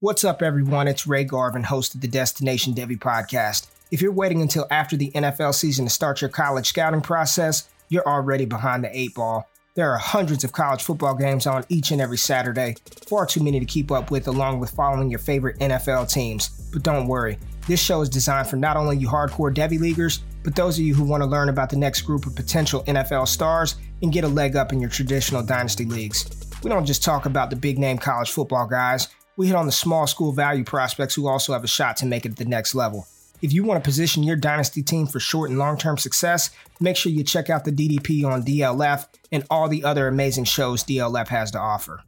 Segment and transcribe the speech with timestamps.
[0.00, 0.88] What's up, everyone?
[0.88, 3.68] It's Ray Garvin, host of the Destination Devy podcast.
[3.90, 8.06] If you're waiting until after the NFL season to start your college scouting process, you're
[8.06, 9.48] already behind the eight ball.
[9.72, 12.76] There are hundreds of college football games on each and every Saturday,
[13.08, 16.50] far too many to keep up with, along with following your favorite NFL teams.
[16.74, 20.54] But don't worry, this show is designed for not only you hardcore Devy leaguers, but
[20.54, 23.76] those of you who want to learn about the next group of potential NFL stars
[24.02, 26.28] and get a leg up in your traditional dynasty leagues.
[26.62, 29.72] We don't just talk about the big name college football guys, we hit on the
[29.72, 32.74] small school value prospects who also have a shot to make it at the next
[32.74, 33.06] level.
[33.42, 36.50] If you want to position your dynasty team for short and long term success,
[36.80, 40.82] make sure you check out the DDP on DLF and all the other amazing shows
[40.84, 42.02] DLF has to offer.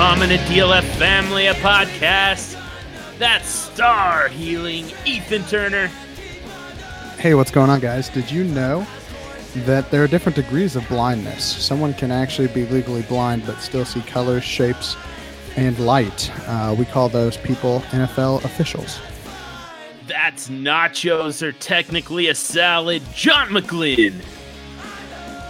[0.00, 2.58] DLF.com and a DLF family, a podcast.
[3.18, 5.88] That's Star Healing, Ethan Turner.
[7.18, 8.08] Hey, what's going on, guys?
[8.08, 8.86] Did you know
[9.56, 11.44] that there are different degrees of blindness?
[11.44, 14.96] Someone can actually be legally blind but still see colors, shapes,
[15.56, 16.32] and light.
[16.48, 18.98] Uh, we call those people NFL officials.
[20.06, 23.02] That's nachos are technically a salad.
[23.14, 24.14] John McGlynn.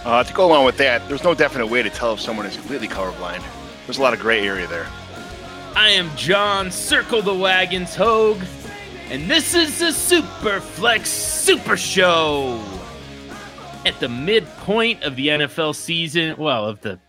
[0.03, 2.57] Uh, to go along with that, there's no definite way to tell if someone is
[2.57, 3.41] completely colorblind.
[3.85, 4.87] There's a lot of gray area there.
[5.75, 8.41] I am John Circle the Wagons Hogue,
[9.09, 12.61] and this is the Superflex Super Show.
[13.85, 16.99] At the midpoint of the NFL season, well, of the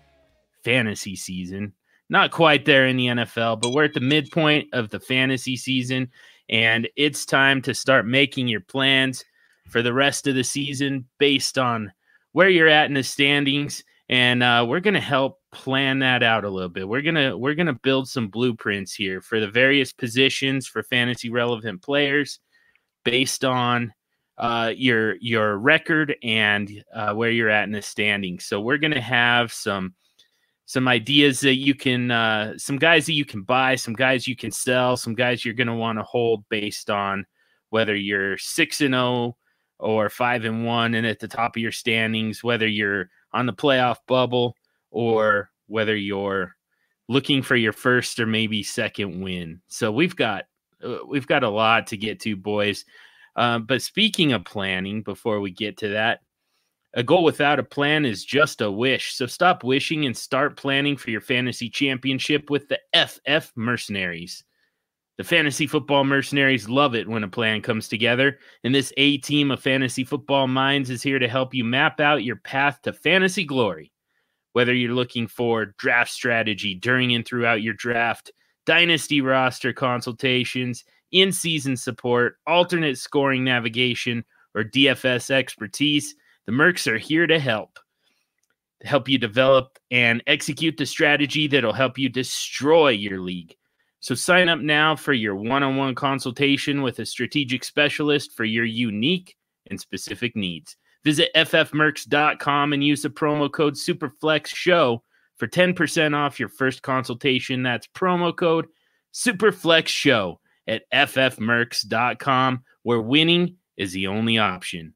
[0.64, 1.74] fantasy season,
[2.08, 6.08] not quite there in the NFL, but we're at the midpoint of the fantasy season,
[6.48, 9.24] and it's time to start making your plans
[9.68, 11.92] for the rest of the season based on
[12.32, 16.44] where you're at in the standings and uh, we're going to help plan that out
[16.44, 16.88] a little bit.
[16.88, 21.82] We're to we're to build some blueprints here for the various positions for fantasy relevant
[21.82, 22.40] players
[23.04, 23.92] based on
[24.38, 28.44] uh, your your record and uh, where you're at in the standings.
[28.44, 29.94] So we're to have some
[30.66, 34.36] some ideas that you can uh, some guys that you can buy some guys you
[34.36, 37.26] can sell some guys you're to want to hold based on
[37.70, 39.36] whether you're 6 and 0
[39.78, 43.52] or 5 and 1 and at the top of your standings whether you're on the
[43.52, 44.56] playoff bubble
[44.90, 46.54] or whether you're
[47.08, 49.60] looking for your first or maybe second win.
[49.68, 50.44] So we've got
[50.82, 52.84] uh, we've got a lot to get to, boys.
[53.36, 56.20] Uh, but speaking of planning, before we get to that,
[56.94, 59.14] a goal without a plan is just a wish.
[59.14, 64.44] So stop wishing and start planning for your fantasy championship with the FF Mercenaries.
[65.18, 69.50] The fantasy football mercenaries love it when a plan comes together, and this A team
[69.50, 73.44] of fantasy football minds is here to help you map out your path to fantasy
[73.44, 73.92] glory.
[74.54, 78.32] Whether you're looking for draft strategy during and throughout your draft,
[78.64, 84.24] dynasty roster consultations, in season support, alternate scoring navigation,
[84.54, 86.14] or DFS expertise,
[86.46, 87.78] the Mercs are here to help.
[88.80, 93.54] To help you develop and execute the strategy that'll help you destroy your league.
[94.02, 98.44] So sign up now for your one on one consultation with a strategic specialist for
[98.44, 99.36] your unique
[99.70, 100.76] and specific needs.
[101.04, 104.98] Visit ffmercs.com and use the promo code SUPERFLEXSHOW
[105.36, 107.62] for 10% off your first consultation.
[107.62, 108.66] That's promo code
[109.14, 110.36] SUPERFLEXSHOW
[110.66, 114.94] at ffmercs.com, where winning is the only option.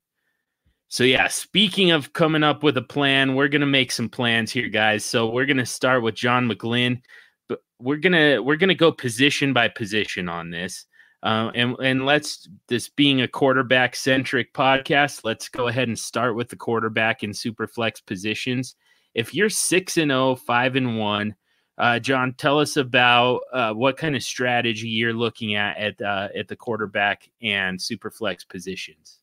[0.88, 4.50] So, yeah, speaking of coming up with a plan, we're going to make some plans
[4.50, 5.04] here, guys.
[5.04, 7.02] So, we're going to start with John McGlynn
[7.48, 10.86] but we're gonna we're gonna go position by position on this.
[11.22, 16.36] Uh, and and let's this being a quarterback centric podcast, let's go ahead and start
[16.36, 18.76] with the quarterback and super flex positions.
[19.14, 21.34] If you're six and 0, 5 and one,
[21.78, 26.28] uh, John, tell us about uh, what kind of strategy you're looking at at uh,
[26.36, 29.20] at the quarterback and super flex positions.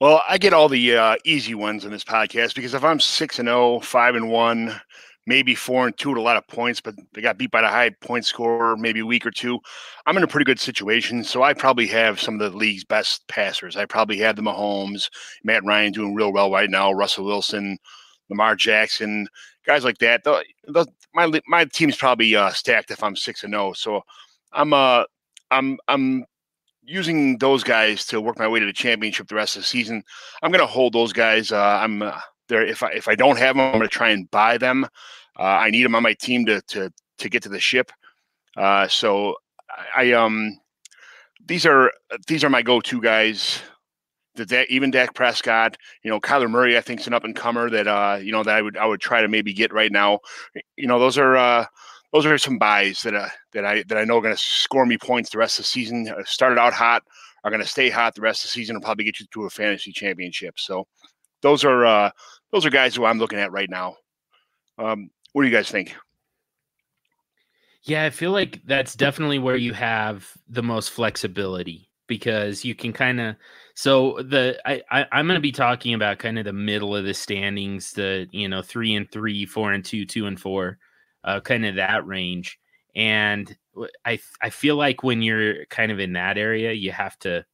[0.00, 3.38] Well, I get all the uh, easy ones in this podcast because if I'm six
[3.38, 4.80] and 0, 5 and one,
[5.26, 7.68] maybe four and two at a lot of points, but they got beat by the
[7.68, 9.58] high point scorer maybe a week or two.
[10.06, 11.22] I'm in a pretty good situation.
[11.24, 13.76] So I probably have some of the league's best passers.
[13.76, 15.08] I probably have the Mahomes,
[15.44, 17.78] Matt Ryan doing real well right now, Russell Wilson,
[18.30, 19.28] Lamar Jackson,
[19.66, 20.24] guys like that.
[20.24, 23.68] The, the, my my team's probably uh, stacked if I'm six and zero.
[23.68, 23.72] Oh.
[23.74, 24.02] So
[24.52, 25.04] I'm uh
[25.50, 26.24] I'm I'm
[26.84, 30.02] using those guys to work my way to the championship the rest of the season.
[30.42, 31.52] I'm going to hold those guys.
[31.52, 34.10] Uh, I'm uh, there if I if I don't have them, I'm going to try
[34.10, 34.84] and buy them.
[35.38, 37.90] Uh, I need them on my team to to to get to the ship.
[38.56, 39.36] Uh, so
[39.96, 40.58] I, I um
[41.46, 41.92] these are
[42.26, 43.60] these are my go-to guys
[44.36, 47.68] that, even Dak Prescott, you know, Kyler Murray, I think is an up and comer
[47.70, 50.20] that uh, you know that I would I would try to maybe get right now.
[50.76, 51.66] You know, those are uh,
[52.12, 54.86] those are some buys that uh, that I that I know are going to score
[54.86, 56.08] me points the rest of the season.
[56.08, 57.02] Uh, started out hot,
[57.44, 59.44] are going to stay hot the rest of the season, and probably get you to
[59.44, 60.58] a fantasy championship.
[60.58, 60.86] So
[61.42, 62.10] those are uh,
[62.52, 63.96] those are guys who I'm looking at right now.
[64.78, 65.94] Um, what do you guys think?
[67.84, 72.92] Yeah, I feel like that's definitely where you have the most flexibility because you can
[72.92, 73.36] kind of
[73.74, 77.04] so the I, I am going to be talking about kind of the middle of
[77.04, 80.78] the standings, the you know three and three, four and two, two and four,
[81.24, 82.58] uh, kind of that range.
[82.94, 83.56] And
[84.04, 87.44] I I feel like when you're kind of in that area, you have to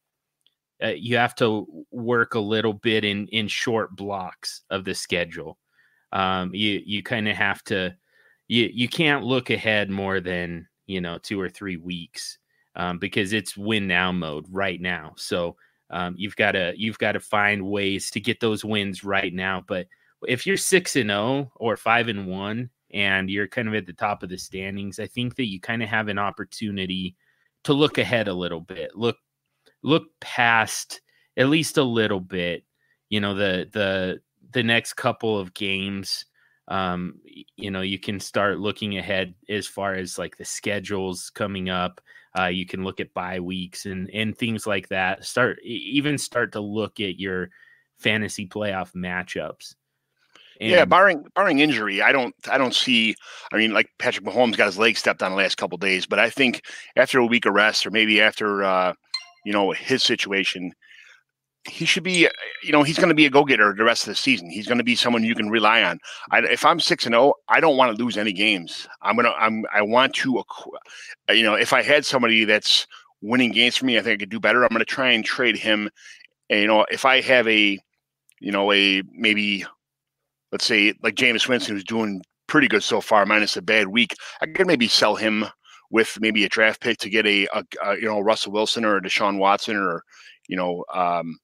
[0.83, 5.57] uh, you have to work a little bit in in short blocks of the schedule.
[6.11, 7.95] Um, you you kind of have to
[8.47, 12.37] you you can't look ahead more than you know two or three weeks
[12.75, 15.13] um, because it's win now mode right now.
[15.17, 15.55] So
[15.89, 19.63] um, you've got to you've got to find ways to get those wins right now.
[19.67, 19.87] But
[20.27, 23.85] if you're six and zero oh or five and one and you're kind of at
[23.85, 27.15] the top of the standings, I think that you kind of have an opportunity
[27.63, 28.95] to look ahead a little bit.
[28.95, 29.17] Look
[29.83, 31.01] look past
[31.37, 32.63] at least a little bit,
[33.09, 34.19] you know, the the
[34.51, 36.25] the next couple of games.
[36.67, 37.15] Um,
[37.55, 41.99] you know, you can start looking ahead as far as like the schedules coming up.
[42.37, 45.25] Uh, you can look at bye weeks and and things like that.
[45.25, 47.49] Start even start to look at your
[47.97, 49.75] fantasy playoff matchups.
[50.61, 53.15] And yeah, barring barring injury, I don't I don't see.
[53.51, 56.19] I mean, like Patrick Mahomes got his leg stepped on the last couple days, but
[56.19, 56.63] I think
[56.97, 58.93] after a week of rest, or maybe after uh,
[59.45, 60.73] you know his situation,
[61.67, 62.27] he should be.
[62.63, 64.49] You know, he's going to be a go getter the rest of the season.
[64.49, 65.99] He's going to be someone you can rely on.
[66.31, 68.87] I, if I'm six and zero, oh, I don't want to lose any games.
[69.01, 69.33] I'm gonna.
[69.37, 69.65] I'm.
[69.73, 70.43] I want to.
[71.29, 72.87] You know, if I had somebody that's
[73.21, 74.63] winning games for me, I think I could do better.
[74.63, 75.89] I'm going to try and trade him.
[76.49, 77.77] And, you know, if I have a,
[78.39, 79.65] you know, a maybe,
[80.51, 84.15] let's say like Jameis Winston, who's doing pretty good so far, minus a bad week,
[84.41, 85.45] I could maybe sell him
[85.89, 88.97] with maybe a draft pick to get a, a, a you know Russell Wilson or
[88.97, 90.03] a Deshaun Watson or
[90.47, 91.37] you know um,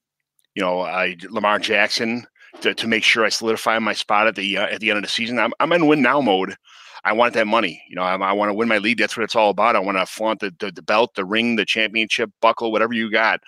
[0.54, 2.26] you know uh, Lamar Jackson
[2.62, 5.04] to, to make sure I solidify my spot at the uh, at the end of
[5.04, 5.40] the season.
[5.40, 6.56] I'm I'm in win now mode.
[7.04, 7.84] I want that money.
[7.88, 8.98] You know, I, I want to win my league.
[8.98, 9.76] That's what it's all about.
[9.76, 13.12] I want to flaunt the, the, the belt, the ring, the championship buckle, whatever you
[13.12, 13.42] got.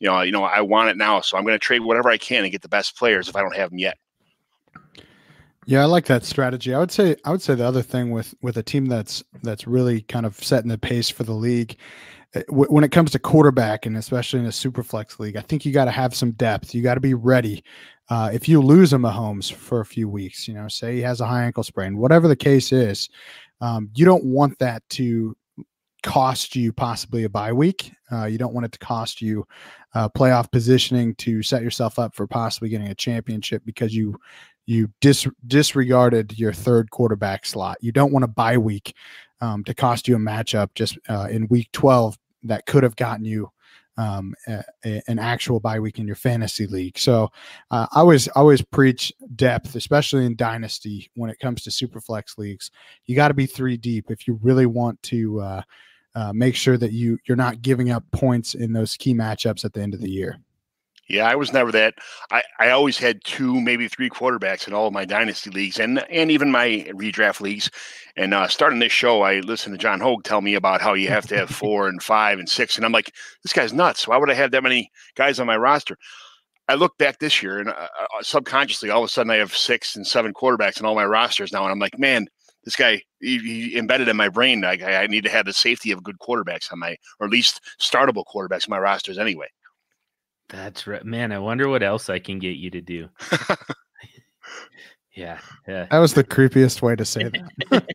[0.00, 1.20] You know, you know, I want it now.
[1.20, 3.40] So I'm going to trade whatever I can and get the best players if I
[3.40, 3.96] don't have them yet.
[5.66, 6.74] Yeah, I like that strategy.
[6.74, 9.66] I would say I would say the other thing with with a team that's that's
[9.66, 11.76] really kind of setting the pace for the league
[12.34, 15.64] eh, when it comes to quarterback and especially in a super flex league, I think
[15.64, 16.74] you got to have some depth.
[16.74, 17.64] You got to be ready.
[18.10, 21.22] Uh, if you lose a Mahomes for a few weeks, you know, say he has
[21.22, 23.08] a high ankle sprain, whatever the case is,
[23.62, 25.34] um, you don't want that to
[26.02, 27.90] cost you possibly a bye week.
[28.12, 29.46] Uh, you don't want it to cost you
[29.94, 34.14] uh, playoff positioning to set yourself up for possibly getting a championship because you
[34.66, 37.78] you dis- disregarded your third quarterback slot.
[37.80, 38.94] You don't want a bye week
[39.40, 43.24] um, to cost you a matchup just uh, in week 12 that could have gotten
[43.24, 43.50] you
[43.96, 46.98] um, a, a, an actual bye week in your fantasy league.
[46.98, 47.30] So
[47.70, 52.38] uh, I always always preach depth, especially in dynasty when it comes to super flex
[52.38, 52.70] leagues.
[53.06, 55.62] You got to be three deep if you really want to uh,
[56.14, 59.72] uh, make sure that you you're not giving up points in those key matchups at
[59.72, 60.38] the end of the year.
[61.08, 61.94] Yeah, I was never that.
[62.30, 65.98] I, I always had two, maybe three quarterbacks in all of my dynasty leagues and
[66.10, 67.70] and even my redraft leagues.
[68.16, 71.08] And uh, starting this show, I listened to John Hogue tell me about how you
[71.08, 73.12] have to have four and five and six, and I'm like,
[73.42, 74.08] this guy's nuts.
[74.08, 75.96] Why would I have that many guys on my roster?
[76.68, 79.54] I look back this year, and uh, uh subconsciously, all of a sudden, I have
[79.54, 82.28] six and seven quarterbacks in all my rosters now, and I'm like, man,
[82.64, 84.64] this guy he, he embedded in my brain.
[84.64, 87.60] I, I need to have the safety of good quarterbacks on my, or at least
[87.78, 89.48] startable quarterbacks in my rosters anyway.
[90.48, 91.32] That's right, man.
[91.32, 93.08] I wonder what else I can get you to do.
[95.16, 95.86] yeah, yeah.
[95.90, 97.86] That was the creepiest way to say that.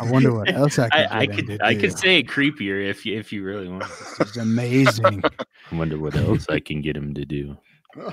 [0.00, 1.60] I wonder what else I, I, I could.
[1.60, 1.80] I do.
[1.80, 3.84] could say it creepier if you if you really want.
[4.20, 5.22] It's amazing.
[5.72, 7.56] I wonder what else I can get him to do.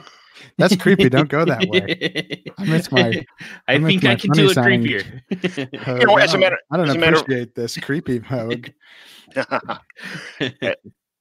[0.57, 1.09] That's creepy.
[1.09, 2.43] Don't go that way.
[2.57, 3.23] I miss my.
[3.67, 5.21] I, I think I can do it creepier.
[5.99, 8.73] you know, as a matter, I don't appreciate matter, this creepy mode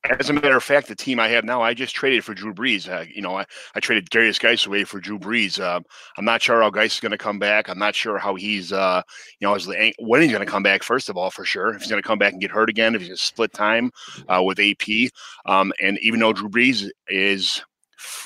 [0.04, 2.52] as a matter of fact, the team I have now, I just traded for Drew
[2.52, 2.88] Brees.
[2.88, 3.44] Uh, you know, I,
[3.74, 5.60] I traded Darius Guice away for Drew Brees.
[5.60, 5.80] Uh,
[6.16, 7.68] I'm not sure how Guice is going to come back.
[7.68, 9.02] I'm not sure how he's, uh,
[9.38, 9.56] you know,
[10.00, 10.82] when he's going to come back.
[10.82, 12.94] First of all, for sure, if he's going to come back and get hurt again,
[12.94, 13.92] if he's going to split time
[14.28, 15.10] uh, with AP,
[15.46, 17.62] um, and even though Drew Brees is,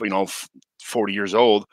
[0.00, 0.26] you know,
[0.82, 1.66] 40 years old,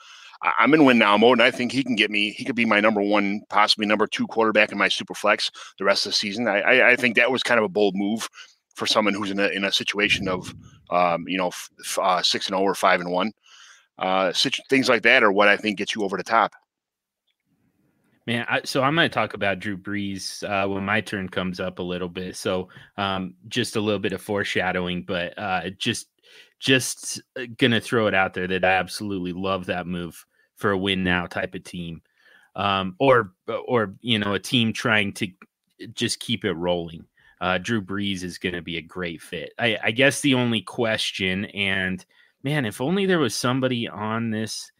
[0.59, 2.31] I'm in win now mode, and I think he can get me.
[2.31, 5.85] He could be my number one, possibly number two quarterback in my super flex the
[5.85, 6.49] rest of the season.
[6.49, 8.27] I, I, I think that was kind of a bold move
[8.73, 10.53] for someone who's in a in a situation of
[10.91, 13.31] um, you know f- uh, six and zero oh or five and one.
[13.99, 14.33] uh,
[14.69, 16.53] things like that are what I think gets you over the top.
[18.25, 21.59] Man, I, so I'm going to talk about Drew Brees uh, when my turn comes
[21.59, 22.37] up a little bit.
[22.37, 26.07] So um, just a little bit of foreshadowing, but uh, just
[26.59, 30.25] just uh, gonna throw it out there that I absolutely love that move
[30.55, 32.01] for a win now type of team,
[32.55, 33.33] um, or
[33.67, 35.27] or you know a team trying to
[35.93, 37.05] just keep it rolling.
[37.43, 39.51] Uh, Drew Brees is going to be a great fit.
[39.59, 42.03] I, I guess the only question, and
[42.41, 44.71] man, if only there was somebody on this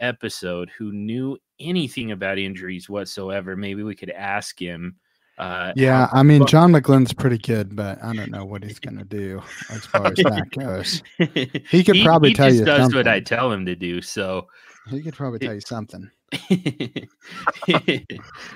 [0.00, 4.96] episode who knew anything about injuries whatsoever, maybe we could ask him.
[5.36, 8.96] Uh, yeah, I mean, John McGlynn's pretty good, but I don't know what he's going
[8.96, 11.02] to do as far as that goes.
[11.70, 12.96] He could probably he, tell you does something.
[12.96, 14.00] what I tell him to do.
[14.00, 14.48] So
[14.88, 16.10] he could probably tell you something.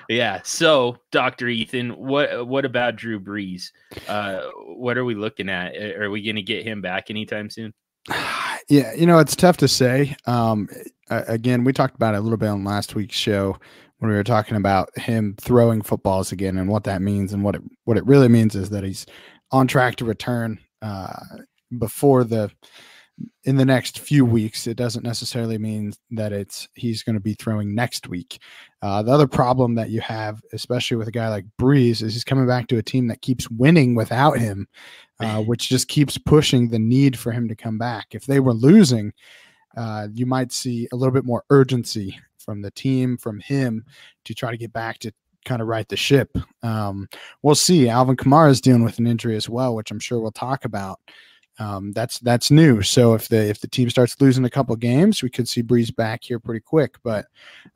[0.08, 0.40] yeah.
[0.44, 3.70] So, Doctor Ethan, what what about Drew Brees?
[4.08, 5.76] Uh, what are we looking at?
[5.76, 7.72] Are we going to get him back anytime soon?
[8.68, 10.14] Yeah, you know, it's tough to say.
[10.26, 10.68] Um,
[11.08, 13.58] again, we talked about it a little bit on last week's show
[13.98, 17.56] when we were talking about him throwing footballs again and what that means and what
[17.56, 19.06] it what it really means is that he's
[19.50, 21.12] on track to return uh,
[21.78, 22.50] before the
[23.44, 24.66] in the next few weeks.
[24.66, 28.40] It doesn't necessarily mean that it's he's going to be throwing next week.
[28.82, 32.24] Uh, the other problem that you have, especially with a guy like Brees, is he's
[32.24, 34.66] coming back to a team that keeps winning without him,
[35.20, 38.08] uh, which just keeps pushing the need for him to come back.
[38.12, 39.12] If they were losing,
[39.76, 43.84] uh, you might see a little bit more urgency from the team, from him
[44.24, 45.12] to try to get back to
[45.44, 46.36] kind of right the ship.
[46.62, 47.08] Um,
[47.42, 47.88] we'll see.
[47.88, 51.00] Alvin Kamara is dealing with an injury as well, which I'm sure we'll talk about.
[51.60, 52.82] Um, that's that's new.
[52.82, 55.94] So if the if the team starts losing a couple games, we could see Brees
[55.94, 56.96] back here pretty quick.
[57.04, 57.26] But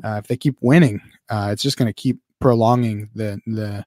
[0.02, 3.84] uh, if they keep winning, uh, it's just going to keep prolonging the the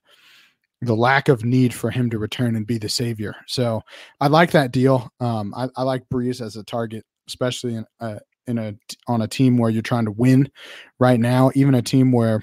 [0.80, 3.34] the lack of need for him to return and be the savior.
[3.46, 3.82] So
[4.20, 5.10] I like that deal.
[5.18, 8.74] Um, I, I like Brees as a target, especially in a, uh, in a
[9.08, 10.50] on a team where you're trying to win
[11.00, 11.50] right now.
[11.54, 12.42] Even a team where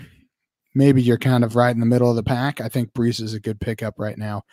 [0.75, 2.61] maybe you're kind of right in the middle of the pack.
[2.61, 4.43] I think Brees is a good pickup right now.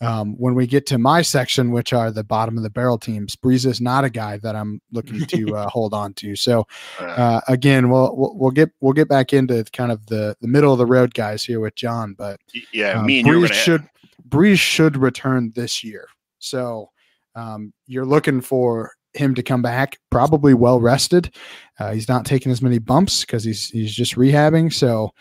[0.00, 3.36] Um, when we get to my section, which are the bottom of the barrel teams,
[3.36, 6.36] Brees is not a guy that I'm looking to uh, hold on to.
[6.36, 6.66] So
[7.00, 10.72] uh, again, we'll, we'll, we'll get we'll get back into kind of the the middle
[10.72, 12.40] of the road guys here with John, but
[12.72, 13.90] yeah, uh, me and Brees should have...
[14.28, 16.08] Brees should return this year.
[16.38, 16.90] So
[17.34, 21.34] um, you're looking for him to come back probably well rested.
[21.78, 24.72] Uh, he's not taking as many bumps because he's he's just rehabbing.
[24.72, 25.12] So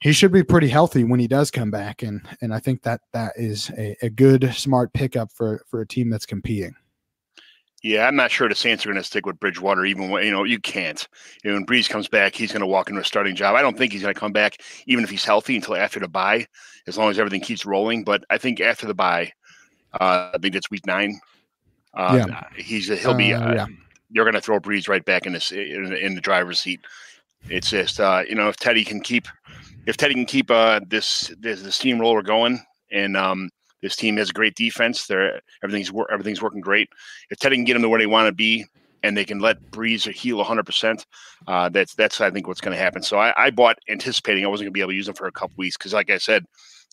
[0.00, 3.00] he should be pretty healthy when he does come back, and and I think that
[3.12, 6.74] that is a, a good smart pickup for for a team that's competing.
[7.82, 10.30] Yeah, I'm not sure the Saints are going to stick with Bridgewater, even when you
[10.30, 11.06] know you can't.
[11.42, 13.54] You know, when Brees comes back, he's going to walk into a starting job.
[13.54, 16.08] I don't think he's going to come back, even if he's healthy, until after the
[16.08, 16.46] bye,
[16.86, 18.02] as long as everything keeps rolling.
[18.02, 19.32] But I think after the bye,
[20.00, 21.20] uh, I think it's week nine.
[21.94, 22.44] Uh, yeah.
[22.56, 23.32] he's he'll be.
[23.32, 23.66] Uh, uh, yeah.
[24.10, 26.80] You're going to throw Brees right back in this in, in the driver's seat.
[27.48, 29.28] It's just uh, you know if Teddy can keep
[29.88, 32.60] if Teddy can keep uh, this, this the steamroller going,
[32.92, 33.48] and um,
[33.80, 36.90] this team has a great defense, they're everything's everything's working great.
[37.30, 38.66] If Teddy can get them to where they want to be,
[39.02, 41.06] and they can let Brees heal 100, uh, percent
[41.72, 43.02] that's that's I think what's going to happen.
[43.02, 45.26] So I, I bought anticipating I wasn't going to be able to use them for
[45.26, 46.44] a couple weeks because, like I said,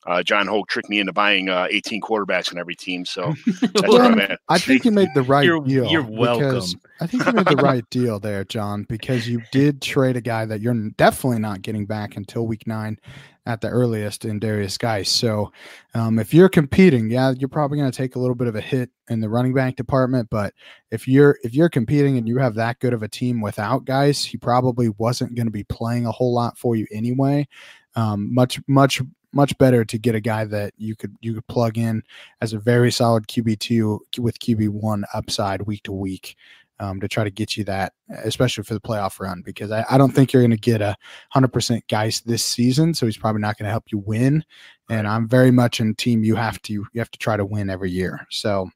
[0.06, 3.06] uh, John Hogue tricked me into buying uh, 18 quarterbacks in every team.
[3.06, 3.34] So
[3.88, 5.88] well, i think you made the right you're, deal.
[5.88, 6.64] You're welcome.
[7.02, 10.46] I think you made the right deal there, John, because you did trade a guy
[10.46, 13.00] that you're definitely not getting back until week nine
[13.48, 15.10] at the earliest in Darius Guice.
[15.10, 15.52] So
[15.94, 18.62] um, if you're competing, yeah, you're probably going to take a little bit of a
[18.62, 20.30] hit in the running back department.
[20.32, 20.54] But
[20.92, 24.24] if you're if you're competing and you have that good of a team without guys,
[24.24, 27.48] he probably wasn't going to be playing a whole lot for you anyway.
[27.96, 29.02] Um, much much
[29.36, 32.02] much better to get a guy that you could you could plug in
[32.42, 36.36] as a very solid QB two with QB one upside week to week.
[36.78, 37.94] Um, to try to get you that,
[38.26, 40.98] especially for the playoff run, because I, I don't think you're going to get a
[41.30, 42.94] hundred percent Guice this season.
[42.94, 44.44] So he's probably not going to help you win.
[44.90, 46.26] And I'm very much in team.
[46.26, 48.28] You have to you have to try to win every year.
[48.30, 48.70] So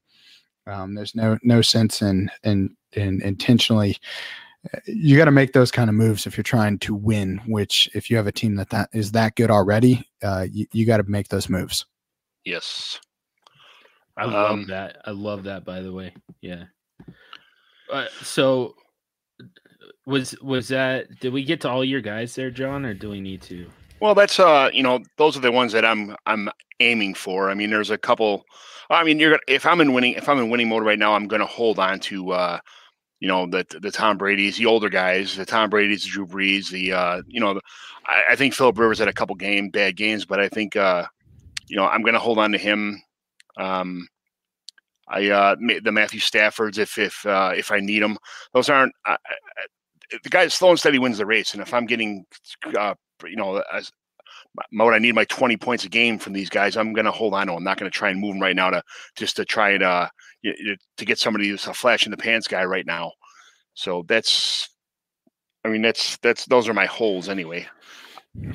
[0.66, 3.98] um, there's no no sense in in in intentionally
[4.86, 7.40] you got to make those kind of moves if you're trying to win.
[7.46, 10.86] Which, if you have a team that that is that good already, uh, you, you
[10.86, 11.86] got to make those moves.
[12.44, 12.98] Yes,
[14.16, 14.98] I love um, that.
[15.04, 15.64] I love that.
[15.64, 16.64] By the way, yeah.
[17.90, 18.74] Uh, so,
[20.06, 21.20] was was that?
[21.20, 23.66] Did we get to all your guys there, John, or do we need to?
[24.00, 26.50] Well, that's uh, you know, those are the ones that I'm I'm
[26.80, 27.50] aiming for.
[27.50, 28.44] I mean, there's a couple.
[28.90, 31.28] I mean, you're if I'm in winning if I'm in winning mode right now, I'm
[31.28, 32.58] going to hold on to uh,
[33.20, 36.70] you know the the Tom Brady's, the older guys, the Tom Brady's, the Drew Brees,
[36.70, 37.60] the uh, you know, the,
[38.06, 41.06] I, I, think Philip Rivers had a couple game bad games, but I think uh,
[41.68, 43.02] you know I'm going to hold on to him.
[43.56, 44.08] Um,
[45.06, 48.16] I uh, the Matthew Staffords if if uh, if I need them.
[48.54, 49.16] Those aren't uh,
[50.22, 51.52] the guy slow and steady wins the race.
[51.52, 52.24] And if I'm getting,
[52.76, 53.90] uh, you know, as,
[54.72, 57.34] what I need my 20 points a game from these guys, I'm going to hold
[57.34, 57.54] on to.
[57.54, 58.82] I'm not going to try and move them right now to
[59.16, 60.08] just to try and uh,
[60.44, 63.12] to get somebody who's a flash in the pants guy right now.
[63.74, 64.68] So that's,
[65.64, 67.66] I mean, that's that's those are my holes anyway.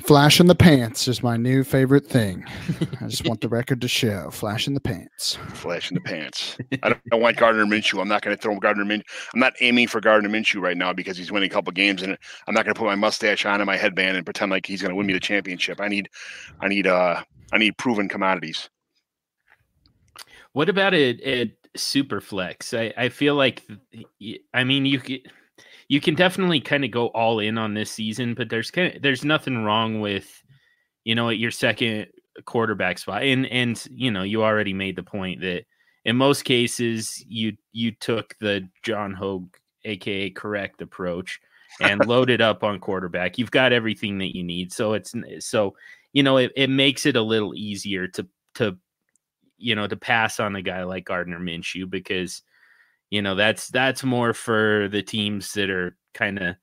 [0.00, 2.46] Flash in the pants is my new favorite thing.
[3.02, 4.30] I just want the record to show.
[4.30, 5.34] Flash in the pants.
[5.50, 6.56] Flash in the pants.
[6.82, 8.00] I don't, I don't want Gardner Minshew.
[8.00, 9.04] I'm not going to throw Gardner Minshew.
[9.34, 12.16] I'm not aiming for Gardner Minshew right now because he's winning a couple games, and
[12.48, 14.80] I'm not going to put my mustache on and my headband and pretend like he's
[14.80, 15.78] going to win me the championship.
[15.78, 16.08] I need,
[16.60, 18.70] I need, uh, I need proven commodities.
[20.54, 21.20] What about it
[21.76, 22.76] at Superflex?
[22.76, 23.62] I I feel like,
[24.54, 25.30] I mean, you could
[25.88, 29.02] you can definitely kind of go all in on this season, but there's kind of
[29.02, 30.42] there's nothing wrong with
[31.04, 32.08] you know at your second
[32.44, 35.64] quarterback spot, and and you know you already made the point that
[36.04, 39.54] in most cases you you took the John Hogue,
[39.84, 41.40] aka correct approach,
[41.80, 43.38] and loaded up on quarterback.
[43.38, 45.76] You've got everything that you need, so it's so
[46.12, 48.76] you know it, it makes it a little easier to to
[49.58, 52.42] you know to pass on a guy like Gardner Minshew because
[53.10, 56.56] you know that's that's more for the teams that are kind of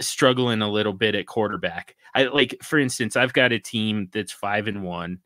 [0.00, 1.94] struggling a little bit at quarterback.
[2.16, 5.18] I like for instance i've got a team that's five and one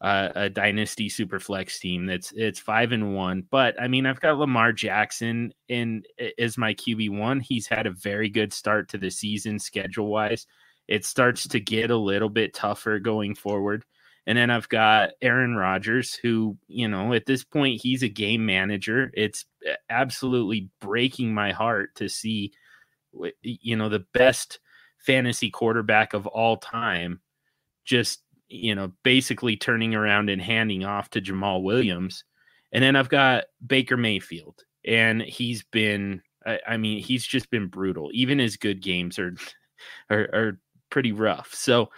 [0.00, 4.20] uh, a dynasty super flex team that's it's five and one but i mean i've
[4.20, 6.02] got lamar jackson in
[6.38, 10.46] as my qb1 he's had a very good start to the season schedule wise
[10.86, 13.84] it starts to get a little bit tougher going forward
[14.28, 18.44] and then I've got Aaron Rodgers, who, you know, at this point, he's a game
[18.44, 19.10] manager.
[19.14, 22.52] It's eh, absolutely breaking my heart to see,
[23.40, 24.60] you know, the best
[24.98, 27.20] fantasy quarterback of all time
[27.86, 32.22] just, you know, basically turning around and handing off to Jamaal Williams.
[32.70, 37.68] And then I've got Baker Mayfield, and he's been, I, I mean, he's just been
[37.68, 38.10] brutal.
[38.12, 39.34] Even his good games are,
[40.10, 41.54] are, are pretty rough.
[41.54, 41.88] So,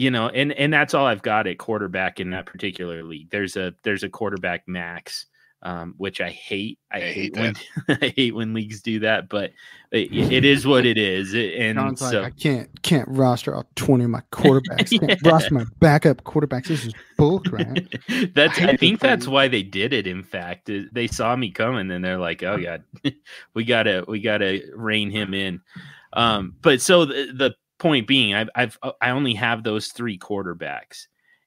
[0.00, 3.28] you know, and and that's all I've got at quarterback in that particular league.
[3.30, 5.26] There's a there's a quarterback max,
[5.60, 6.78] um, which I hate.
[6.90, 7.56] I, I hate, hate when
[8.00, 9.50] I hate when leagues do that, but
[9.92, 11.34] it, it is what it is.
[11.34, 14.90] And John's so like, I can't can't roster all twenty of my quarterbacks.
[14.90, 15.06] yeah.
[15.06, 16.68] Can't roster my backup quarterbacks.
[16.68, 18.32] This is bullcrap.
[18.34, 20.06] that's I, I think that's why they did it.
[20.06, 22.84] In fact, they saw me coming and they're like, "Oh god,
[23.52, 25.60] we gotta we gotta rein him in."
[26.12, 30.18] Um, but so the, the point being, I've, I've uh, I only have those three
[30.18, 31.06] quarterbacks,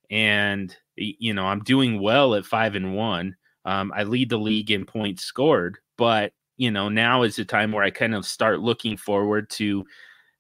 [0.09, 3.37] and you know I'm doing well at five and one.
[3.63, 7.71] Um, I lead the league in points scored, but you know now is the time
[7.71, 9.85] where I kind of start looking forward to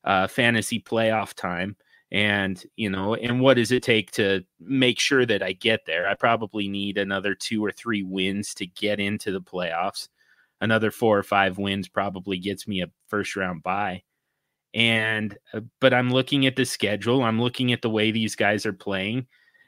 [0.03, 1.77] uh, fantasy playoff time,
[2.11, 6.09] and you know, and what does it take to make sure that I get there?
[6.09, 10.09] I probably need another two or three wins to get into the playoffs.
[10.59, 14.03] Another four or five wins probably gets me a first round bye
[14.73, 17.23] and uh, but I'm looking at the schedule.
[17.23, 19.27] I'm looking at the way these guys are playing.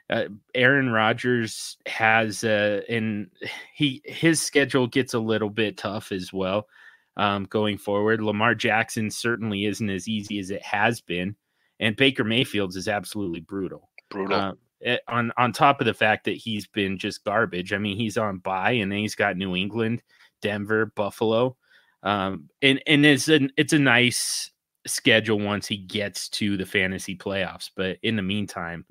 [0.10, 3.30] Uh, Aaron Rodgers has uh, and
[3.74, 6.68] he his schedule gets a little bit tough as well
[7.18, 8.22] um, going forward.
[8.22, 11.36] Lamar Jackson certainly isn't as easy as it has been,
[11.80, 13.89] and Baker Mayfield's is absolutely brutal.
[14.10, 14.39] Brutal.
[14.39, 14.54] Uh,
[15.08, 17.74] on on top of the fact that he's been just garbage.
[17.74, 20.04] I mean, he's on bye, and then he's got New England,
[20.41, 21.56] Denver, Buffalo,
[22.04, 24.52] um, and and it's a it's a nice
[24.88, 27.69] schedule once he gets to the fantasy playoffs.
[27.76, 28.86] But in the meantime,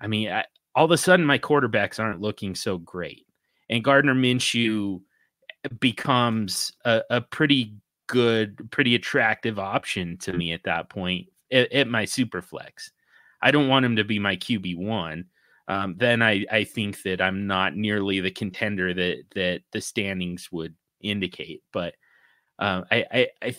[0.00, 3.26] I mean, I, all of a sudden my quarterbacks aren't looking so great,
[3.68, 5.00] and Gardner Minshew
[5.78, 7.74] becomes a, a pretty
[8.08, 12.90] good, pretty attractive option to me at that point at, at my super flex.
[13.40, 15.26] I don't want him to be my QB one.
[15.68, 20.50] Um, then I, I think that I'm not nearly the contender that that the standings
[20.50, 21.62] would indicate.
[21.72, 21.94] But
[22.58, 23.56] uh, I, I, I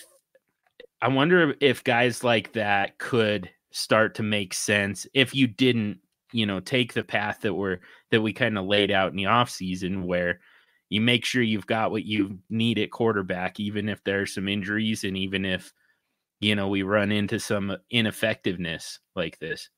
[1.02, 6.00] I wonder if guys like that could start to make sense if you didn't,
[6.32, 7.80] you know, take the path that we're
[8.12, 10.39] that we kind of laid out in the off season where
[10.89, 15.04] you make sure you've got what you need at quarterback, even if there's some injuries
[15.04, 15.74] and even if
[16.39, 19.69] you know we run into some ineffectiveness like this.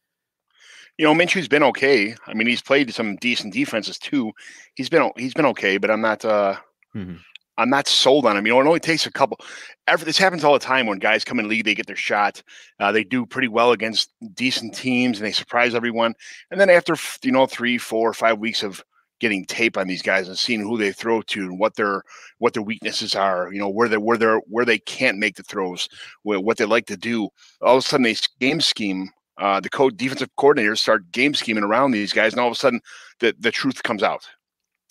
[0.98, 2.16] You know, Minshew's been okay.
[2.28, 4.32] I mean, he's played some decent defenses too.
[4.76, 6.58] He's been he's been okay, but I'm not uh
[6.96, 7.16] mm-hmm.
[7.58, 8.46] I'm not sold on him.
[8.46, 9.40] You know, it only takes a couple.
[9.88, 12.42] Every, this happens all the time when guys come in league, they get their shot.
[12.80, 16.14] Uh, they do pretty well against decent teams, and they surprise everyone.
[16.52, 18.84] And then after you know three, four, five weeks of
[19.20, 22.04] getting tape on these guys and seeing who they throw to and what their
[22.40, 25.44] what their weaknesses are, you know, where they where they where they can't make the
[25.44, 25.88] throws,
[26.24, 27.30] what they like to do.
[27.62, 29.10] All of a sudden, they game scheme.
[29.38, 32.56] Uh, the code defensive coordinators start game scheming around these guys, and all of a
[32.56, 32.80] sudden,
[33.20, 34.26] the the truth comes out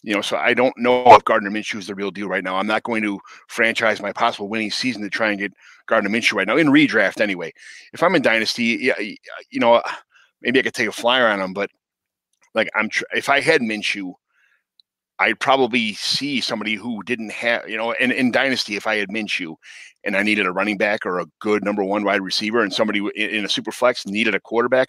[0.04, 2.56] You know, so I don't know if Gardner Minshew is the real deal right now.
[2.56, 5.54] I'm not going to franchise my possible winning season to try and get
[5.86, 7.50] Gardner Minshew right now in redraft anyway.
[7.94, 9.82] If I'm in dynasty, yeah, you know,
[10.42, 11.70] maybe I could take a flyer on him, but
[12.54, 14.12] like I'm, tr- if I had Minshew,
[15.18, 19.10] I'd probably see somebody who didn't have, you know, in, in Dynasty, if I had
[19.10, 19.54] Minshew
[20.02, 22.98] and I needed a running back or a good number one wide receiver and somebody
[23.14, 24.88] in, in a super flex needed a quarterback,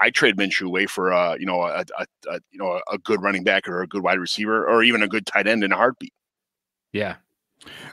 [0.00, 3.22] I trade Minshew away for, uh, you know, a, a, a, you know, a good
[3.22, 5.76] running back or a good wide receiver or even a good tight end in a
[5.76, 6.12] heartbeat.
[6.92, 7.16] Yeah.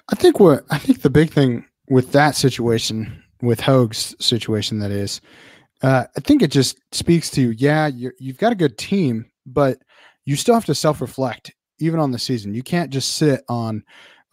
[0.10, 4.92] I think what, I think the big thing with that situation, with Hogue's situation, that
[4.92, 5.20] is,
[5.82, 9.80] uh, I think it just speaks to, yeah, you you've got a good team, but
[10.24, 12.54] you still have to self reflect even on the season.
[12.54, 13.84] You can't just sit on,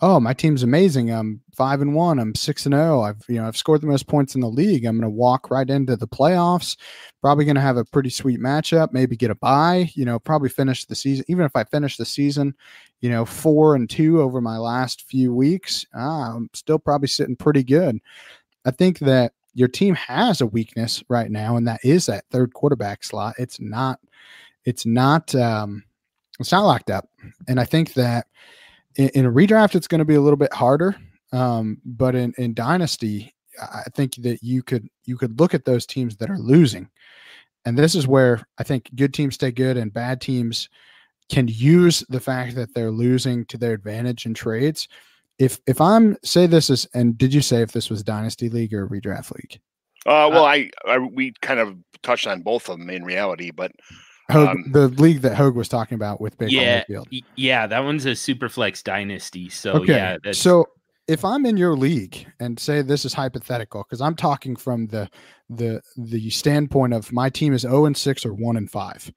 [0.00, 1.10] oh, my team's amazing.
[1.10, 2.18] I'm five and one.
[2.18, 3.00] I'm six and zero.
[3.00, 3.02] Oh.
[3.02, 4.84] I've you know I've scored the most points in the league.
[4.84, 6.76] I'm going to walk right into the playoffs.
[7.20, 8.92] Probably going to have a pretty sweet matchup.
[8.92, 9.90] Maybe get a bye.
[9.94, 11.24] You know, probably finish the season.
[11.28, 12.54] Even if I finish the season,
[13.00, 17.36] you know, four and two over my last few weeks, ah, I'm still probably sitting
[17.36, 17.98] pretty good.
[18.64, 22.54] I think that your team has a weakness right now, and that is that third
[22.54, 23.34] quarterback slot.
[23.38, 24.00] It's not.
[24.64, 25.34] It's not.
[25.34, 25.84] Um,
[26.40, 27.08] it's not locked up.
[27.48, 28.26] And I think that
[28.96, 30.96] in, in a redraft, it's going to be a little bit harder.
[31.32, 35.86] Um, but in, in dynasty, I think that you could you could look at those
[35.86, 36.88] teams that are losing,
[37.64, 40.68] and this is where I think good teams stay good and bad teams
[41.28, 44.88] can use the fact that they're losing to their advantage in trades.
[45.38, 48.74] If if I'm say this is and did you say if this was dynasty league
[48.74, 49.60] or redraft league?
[50.06, 53.50] Uh, well, uh, I, I we kind of touched on both of them in reality,
[53.50, 53.72] but
[54.30, 57.08] Hogue, um, the league that Hogue was talking about with Baker yeah, Mayfield.
[57.36, 59.48] Yeah, that one's a Superflex dynasty.
[59.48, 59.92] So okay.
[59.92, 60.38] yeah, that's...
[60.38, 60.66] so
[61.10, 65.10] if I'm in your league and say this is hypothetical because I'm talking from the
[65.48, 69.12] the the standpoint of my team is 0 and 6 or 1 and 5.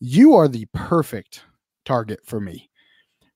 [0.00, 1.44] You are the perfect
[1.84, 2.68] target for me.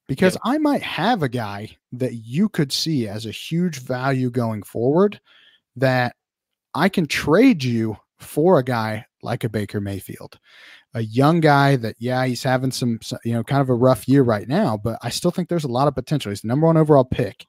[0.06, 0.52] Because yeah.
[0.52, 5.20] I might have a guy that you could see as a huge value going forward
[5.76, 6.16] that
[6.74, 10.38] I can trade you for a guy like a Baker Mayfield
[10.94, 14.22] a young guy that yeah he's having some you know kind of a rough year
[14.22, 16.30] right now but i still think there's a lot of potential.
[16.30, 17.46] He's the number one overall pick.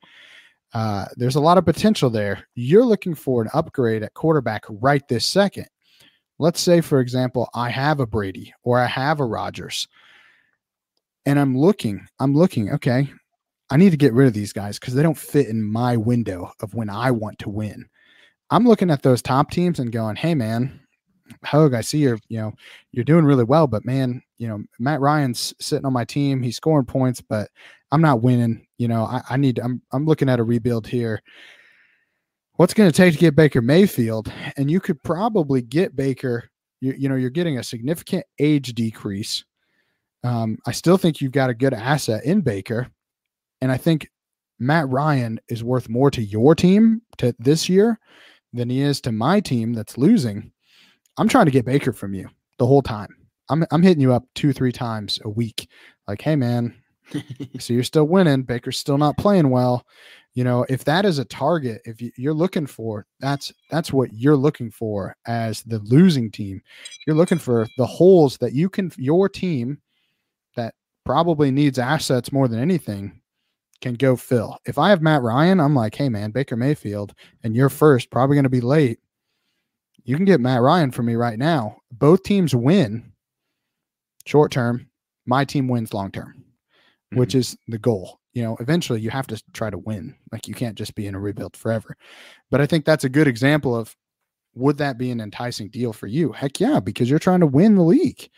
[0.73, 2.45] Uh, there's a lot of potential there.
[2.55, 5.67] You're looking for an upgrade at quarterback right this second.
[6.37, 9.87] Let's say for example i have a brady or i have a rodgers
[11.25, 13.09] and i'm looking i'm looking okay
[13.69, 16.51] i need to get rid of these guys because they don't fit in my window
[16.59, 17.85] of when i want to win.
[18.51, 20.81] I'm looking at those top teams and going hey man
[21.43, 22.53] Hogue, I see you're, you know,
[22.91, 26.41] you're doing really well, but man, you know, Matt Ryan's sitting on my team.
[26.41, 27.49] He's scoring points, but
[27.91, 28.65] I'm not winning.
[28.77, 31.21] You know, I, I need, I'm, I'm looking at a rebuild here.
[32.57, 34.31] What's going to take to get Baker Mayfield?
[34.57, 36.49] And you could probably get Baker,
[36.81, 39.43] you, you know, you're getting a significant age decrease.
[40.23, 42.87] Um, I still think you've got a good asset in Baker.
[43.61, 44.09] And I think
[44.59, 47.99] Matt Ryan is worth more to your team to this year
[48.53, 50.51] than he is to my team that's losing.
[51.17, 53.09] I'm trying to get Baker from you the whole time.
[53.49, 55.69] I'm I'm hitting you up two, three times a week.
[56.07, 56.75] Like, hey man,
[57.59, 58.43] so you're still winning.
[58.43, 59.85] Baker's still not playing well.
[60.33, 64.35] You know, if that is a target, if you're looking for, that's that's what you're
[64.35, 66.61] looking for as the losing team.
[67.07, 69.79] You're looking for the holes that you can your team
[70.55, 70.75] that
[71.05, 73.21] probably needs assets more than anything
[73.81, 74.57] can go fill.
[74.65, 78.35] If I have Matt Ryan, I'm like, hey man, Baker Mayfield, and you're first, probably
[78.35, 78.99] going to be late
[80.05, 81.77] you can get Matt Ryan for me right now.
[81.91, 83.11] Both teams win
[84.25, 84.87] short term.
[85.25, 87.19] My team wins long term, mm-hmm.
[87.19, 88.19] which is the goal.
[88.33, 90.15] You know, eventually you have to try to win.
[90.31, 91.97] Like you can't just be in a rebuild forever.
[92.51, 93.95] But I think that's a good example of
[94.53, 96.31] would that be an enticing deal for you?
[96.31, 98.29] Heck yeah, because you're trying to win the league.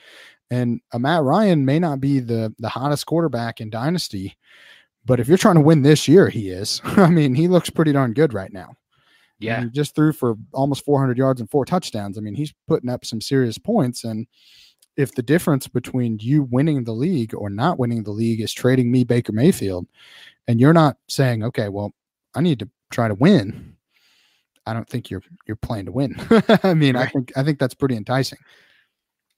[0.50, 4.38] And a Matt Ryan may not be the the hottest quarterback in dynasty,
[5.04, 6.80] but if you're trying to win this year, he is.
[6.86, 8.76] I mean, he looks pretty darn good right now.
[9.40, 9.64] Yeah.
[9.64, 12.18] He just threw for almost 400 yards and four touchdowns.
[12.18, 14.04] I mean, he's putting up some serious points.
[14.04, 14.28] And
[14.96, 18.92] if the difference between you winning the league or not winning the league is trading
[18.92, 19.88] me Baker Mayfield,
[20.48, 21.94] and you're not saying, okay, well,
[22.34, 23.76] I need to try to win.
[24.66, 26.16] I don't think you're you're playing to win.
[26.64, 27.08] I mean, right.
[27.08, 28.40] I think I think that's pretty enticing.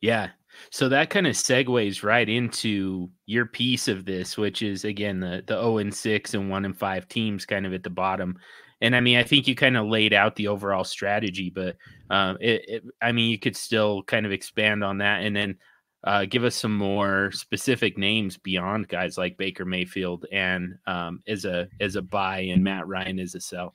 [0.02, 0.30] Yeah.
[0.72, 5.44] So that kind of segues right into your piece of this, which is again the
[5.46, 8.38] the 0 and 6 and 1 and 5 teams kind of at the bottom.
[8.82, 11.76] And I mean, I think you kind of laid out the overall strategy, but
[12.10, 15.58] um, it, it, I mean, you could still kind of expand on that and then
[16.06, 21.46] uh, give us some more specific names beyond guys like Baker Mayfield and um, as
[21.46, 23.74] a as a buy and Matt Ryan as a sell.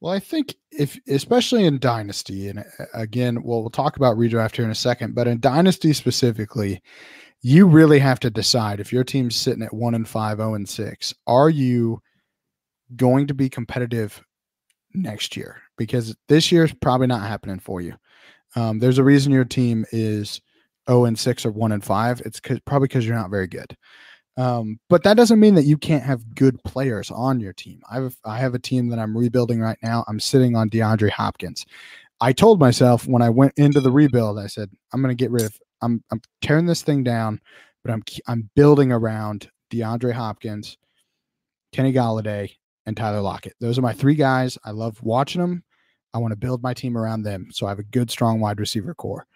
[0.00, 4.56] Well, I think if especially in dynasty, and uh, again, well, we'll talk about redraft
[4.56, 6.82] here in a second, but in dynasty specifically,
[7.42, 10.54] you really have to decide if your team's sitting at one and five, zero oh
[10.54, 12.00] and six, are you
[12.96, 14.22] going to be competitive
[14.94, 15.60] next year?
[15.76, 17.94] Because this year is probably not happening for you.
[18.56, 20.40] Um, there's a reason your team is
[20.88, 22.22] 0 and 6 or 1 and 5.
[22.24, 23.76] It's probably because you're not very good.
[24.36, 27.82] Um, but that doesn't mean that you can't have good players on your team.
[27.90, 30.04] I have I have a team that I'm rebuilding right now.
[30.08, 31.66] I'm sitting on DeAndre Hopkins.
[32.20, 35.30] I told myself when I went into the rebuild, I said I'm going to get
[35.30, 35.58] rid of.
[35.82, 37.40] I'm I'm tearing this thing down,
[37.84, 40.78] but I'm I'm building around DeAndre Hopkins,
[41.72, 42.54] Kenny Golladay,
[42.86, 43.54] and Tyler Lockett.
[43.60, 44.58] Those are my three guys.
[44.64, 45.62] I love watching them.
[46.14, 48.60] I want to build my team around them, so I have a good, strong wide
[48.60, 49.26] receiver core.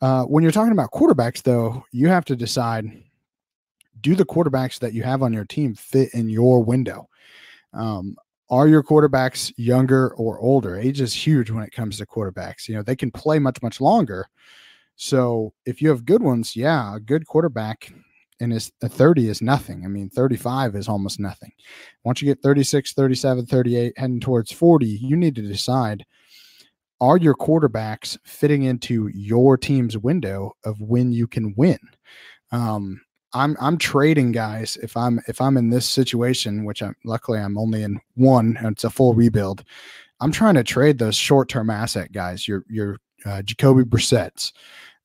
[0.00, 3.04] Uh, when you're talking about quarterbacks, though, you have to decide
[4.00, 7.08] do the quarterbacks that you have on your team fit in your window?
[7.72, 8.16] Um,
[8.50, 10.78] are your quarterbacks younger or older?
[10.78, 12.68] Age is huge when it comes to quarterbacks.
[12.68, 14.28] You know, they can play much, much longer.
[14.96, 17.92] So if you have good ones, yeah, a good quarterback
[18.40, 19.84] in his 30 is nothing.
[19.84, 21.52] I mean, 35 is almost nothing.
[22.04, 26.04] Once you get 36, 37, 38, heading towards 40, you need to decide
[27.00, 31.78] are your quarterbacks fitting into your team's window of when you can win?
[32.52, 33.00] Um,
[33.34, 37.58] I'm I'm trading guys if I'm if I'm in this situation, which I'm luckily I'm
[37.58, 39.64] only in one and it's a full rebuild.
[40.20, 42.46] I'm trying to trade those short term asset guys.
[42.46, 44.52] Your your uh, Jacoby Brissett's,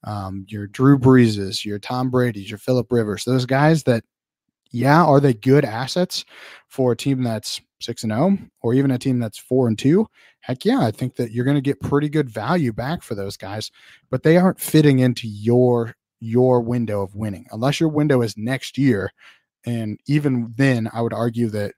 [0.03, 3.23] um, your Drew Breeses, your Tom Brady's, your Philip Rivers.
[3.23, 4.03] Those guys that,
[4.71, 6.25] yeah, are they good assets
[6.67, 9.77] for a team that's six and zero, oh, or even a team that's four and
[9.77, 10.07] two?
[10.41, 13.35] Heck yeah, I think that you're going to get pretty good value back for those
[13.37, 13.71] guys,
[14.09, 18.77] but they aren't fitting into your your window of winning, unless your window is next
[18.77, 19.11] year.
[19.65, 21.73] And even then, I would argue that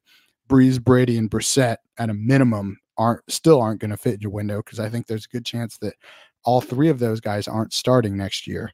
[0.47, 4.57] Brees, Brady, and Brissett at a minimum aren't still aren't going to fit your window
[4.57, 5.95] because I think there's a good chance that
[6.43, 8.71] all three of those guys aren't starting next year.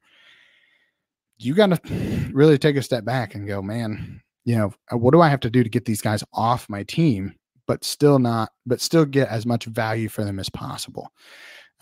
[1.37, 5.11] You got to really take a step back and go, man, you know, uh, what
[5.11, 7.35] do I have to do to get these guys off my team,
[7.67, 11.11] but still not, but still get as much value for them as possible?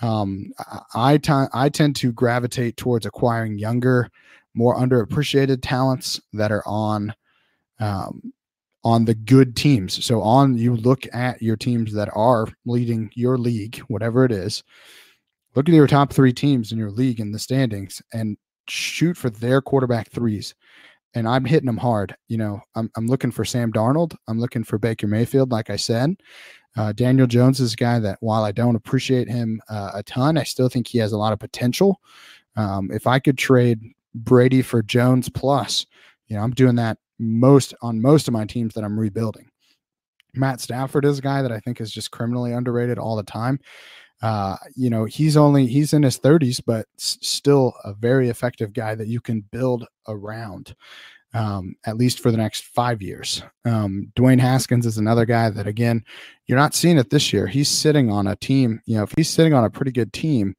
[0.01, 0.51] Um,
[0.93, 4.09] I, t- I tend to gravitate towards acquiring younger,
[4.53, 7.13] more underappreciated talents that are on
[7.79, 8.33] um,
[8.83, 10.05] on the good teams.
[10.05, 14.63] So on you look at your teams that are leading your league, whatever it is.
[15.55, 18.37] Look at your top three teams in your league in the standings and
[18.67, 20.53] shoot for their quarterback threes.
[21.13, 22.15] And I'm hitting them hard.
[22.27, 24.15] You know, I'm, I'm looking for Sam Darnold.
[24.27, 26.15] I'm looking for Baker Mayfield, like I said.
[26.77, 30.37] Uh, Daniel Jones is a guy that, while I don't appreciate him uh, a ton,
[30.37, 32.01] I still think he has a lot of potential.
[32.57, 33.79] Um, if I could trade
[34.13, 35.85] Brady for Jones plus,
[36.27, 39.49] you know, I'm doing that most on most of my teams that I'm rebuilding.
[40.33, 43.57] Matt Stafford is a guy that I think is just criminally underrated all the time.
[44.21, 48.95] Uh, you know, he's only he's in his 30s, but still a very effective guy
[48.95, 50.75] that you can build around
[51.35, 53.43] um, at least for the next five years.
[53.65, 56.03] Um, Dwayne Haskins is another guy that, again,
[56.47, 57.45] you're not seeing it this year.
[57.45, 58.81] He's sitting on a team.
[58.85, 60.55] You know, if he's sitting on a pretty good team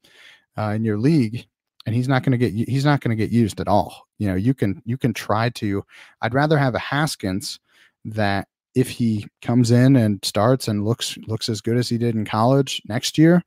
[0.55, 1.47] uh, in your league,
[1.87, 4.07] and he's not going to get he's not going to get used at all.
[4.19, 5.83] You know, you can you can try to.
[6.21, 7.59] I'd rather have a Haskins
[8.05, 12.13] that if he comes in and starts and looks looks as good as he did
[12.13, 13.43] in college next year,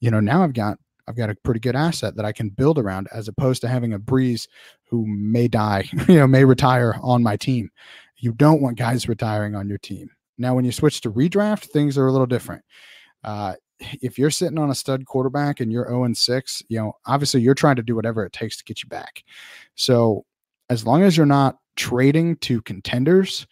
[0.00, 2.78] you know, now I've got I've got a pretty good asset that I can build
[2.78, 4.48] around as opposed to having a Brees
[4.88, 7.68] who may die, you know, may retire on my team.
[8.16, 10.08] You don't want guys retiring on your team.
[10.38, 12.64] Now, when you switch to redraft, things are a little different.
[13.22, 13.54] Uh,
[14.00, 17.42] if you're sitting on a stud quarterback and you're 0 and 6, you know, obviously
[17.42, 19.22] you're trying to do whatever it takes to get you back.
[19.74, 20.24] So,
[20.70, 23.46] as long as you're not trading to contenders,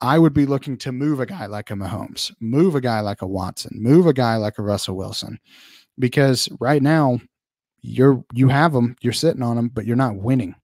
[0.00, 3.22] I would be looking to move a guy like a Mahomes, move a guy like
[3.22, 5.38] a Watson, move a guy like a Russell Wilson
[5.98, 7.20] because right now
[7.82, 10.54] you're you have them, you're sitting on them, but you're not winning.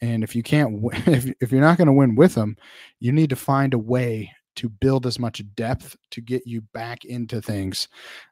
[0.00, 2.56] And if you can't, if if you're not going to win with them,
[3.00, 7.04] you need to find a way to build as much depth to get you back
[7.04, 7.88] into things,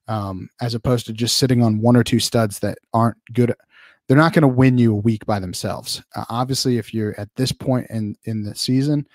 [0.08, 3.54] um, as opposed to just sitting on one or two studs that aren't good.
[4.06, 6.02] They're not going to win you a week by themselves.
[6.14, 9.06] Uh, obviously, if you're at this point in in the season,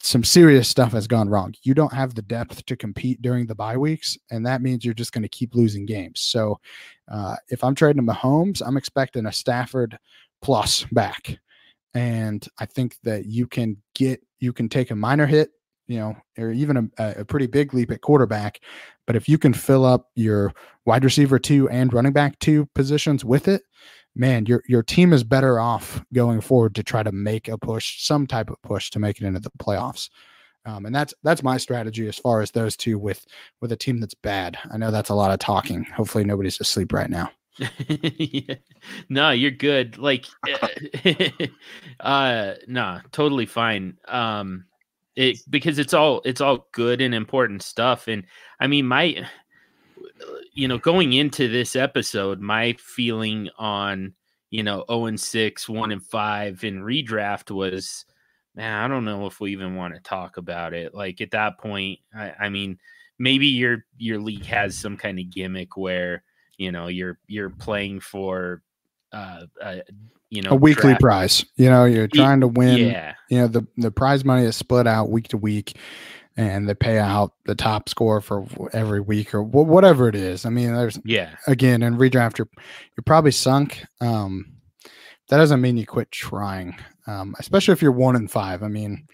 [0.00, 1.54] some serious stuff has gone wrong.
[1.62, 4.94] You don't have the depth to compete during the bye weeks, and that means you're
[4.94, 6.20] just going to keep losing games.
[6.20, 6.60] So,
[7.10, 9.98] uh, if I'm trading Mahomes, I'm expecting a Stafford
[10.42, 11.38] plus back,
[11.94, 15.50] and I think that you can get you can take a minor hit,
[15.86, 18.60] you know, or even a, a pretty big leap at quarterback.
[19.06, 20.52] But if you can fill up your
[20.86, 23.62] wide receiver two and running back two positions with it,
[24.14, 28.02] man, your your team is better off going forward to try to make a push,
[28.02, 30.08] some type of push to make it into the playoffs.
[30.66, 33.26] Um, and that's that's my strategy as far as those two with
[33.60, 34.56] with a team that's bad.
[34.70, 35.84] I know that's a lot of talking.
[35.84, 37.30] Hopefully, nobody's asleep right now.
[37.88, 38.56] yeah.
[39.08, 39.98] No, you're good.
[39.98, 40.26] Like,
[42.00, 43.98] uh, nah, totally fine.
[44.08, 44.64] Um,
[45.16, 48.08] it because it's all it's all good and important stuff.
[48.08, 48.24] And
[48.58, 49.26] I mean, my,
[50.52, 54.14] you know, going into this episode, my feeling on
[54.50, 58.04] you know 0 and 6, 1 and 5 in redraft was,
[58.54, 60.94] man, I don't know if we even want to talk about it.
[60.94, 62.78] Like at that point, I, I mean,
[63.18, 66.22] maybe your your league has some kind of gimmick where
[66.58, 68.62] you know you're you're playing for
[69.12, 69.76] uh, uh
[70.30, 71.00] you know a weekly draft.
[71.00, 74.56] prize you know you're trying to win yeah you know the the prize money is
[74.56, 75.76] split out week to week
[76.36, 80.44] and they pay out the top score for every week or whatever it is.
[80.44, 81.36] I mean there's yeah.
[81.46, 82.48] again in redraft you're
[82.96, 84.52] you're probably sunk um
[85.28, 88.62] that doesn't mean you quit trying um especially if you're one in five.
[88.62, 89.06] I mean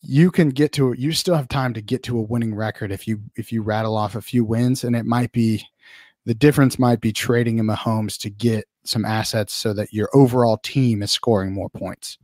[0.00, 3.08] you can get to you still have time to get to a winning record if
[3.08, 5.64] you if you rattle off a few wins and it might be
[6.26, 10.58] the difference might be trading in Mahomes to get some assets so that your overall
[10.58, 12.18] team is scoring more points.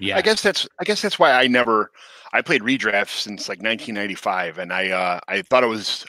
[0.00, 1.90] Yeah, I guess that's I guess that's why I never
[2.32, 6.04] I played redraft since like 1995, and I uh, I thought it was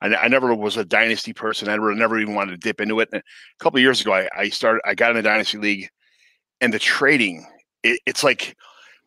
[0.00, 1.68] I, I, never was a dynasty person.
[1.68, 3.08] I never even wanted to dip into it.
[3.12, 5.88] And a couple years ago, I, I started I got in a dynasty league,
[6.60, 7.46] and the trading
[7.82, 8.56] it, it's like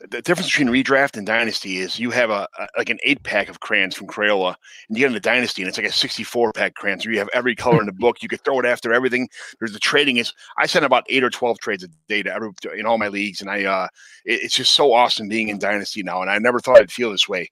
[0.09, 3.49] the difference between redraft and dynasty is you have a, a, like an eight pack
[3.49, 4.55] of crayons from Crayola,
[4.87, 7.05] and you get in the dynasty, and it's like a sixty-four pack crayons.
[7.05, 8.23] Where you have every color in the book.
[8.23, 9.29] You could throw it after everything.
[9.59, 10.33] There's the trading is.
[10.57, 13.41] I send about eight or twelve trades a day to every in all my leagues,
[13.41, 13.87] and I uh,
[14.25, 16.21] it, it's just so awesome being in dynasty now.
[16.21, 17.49] And I never thought I'd feel this way,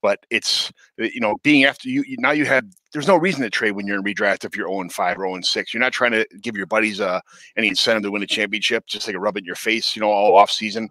[0.00, 3.72] but it's you know being after you now you have there's no reason to trade
[3.72, 5.72] when you're in redraft if you're 0 and 5 or 0 and 6.
[5.72, 7.20] You're not trying to give your buddies uh,
[7.56, 10.00] any incentive to win a championship, just like a rub it in your face, you
[10.00, 10.90] know, all off season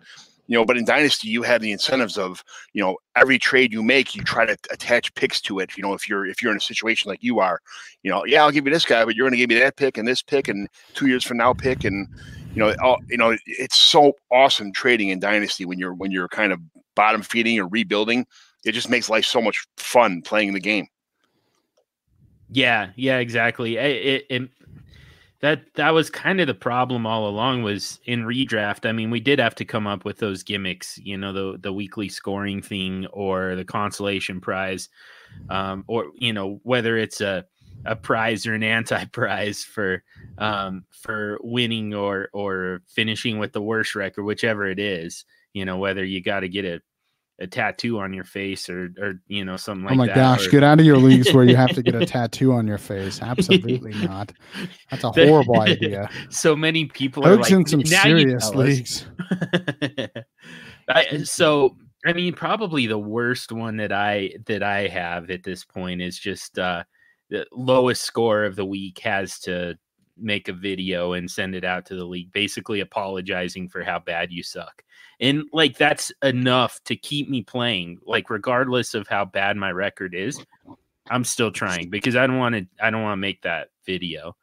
[0.52, 3.82] you know but in dynasty you have the incentives of you know every trade you
[3.82, 6.58] make you try to attach picks to it you know if you're if you're in
[6.58, 7.62] a situation like you are
[8.04, 9.78] you know yeah i'll give you this guy but you're going to give me that
[9.78, 12.06] pick and this pick and two years from now pick and
[12.54, 16.28] you know all, you know it's so awesome trading in dynasty when you're when you're
[16.28, 16.60] kind of
[16.96, 18.28] bottom feeding or rebuilding
[18.66, 20.88] it just makes life so much fun playing the game.
[22.52, 24.50] Yeah yeah exactly eh, it, it,
[25.42, 29.20] that that was kind of the problem all along was in redraft i mean we
[29.20, 33.06] did have to come up with those gimmicks you know the the weekly scoring thing
[33.08, 34.90] or the consolation prize
[35.50, 37.46] um, or you know whether it's a
[37.86, 40.04] a prize or an anti-prize for
[40.38, 45.78] um, for winning or or finishing with the worst record whichever it is you know
[45.78, 46.82] whether you got to get a
[47.42, 49.96] a tattoo on your face or or you know something like that.
[49.96, 50.16] Oh my that.
[50.16, 50.52] gosh, or...
[50.52, 53.22] get out of your leagues where you have to get a tattoo on your face.
[53.22, 54.32] Absolutely not.
[54.90, 56.10] That's a horrible idea.
[56.30, 59.06] So many people are like, in some serious leagues.
[60.88, 61.76] I, so
[62.06, 66.18] I mean, probably the worst one that I that I have at this point is
[66.18, 66.84] just uh,
[67.30, 69.78] the lowest score of the week has to
[70.18, 74.32] make a video and send it out to the league, basically apologizing for how bad
[74.32, 74.84] you suck
[75.22, 80.14] and like that's enough to keep me playing like regardless of how bad my record
[80.16, 80.44] is
[81.10, 84.36] i'm still trying because i don't want to i don't want to make that video.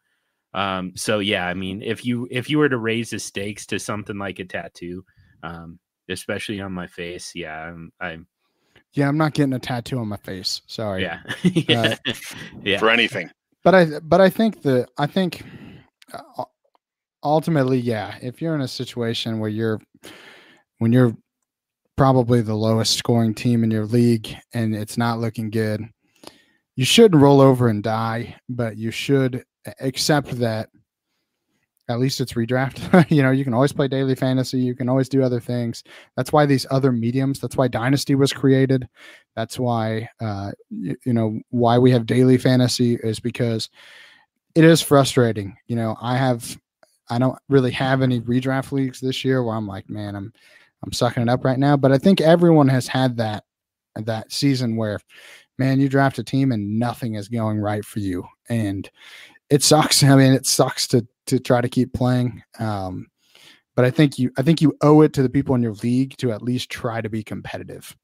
[0.54, 3.78] Um so yeah i mean if you if you were to raise the stakes to
[3.78, 5.04] something like a tattoo
[5.42, 8.26] um especially on my face yeah i'm i'm
[8.94, 11.02] yeah i'm not getting a tattoo on my face sorry.
[11.02, 11.20] Yeah.
[11.42, 11.96] Yeah.
[12.06, 12.12] Uh,
[12.62, 12.78] yeah.
[12.78, 13.30] For anything.
[13.62, 15.44] but i but i think the i think
[16.12, 16.44] uh,
[17.22, 19.80] ultimately yeah if you're in a situation where you're
[20.78, 21.16] when you're
[21.96, 25.82] probably the lowest scoring team in your league and it's not looking good,
[26.76, 29.44] you shouldn't roll over and die, but you should
[29.80, 30.68] accept that
[31.88, 33.10] at least it's redraft.
[33.10, 35.82] you know, you can always play daily fantasy, you can always do other things.
[36.16, 38.88] That's why these other mediums, that's why Dynasty was created.
[39.34, 43.70] That's why uh you, you know, why we have daily fantasy is because
[44.54, 45.56] it is frustrating.
[45.66, 46.58] You know, I have
[47.10, 50.32] I don't really have any redraft leagues this year where I'm like, man, I'm
[50.84, 51.76] I'm sucking it up right now.
[51.76, 53.44] But I think everyone has had that
[53.96, 55.00] that season where,
[55.58, 58.88] man, you draft a team and nothing is going right for you, and
[59.50, 60.02] it sucks.
[60.02, 62.42] I mean, it sucks to to try to keep playing.
[62.58, 63.08] Um,
[63.76, 66.16] but I think you I think you owe it to the people in your league
[66.18, 67.96] to at least try to be competitive.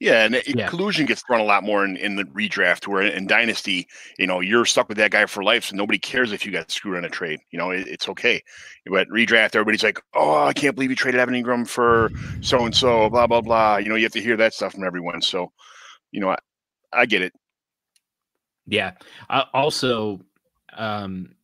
[0.00, 2.88] Yeah, and it, collusion gets thrown a lot more in, in the redraft.
[2.88, 3.86] Where in Dynasty,
[4.18, 6.70] you know, you're stuck with that guy for life, so nobody cares if you got
[6.70, 7.40] screwed on a trade.
[7.50, 8.42] You know, it, it's okay.
[8.86, 12.74] But redraft, everybody's like, "Oh, I can't believe you traded Evan Engram for so and
[12.74, 13.76] so." Blah blah blah.
[13.76, 15.20] You know, you have to hear that stuff from everyone.
[15.20, 15.52] So,
[16.12, 16.38] you know, I,
[16.94, 17.34] I get it.
[18.66, 18.92] Yeah.
[19.28, 20.20] I also,
[20.78, 21.34] um,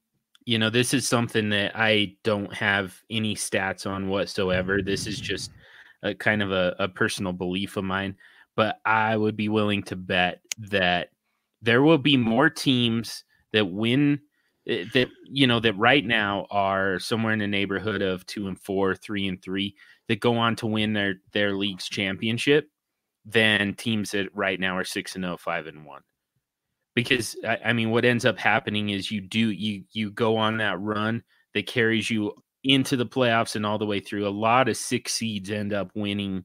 [0.46, 4.80] you know, this is something that I don't have any stats on whatsoever.
[4.80, 5.50] This is just
[6.02, 8.16] a kind of a, a personal belief of mine
[8.56, 11.10] but I would be willing to bet that
[11.62, 14.20] there will be more teams that win
[14.66, 18.58] eh, that you know that right now are somewhere in the neighborhood of two and
[18.58, 19.76] four, three and three
[20.08, 22.68] that go on to win their their league's championship
[23.24, 26.02] than teams that right now are six and oh, five and one.
[26.94, 30.58] Because I, I mean, what ends up happening is you do you you go on
[30.58, 31.22] that run
[31.54, 32.32] that carries you
[32.64, 34.26] into the playoffs and all the way through.
[34.26, 36.44] A lot of six seeds end up winning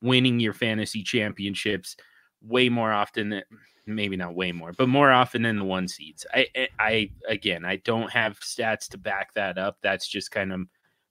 [0.00, 1.96] winning your fantasy championships
[2.40, 3.42] way more often than
[3.86, 6.26] maybe not way more, but more often than the one seeds.
[6.32, 9.78] I, eh, I, again, I don't have stats to back that up.
[9.82, 10.60] That's just kind of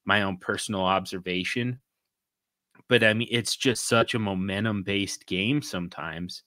[0.04, 1.80] my own personal observation.
[2.88, 6.42] But I mean, it's just such a momentum based game sometimes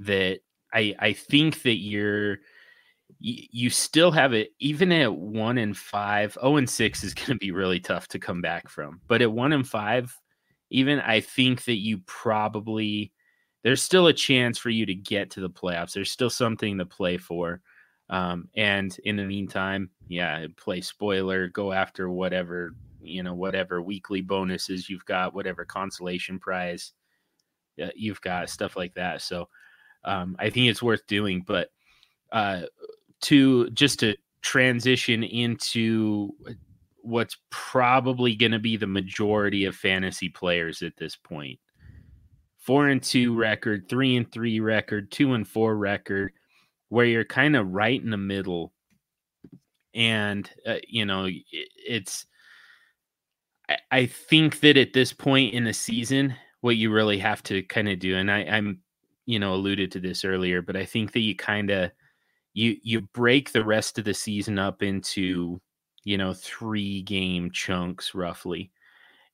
[0.00, 0.40] that
[0.72, 2.38] I, I think that you're,
[3.18, 6.36] you still have it even at one and five.
[6.40, 9.00] Oh, and six is going to be really tough to come back from.
[9.08, 10.16] But at one and five,
[10.70, 13.12] even I think that you probably
[13.62, 15.92] there's still a chance for you to get to the playoffs.
[15.92, 17.60] There's still something to play for.
[18.08, 24.20] Um, and in the meantime, yeah, play spoiler, go after whatever, you know, whatever weekly
[24.20, 26.92] bonuses you've got, whatever consolation prize
[27.80, 29.22] uh, you've got, stuff like that.
[29.22, 29.48] So
[30.04, 31.44] um, I think it's worth doing.
[31.46, 31.68] But
[32.32, 32.62] uh,
[33.22, 36.30] to just to transition into
[37.02, 41.58] what's probably going to be the majority of fantasy players at this point
[42.60, 46.32] four and two record, three and three record, two and four record,
[46.88, 48.72] where you're kind of right in the middle.
[49.94, 52.26] And, uh, you know, it, it's,
[53.68, 57.62] I, I think that at this point in the season, what you really have to
[57.62, 58.80] kind of do, and I, I'm,
[59.24, 61.90] you know, alluded to this earlier, but I think that you kind of,
[62.52, 65.60] you you break the rest of the season up into
[66.04, 68.70] you know three game chunks roughly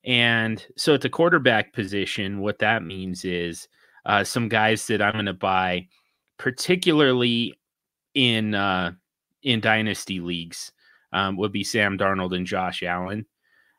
[0.07, 3.67] and so at the quarterback position, what that means is
[4.07, 5.89] uh, some guys that I'm going to buy,
[6.39, 7.55] particularly
[8.15, 8.93] in uh,
[9.43, 10.73] in dynasty leagues,
[11.13, 13.27] um, would be Sam Darnold and Josh Allen.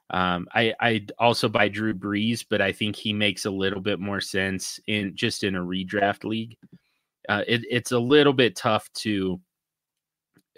[0.09, 3.99] Um, I I also buy Drew Brees, but I think he makes a little bit
[3.99, 6.57] more sense in just in a redraft league.
[7.29, 9.39] Uh, it, it's a little bit tough to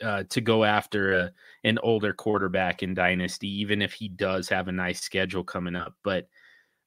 [0.03, 1.31] uh, to go after a,
[1.63, 5.93] an older quarterback in dynasty, even if he does have a nice schedule coming up.
[6.03, 6.27] But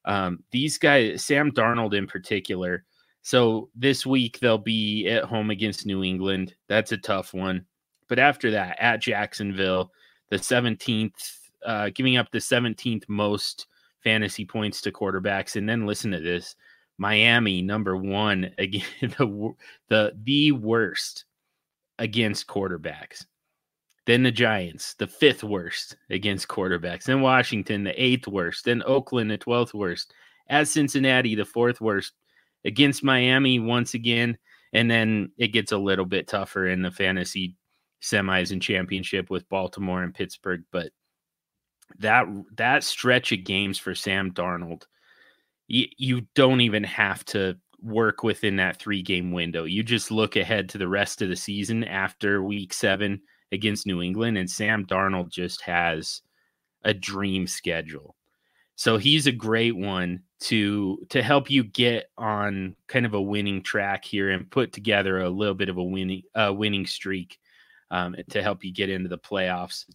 [0.05, 2.85] um, these guys, Sam Darnold in particular,
[3.23, 6.55] so this week they'll be at home against New England.
[6.67, 7.65] That's a tough one.
[8.09, 9.91] But after that, at Jacksonville,
[10.29, 13.67] the 17th, uh, giving up the 17th most
[14.03, 15.55] fantasy points to quarterbacks.
[15.55, 16.55] And then listen to this
[16.97, 19.53] Miami, number one, again, the,
[19.87, 21.23] the, the worst
[21.99, 23.25] against quarterbacks.
[24.05, 27.03] Then the Giants, the fifth worst against quarterbacks.
[27.03, 28.65] Then Washington, the eighth worst.
[28.65, 30.13] Then Oakland, the 12th worst.
[30.49, 32.13] At Cincinnati, the fourth worst.
[32.65, 34.37] Against Miami, once again.
[34.73, 37.55] And then it gets a little bit tougher in the fantasy
[38.01, 40.63] semis and championship with Baltimore and Pittsburgh.
[40.71, 40.91] But
[41.99, 42.25] that
[42.57, 44.83] that stretch of games for Sam Darnold,
[45.67, 49.65] you, you don't even have to work within that three game window.
[49.65, 53.21] You just look ahead to the rest of the season after week seven
[53.51, 56.21] against New England, and Sam Darnold just has
[56.83, 58.15] a dream schedule.
[58.75, 63.61] So he's a great one to to help you get on kind of a winning
[63.61, 67.37] track here and put together a little bit of a winning uh, winning streak
[67.91, 69.85] um, to help you get into the playoffs.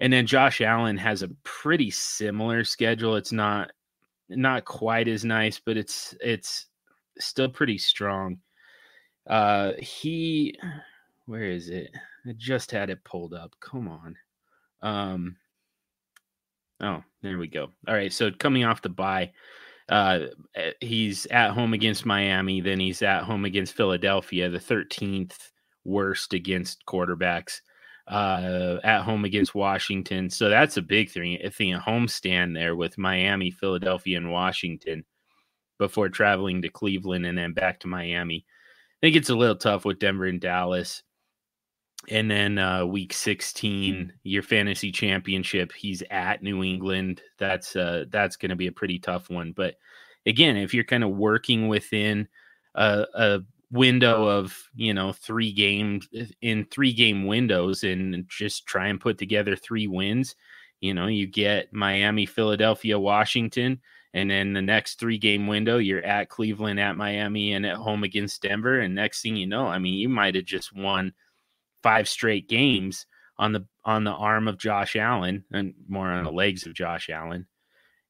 [0.00, 3.16] And then Josh Allen has a pretty similar schedule.
[3.16, 3.70] It's not
[4.28, 6.66] not quite as nice, but it's it's
[7.18, 8.38] still pretty strong.
[9.28, 10.58] Uh he
[11.26, 11.90] where is it?
[12.26, 13.54] I just had it pulled up.
[13.60, 14.16] Come on.
[14.82, 15.36] Um
[16.80, 17.70] Oh, there we go.
[17.88, 19.32] All right, so coming off the bye,
[19.88, 25.36] uh eh, he's at home against Miami, then he's at home against Philadelphia, the 13th
[25.84, 27.60] worst against quarterbacks
[28.06, 30.28] uh, at home against Washington.
[30.30, 31.38] So that's a big thing.
[31.44, 35.04] I think a homestand there with Miami, Philadelphia, and Washington
[35.78, 38.44] before traveling to Cleveland and then back to Miami.
[38.46, 41.02] I think it's a little tough with Denver and Dallas.
[42.10, 47.22] And then uh, week 16, your fantasy championship, he's at New England.
[47.38, 49.52] That's uh, that's going to be a pretty tough one.
[49.52, 49.76] But
[50.26, 52.28] again, if you're kind of working within
[52.74, 53.40] a, a
[53.74, 56.08] window of you know three games
[56.40, 60.36] in three game windows and just try and put together three wins.
[60.80, 63.80] You know you get miami philadelphia washington
[64.12, 68.04] and then the next three game window you're at cleveland at miami and at home
[68.04, 68.78] against denver.
[68.78, 71.12] And next thing you know i mean you might have just won
[71.82, 73.06] five straight games
[73.38, 77.10] on the on the arm of josh allen and more on the legs of josh
[77.10, 77.46] allen.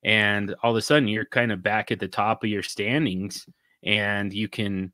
[0.02, 3.46] And all of a sudden you're kind of back at the top of your standings
[3.82, 4.92] and you can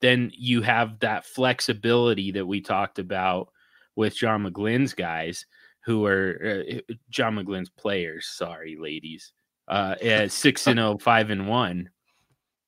[0.00, 3.48] then you have that flexibility that we talked about
[3.96, 5.46] with John McGlynn's guys
[5.84, 8.26] who are uh, John McGlynn's players.
[8.26, 9.32] Sorry, ladies.
[9.68, 11.90] Uh, at six and oh, five and one,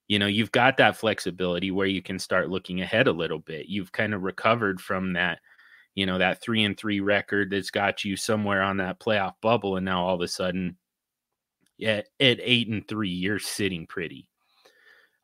[0.09, 3.67] you know, you've got that flexibility where you can start looking ahead a little bit.
[3.67, 5.39] You've kind of recovered from that,
[5.95, 9.77] you know, that three and three record that's got you somewhere on that playoff bubble,
[9.77, 10.77] and now all of a sudden,
[11.83, 14.29] at, at eight and three, you're sitting pretty.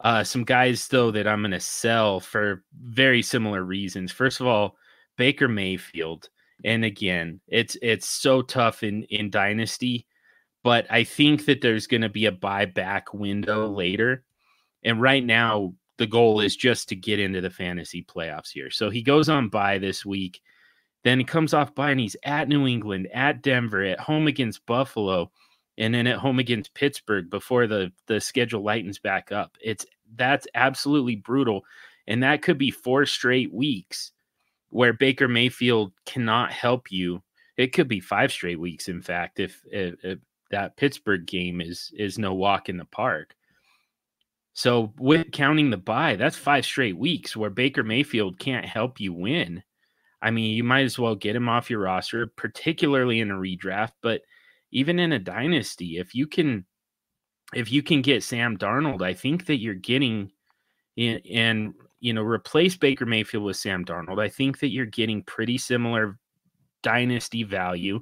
[0.00, 4.12] Uh, some guys though that I'm going to sell for very similar reasons.
[4.12, 4.76] First of all,
[5.16, 6.28] Baker Mayfield,
[6.64, 10.06] and again, it's it's so tough in in dynasty,
[10.62, 14.22] but I think that there's going to be a buyback window later,
[14.84, 18.70] and right now the goal is just to get into the fantasy playoffs here.
[18.70, 20.40] So he goes on bye this week,
[21.02, 24.64] then he comes off bye and he's at New England, at Denver, at home against
[24.64, 25.32] Buffalo
[25.78, 29.56] and then at home against Pittsburgh before the the schedule lightens back up.
[29.62, 31.62] It's that's absolutely brutal,
[32.06, 34.12] and that could be four straight weeks
[34.70, 37.22] where Baker Mayfield cannot help you.
[37.56, 40.18] It could be five straight weeks, in fact, if, if, if
[40.50, 43.34] that Pittsburgh game is is no walk in the park.
[44.52, 49.12] So with counting the bye, that's five straight weeks where Baker Mayfield can't help you
[49.12, 49.62] win.
[50.20, 53.92] I mean, you might as well get him off your roster, particularly in a redraft,
[54.02, 54.22] but
[54.70, 56.64] even in a dynasty, if you can
[57.54, 60.30] if you can get Sam Darnold, I think that you're getting
[60.96, 64.20] in, and you know replace Baker Mayfield with Sam Darnold.
[64.20, 66.18] I think that you're getting pretty similar
[66.82, 68.00] dynasty value,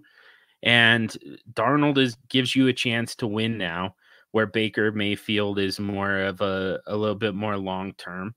[0.62, 1.16] and
[1.52, 3.94] Darnold is gives you a chance to win now,
[4.32, 8.34] where Baker Mayfield is more of a a little bit more long term.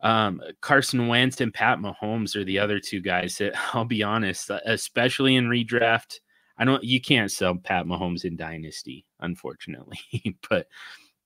[0.00, 4.50] Um, Carson Wentz and Pat Mahomes are the other two guys that I'll be honest,
[4.64, 6.20] especially in redraft.
[6.58, 9.98] I don't you can't sell Pat Mahomes in dynasty, unfortunately,
[10.50, 10.66] but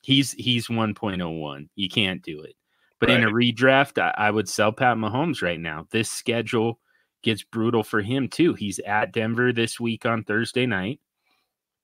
[0.00, 1.68] he's he's 1.01.
[1.74, 2.54] You can't do it.
[2.98, 3.20] But right.
[3.20, 5.86] in a redraft, I, I, would sell Pat Mahomes right now.
[5.90, 6.80] This schedule
[7.22, 8.54] gets brutal for him too.
[8.54, 11.00] He's at Denver this week on Thursday night.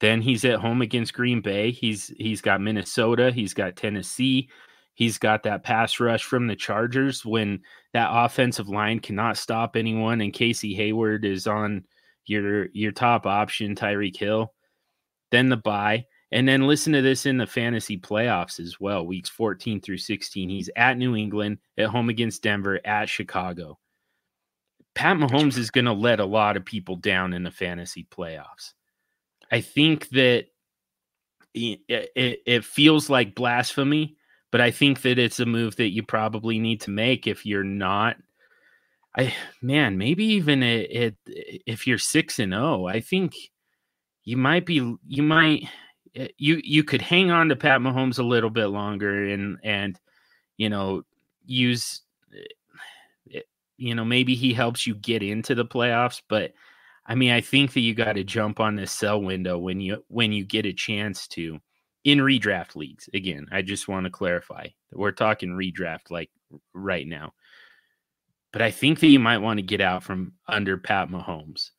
[0.00, 1.70] Then he's at home against Green Bay.
[1.70, 4.48] He's he's got Minnesota, he's got Tennessee.
[4.94, 7.62] He's got that pass rush from the Chargers when
[7.94, 11.84] that offensive line cannot stop anyone and Casey Hayward is on
[12.26, 14.52] your your top option, Tyreek Hill,
[15.30, 16.06] then the bye.
[16.32, 20.48] And then listen to this in the fantasy playoffs as well, weeks 14 through 16.
[20.48, 23.78] He's at New England, at home against Denver, at Chicago.
[24.94, 28.72] Pat Mahomes is going to let a lot of people down in the fantasy playoffs.
[29.50, 30.46] I think that
[31.54, 34.16] it, it, it, feels like blasphemy,
[34.50, 37.62] but I think that it's a move that you probably need to make if you're
[37.62, 38.16] not
[39.16, 40.90] I man, maybe even it,
[41.26, 43.34] it if you're six and zero, oh, I think
[44.24, 45.68] you might be you might
[46.14, 49.98] eh, you you could hang on to Pat Mahomes a little bit longer and and
[50.56, 51.02] you know
[51.44, 52.02] use
[53.34, 53.40] eh,
[53.76, 56.52] you know maybe he helps you get into the playoffs, but
[57.06, 60.04] I mean I think that you got to jump on this sell window when you
[60.08, 61.58] when you get a chance to
[62.04, 63.10] in redraft leagues.
[63.12, 66.30] Again, I just want to clarify that we're talking redraft like
[66.72, 67.32] right now
[68.52, 71.70] but I think that you might want to get out from under Pat Mahomes.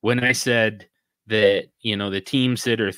[0.00, 0.88] When I said
[1.26, 2.92] that, you know, the teams that are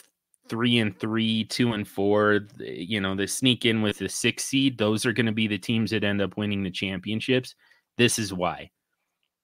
[0.48, 4.78] three and three, two and four, you know, they sneak in with the six seed,
[4.78, 7.54] those are going to be the teams that end up winning the championships.
[7.96, 8.70] This is why.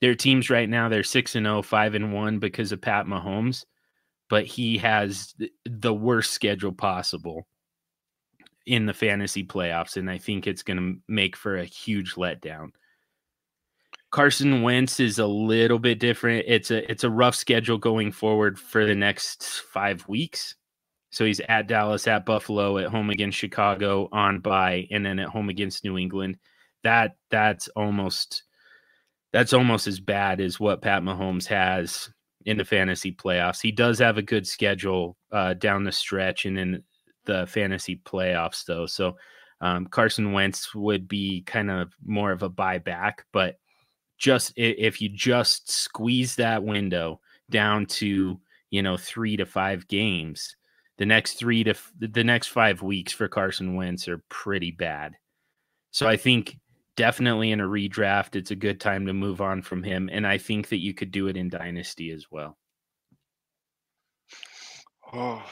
[0.01, 3.65] Their teams right now, they're six and oh, five and one because of Pat Mahomes,
[4.29, 7.47] but he has the worst schedule possible
[8.67, 9.97] in the fantasy playoffs.
[9.97, 12.71] And I think it's going to make for a huge letdown.
[14.15, 16.45] Carson Wentz is a little bit different.
[16.47, 20.55] It's a it's a rough schedule going forward for the next five weeks.
[21.11, 25.31] So he's at Dallas, at Buffalo, at home against Chicago on bye, and then at
[25.31, 26.39] home against New England.
[26.85, 28.45] That that's almost
[29.33, 32.09] that's almost as bad as what Pat Mahomes has
[32.47, 33.61] in the fantasy playoffs.
[33.61, 36.85] He does have a good schedule uh, down the stretch and in
[37.25, 38.87] the fantasy playoffs, though.
[38.87, 39.17] So
[39.61, 43.57] um, Carson Wentz would be kind of more of a buyback, but
[44.19, 48.41] just if you just squeeze that window down to
[48.71, 50.57] you know three to five games
[50.99, 55.15] the next three to the next five weeks for carson wentz are pretty bad.
[55.91, 56.59] So i think
[56.97, 60.39] definitely in a redraft it's a good time to move on from him and i
[60.39, 62.57] think that you could do it in dynasty as well.
[65.13, 65.43] Oh,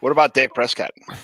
[0.00, 0.90] what about Dak prescott?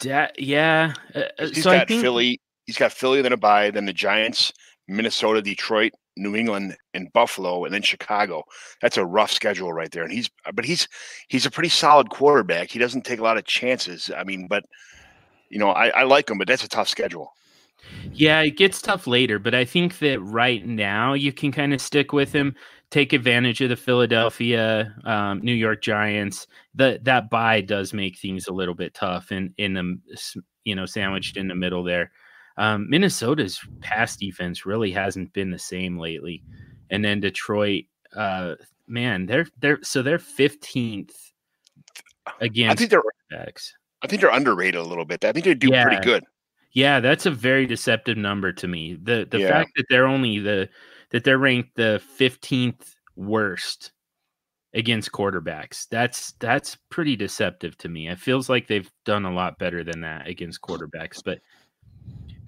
[0.00, 3.70] Da- yeah uh, uh he's so got think, philly he's got Philly, then a bye,
[3.70, 4.52] then the Giants,
[4.88, 8.44] Minnesota, Detroit, New England, and Buffalo, and then Chicago.
[8.82, 10.02] That's a rough schedule right there.
[10.02, 10.86] And he's, but he's,
[11.28, 12.68] he's a pretty solid quarterback.
[12.70, 14.10] He doesn't take a lot of chances.
[14.14, 14.64] I mean, but
[15.48, 17.32] you know, I, I like him, but that's a tough schedule.
[18.12, 21.80] Yeah, it gets tough later, but I think that right now you can kind of
[21.80, 22.54] stick with him,
[22.90, 26.46] take advantage of the Philadelphia, um, New York Giants.
[26.74, 30.74] That that bye does make things a little bit tough, and in, in the you
[30.74, 32.10] know sandwiched in the middle there.
[32.58, 36.42] Um, Minnesota's pass defense really hasn't been the same lately,
[36.90, 37.84] and then Detroit,
[38.14, 38.56] uh,
[38.86, 41.32] man, they're they're so they're fifteenth
[42.40, 42.72] against.
[42.72, 43.02] I think they're.
[43.30, 43.74] Backs.
[44.02, 45.24] I think they're underrated a little bit.
[45.24, 45.84] I think they do yeah.
[45.84, 46.24] pretty good.
[46.72, 48.98] Yeah, that's a very deceptive number to me.
[49.00, 49.48] The the yeah.
[49.48, 50.68] fact that they're only the
[51.10, 53.92] that they're ranked the 15th worst
[54.74, 55.88] against quarterbacks.
[55.88, 58.08] That's that's pretty deceptive to me.
[58.08, 61.40] It feels like they've done a lot better than that against quarterbacks, but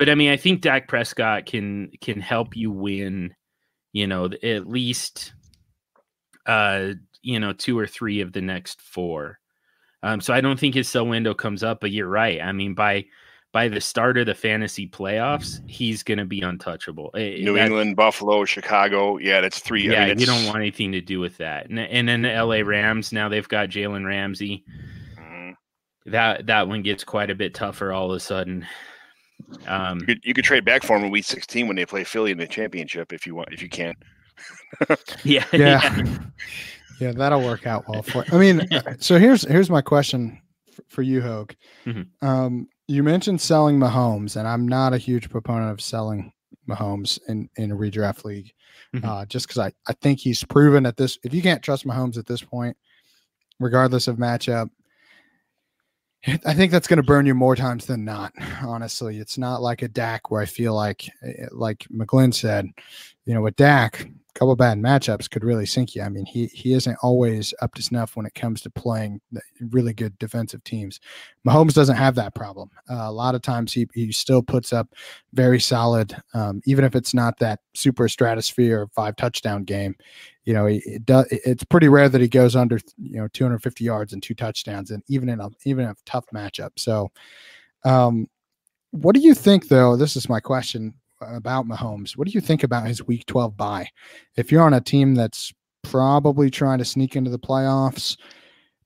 [0.01, 3.35] but I mean, I think Dak Prescott can can help you win,
[3.93, 5.35] you know, at least
[6.47, 9.39] uh, you know, two or three of the next four.
[10.03, 12.41] Um, so I don't think his sell window comes up, but you're right.
[12.41, 13.05] I mean, by
[13.53, 17.11] by the start of the fantasy playoffs, he's going to be untouchable.
[17.15, 19.19] Eh, New England, Buffalo, Chicago.
[19.19, 19.87] Yeah, that's three.
[19.91, 21.69] Yeah, I mean, you don't want anything to do with that.
[21.69, 24.65] And, and then the LA Rams, now they've got Jalen Ramsey.
[25.19, 26.11] Mm-hmm.
[26.11, 28.67] That that one gets quite a bit tougher all of a sudden.
[29.66, 32.05] Um, you, could, you could trade back for him in week 16 when they play
[32.05, 33.95] Philly in the championship if you want, if you can.
[35.24, 36.18] yeah, yeah, yeah,
[37.01, 38.24] yeah, that'll work out well for.
[38.32, 38.66] I mean,
[38.99, 40.41] so here's here's my question
[40.88, 41.53] for you, Hogue.
[41.86, 42.26] Mm-hmm.
[42.26, 46.32] Um, you mentioned selling Mahomes, and I'm not a huge proponent of selling
[46.68, 48.53] Mahomes in in a redraft league,
[48.95, 49.07] mm-hmm.
[49.07, 51.18] uh, just because I I think he's proven at this.
[51.22, 52.76] If you can't trust Mahomes at this point,
[53.59, 54.70] regardless of matchup,
[56.27, 58.33] I think that's going to burn you more times than not.
[58.62, 62.66] Honestly, it's not like a Dak where I feel like, eh, like McGlynn said,
[63.25, 66.03] you know, with Dak, a couple bad matchups could really sink you.
[66.03, 69.21] I mean, he he isn't always up to snuff when it comes to playing
[69.71, 71.01] really good defensive teams.
[71.47, 72.71] Mahomes doesn't have that problem.
[72.89, 74.89] Uh, a lot of times he he still puts up
[75.33, 79.97] very solid, um, even if it's not that super stratosphere five touchdown game.
[80.51, 81.29] You know, it does.
[81.31, 85.01] It's pretty rare that he goes under you know 250 yards and two touchdowns, and
[85.07, 86.71] even in a even a tough matchup.
[86.77, 87.13] So.
[87.85, 88.29] Um,
[88.91, 89.95] what do you think, though?
[89.95, 92.17] This is my question about Mahomes.
[92.17, 93.89] What do you think about his Week 12 bye?
[94.37, 95.53] If you're on a team that's
[95.85, 98.17] probably trying to sneak into the playoffs,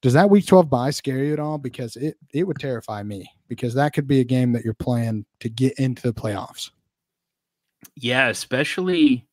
[0.02, 1.56] does that Week 12 bye scare you at all?
[1.56, 5.24] Because it it would terrify me because that could be a game that you're playing
[5.40, 6.70] to get into the playoffs.
[7.96, 9.26] Yeah, especially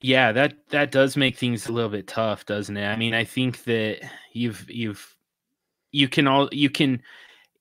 [0.00, 2.86] yeah, that that does make things a little bit tough, doesn't it?
[2.86, 4.00] I mean, I think that
[4.32, 5.16] you've you've
[5.92, 7.02] you can all you can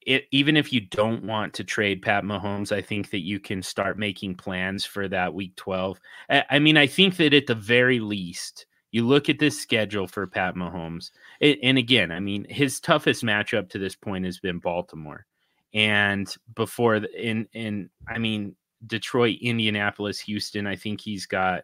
[0.06, 3.64] it, even if you don't want to trade Pat Mahomes, I think that you can
[3.64, 6.00] start making plans for that week 12.
[6.30, 10.08] I, I mean, I think that at the very least, you look at this schedule
[10.08, 11.10] for Pat Mahomes.
[11.40, 15.26] It, and again, I mean, his toughest matchup to this point has been Baltimore.
[15.74, 18.56] And before in in I mean
[18.88, 21.64] Detroit, Indianapolis, Houston, I think he's got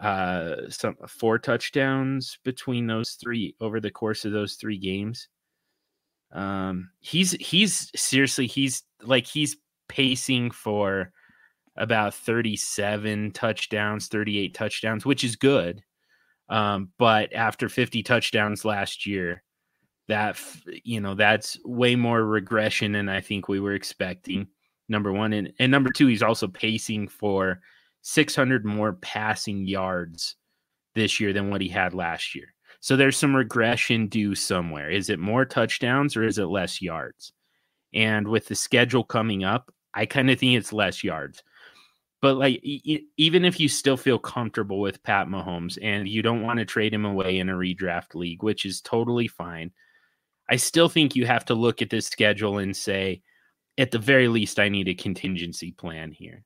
[0.00, 5.28] uh some four touchdowns between those three over the course of those three games.
[6.32, 9.56] Um, he's he's seriously he's like he's
[9.88, 11.12] pacing for
[11.76, 15.82] about 37 touchdowns, 38 touchdowns, which is good.
[16.48, 19.42] Um, but after 50 touchdowns last year,
[20.08, 20.36] that
[20.84, 24.48] you know that's way more regression than I think we were expecting.
[24.88, 27.60] Number one, and, and number two, he's also pacing for
[28.02, 30.36] 600 more passing yards
[30.94, 32.54] this year than what he had last year.
[32.80, 34.90] So there's some regression due somewhere.
[34.90, 37.32] Is it more touchdowns or is it less yards?
[37.92, 41.42] And with the schedule coming up, I kind of think it's less yards.
[42.22, 46.42] But like, e- even if you still feel comfortable with Pat Mahomes and you don't
[46.42, 49.72] want to trade him away in a redraft league, which is totally fine,
[50.48, 53.22] I still think you have to look at this schedule and say,
[53.78, 56.44] at the very least, I need a contingency plan here.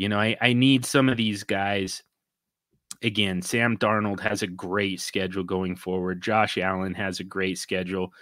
[0.00, 2.02] You know, I, I need some of these guys
[3.02, 6.22] again, Sam Darnold has a great schedule going forward.
[6.22, 8.14] Josh Allen has a great schedule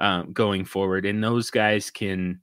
[0.00, 2.40] um, going forward, and those guys can,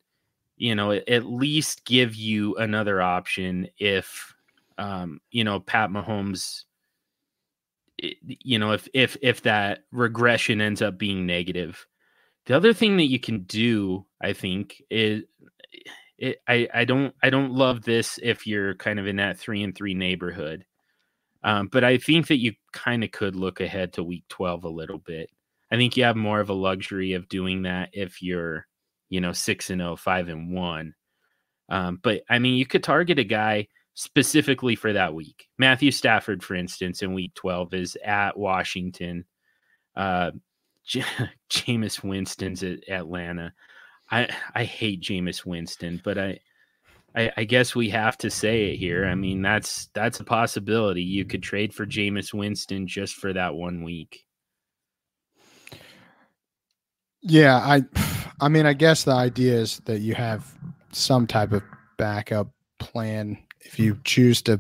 [0.56, 4.34] you know, at least give you another option if,
[4.78, 6.64] um, you know, Pat Mahomes.
[7.98, 11.86] You know, if if if that regression ends up being negative,
[12.46, 15.24] the other thing that you can do, I think, is
[16.18, 19.64] it, I I don't I don't love this if you're kind of in that three
[19.64, 20.66] and three neighborhood
[21.46, 24.70] um, but I think that you kind of could look ahead to week 12 a
[24.70, 25.30] little bit.
[25.72, 28.66] I think you have more of a luxury of doing that if you're,
[29.10, 30.96] you know, 6 and 0, 5 and 1.
[31.70, 35.48] Um, but I mean, you could target a guy specifically for that week.
[35.60, 39.26] Matthew Stafford, for instance, in week 12 is at Washington.
[39.96, 40.32] Uh,
[40.84, 41.04] J-
[41.52, 43.54] Jameis Winston's at Atlanta.
[44.12, 46.40] I I hate Jameis Winston, but I
[47.16, 49.06] I, I, guess we have to say it here.
[49.06, 51.02] I mean, that's that's a possibility.
[51.02, 54.26] You could trade for Jameis Winston just for that one week.
[57.22, 57.84] Yeah, I
[58.40, 60.54] I mean, I guess the idea is that you have
[60.92, 61.64] some type of
[61.98, 62.50] backup
[62.80, 64.60] plan if you choose to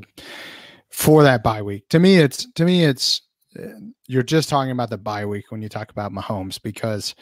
[0.89, 1.87] for that bye week.
[1.89, 3.21] To me, it's to me it's
[3.59, 3.67] uh,
[4.07, 7.15] you're just talking about the bye week when you talk about Mahomes because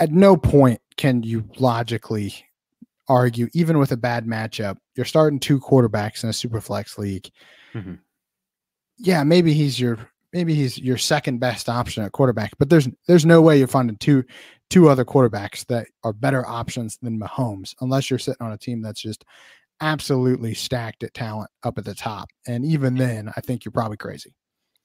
[0.00, 2.34] at no point can you logically
[3.08, 7.30] argue, even with a bad matchup, you're starting two quarterbacks in a super flex league.
[7.74, 7.94] Mm-hmm.
[8.98, 13.26] Yeah, maybe he's your maybe he's your second best option at quarterback, but there's there's
[13.26, 14.24] no way you're finding two
[14.70, 18.82] two other quarterbacks that are better options than Mahomes, unless you're sitting on a team
[18.82, 19.24] that's just
[19.80, 22.30] absolutely stacked at talent up at the top.
[22.46, 24.34] And even then, I think you're probably crazy.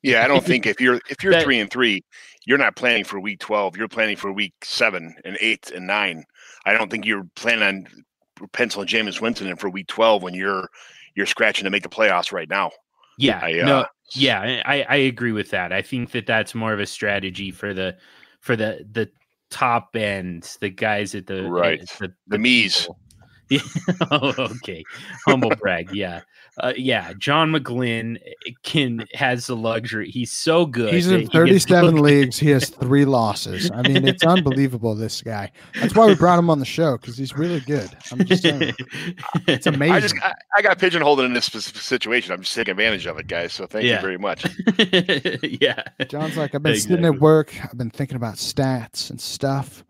[0.04, 2.04] Yeah, I don't think if you're if you're that, three and three,
[2.46, 3.78] you're not planning for week twelve.
[3.78, 6.26] You're planning for week seven and eight and nine.
[6.66, 10.70] I don't think you're planning on penciling Jameis Winston in for week twelve when you're
[11.16, 12.72] you're scratching to make the playoffs right now.
[13.18, 15.72] Yeah, I, uh, no, yeah, I, I agree with that.
[15.72, 17.98] I think that that's more of a strategy for the
[18.40, 19.10] for the the
[19.50, 22.88] top end, the guys at the right the, the, the me's.
[23.52, 23.60] Yeah.
[24.12, 24.84] oh, okay.
[25.28, 25.94] Humble brag.
[25.94, 26.22] Yeah
[26.58, 30.10] uh, yeah, John McGlynn eh, can has the luxury.
[30.12, 30.94] He's so good.
[30.94, 32.38] He's in 37 he leagues.
[32.38, 33.72] He has three losses.
[33.72, 34.94] I mean, it's unbelievable.
[34.94, 35.52] This guy.
[35.80, 37.90] That's why we brought him on the show because he's really good.
[38.12, 38.74] I'm just saying,
[39.48, 39.94] it's amazing.
[39.96, 42.34] I, just, I, I, got pigeonholed in this situation.
[42.34, 43.54] I'm just taking advantage of it, guys.
[43.54, 43.96] So thank yeah.
[43.96, 44.46] you very much.
[45.44, 45.84] yeah.
[46.10, 46.96] John's like, I've been exactly.
[46.98, 47.54] sitting at work.
[47.64, 49.86] I've been thinking about stats and stuff.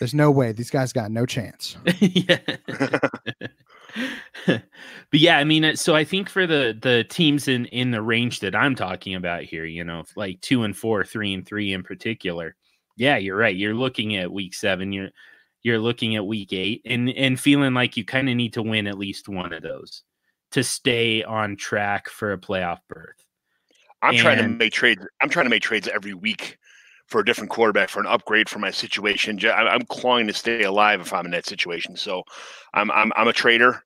[0.00, 1.76] There's no way these guys got no chance.
[2.00, 2.38] yeah.
[4.46, 4.62] but
[5.12, 8.40] yeah, I mean, uh, so I think for the the teams in in the range
[8.40, 11.82] that I'm talking about here, you know, like two and four, three and three in
[11.82, 12.56] particular,
[12.96, 13.54] yeah, you're right.
[13.54, 14.90] You're looking at week seven.
[14.90, 15.10] You're
[15.62, 18.86] you're looking at week eight, and and feeling like you kind of need to win
[18.86, 20.02] at least one of those
[20.52, 23.22] to stay on track for a playoff berth.
[24.00, 25.02] I'm and, trying to make trades.
[25.20, 26.56] I'm trying to make trades every week
[27.10, 29.38] for a different quarterback for an upgrade for my situation.
[29.44, 31.96] I'm clawing to stay alive if I'm in that situation.
[31.96, 32.22] So
[32.72, 33.82] I'm I'm, I'm a trader.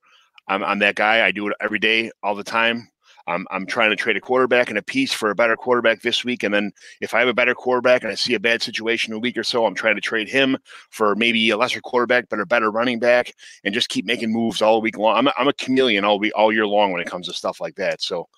[0.47, 1.27] I'm, I'm that guy.
[1.27, 2.89] I do it every day, all the time.
[3.27, 6.25] I'm, I'm trying to trade a quarterback and a piece for a better quarterback this
[6.25, 6.43] week.
[6.43, 9.17] And then if I have a better quarterback and I see a bad situation in
[9.17, 10.59] a week or so, I'm trying to trade him
[10.91, 13.33] for maybe a lesser quarterback, but a better running back
[13.65, 15.17] and just keep making moves all week long.
[15.17, 17.63] I'm a, I'm a chameleon all week, all year long when it comes to stuff
[17.63, 18.03] like that.
[18.03, 18.29] So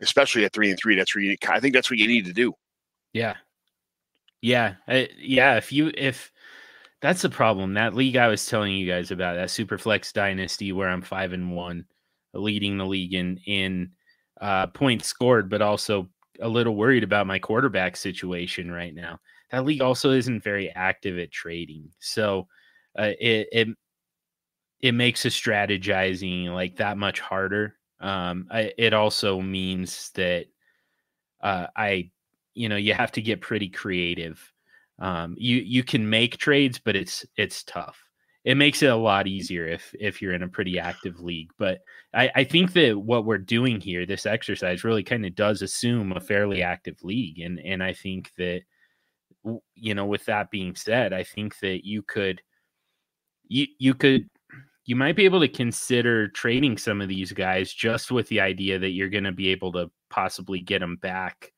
[0.00, 2.52] especially at three and three, that's really, I think that's what you need to do.
[3.12, 3.34] Yeah.
[4.40, 5.56] Yeah, I, yeah.
[5.56, 6.30] If you if
[7.00, 10.88] that's the problem, that league I was telling you guys about, that Superflex Dynasty, where
[10.88, 11.84] I'm five and one,
[12.34, 13.92] leading the league in in
[14.40, 16.08] uh, points scored, but also
[16.40, 19.18] a little worried about my quarterback situation right now.
[19.50, 22.48] That league also isn't very active at trading, so
[22.98, 23.68] uh, it it
[24.80, 27.74] it makes a strategizing like that much harder.
[28.00, 30.46] Um, I, it also means that
[31.42, 32.10] uh, I
[32.58, 34.52] you know you have to get pretty creative.
[34.98, 37.98] Um, you you can make trades, but it's it's tough.
[38.44, 41.50] It makes it a lot easier if if you're in a pretty active league.
[41.56, 41.78] But
[42.12, 46.12] I, I think that what we're doing here, this exercise, really kind of does assume
[46.12, 48.62] a fairly active league, and and I think that
[49.76, 52.42] you know, with that being said, I think that you could
[53.46, 54.28] you you could
[54.84, 58.78] you might be able to consider trading some of these guys just with the idea
[58.80, 61.52] that you're going to be able to possibly get them back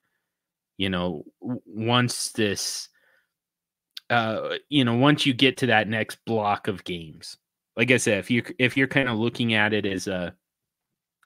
[0.81, 2.89] you know once this
[4.09, 7.37] uh you know once you get to that next block of games.
[7.77, 10.35] Like i said if you if you're kind of looking at it as a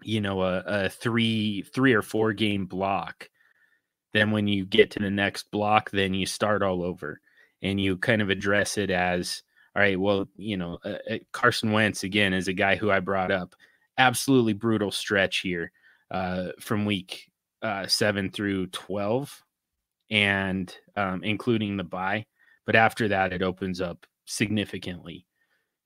[0.03, 3.31] you know a, a three three or four game block
[4.13, 7.21] then when you get to the next block then you start all over
[7.63, 9.45] and you kind of address it as
[9.77, 12.99] all right well you know uh, uh carson wentz again is a guy who i
[12.99, 13.55] brought up.
[13.99, 15.71] Absolutely brutal stretch here
[16.11, 17.31] uh, from week
[17.65, 19.43] uh, 7 through 12
[20.11, 22.27] and um, including the bye.
[22.67, 25.27] But after that, it opens up significantly.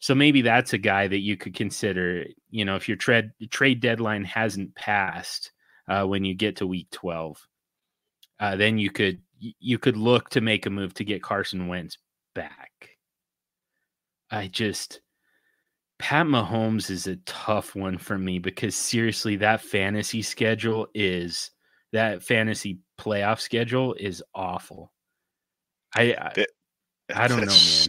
[0.01, 2.24] So maybe that's a guy that you could consider.
[2.51, 5.51] You know, if your trade trade deadline hasn't passed
[5.89, 7.45] uh, when you get to week twelve,
[8.39, 11.99] uh, then you could you could look to make a move to get Carson Wentz
[12.35, 12.91] back.
[14.31, 15.01] I just
[15.99, 21.51] Pat Mahomes is a tough one for me because seriously, that fantasy schedule is
[21.93, 24.93] that fantasy playoff schedule is awful.
[25.95, 26.47] I I,
[27.14, 27.89] I don't know, man.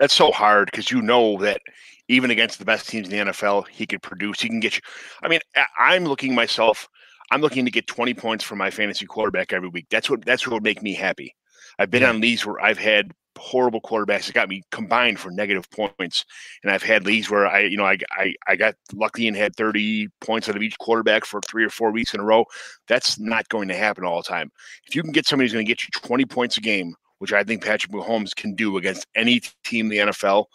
[0.00, 1.60] That's so hard because you know that
[2.08, 4.40] even against the best teams in the NFL, he could produce.
[4.40, 4.82] He can get you.
[5.22, 5.40] I mean,
[5.78, 6.88] I'm looking myself.
[7.30, 9.86] I'm looking to get 20 points from my fantasy quarterback every week.
[9.90, 11.34] That's what that's what would make me happy.
[11.78, 12.10] I've been yeah.
[12.10, 16.24] on leagues where I've had horrible quarterbacks that got me combined for negative points.
[16.62, 19.54] And I've had leagues where I, you know, I, I, I got lucky and had
[19.56, 22.44] 30 points out of each quarterback for three or four weeks in a row.
[22.88, 24.50] That's not going to happen all the time.
[24.86, 27.32] If you can get somebody who's going to get you 20 points a game, which
[27.32, 30.46] I think Patrick Mahomes can do against any team in the NFL,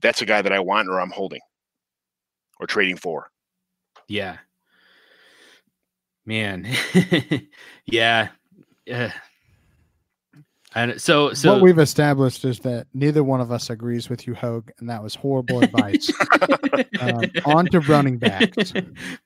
[0.00, 1.40] that's a guy that I want or I'm holding
[2.58, 3.28] or trading for.
[4.08, 4.38] Yeah.
[6.24, 6.66] Man.
[7.86, 8.28] yeah.
[8.92, 9.10] Uh,
[10.76, 14.34] and so, so what we've established is that neither one of us agrees with you,
[14.34, 16.12] Hogue, and that was horrible advice.
[17.00, 18.74] um, on to running backs.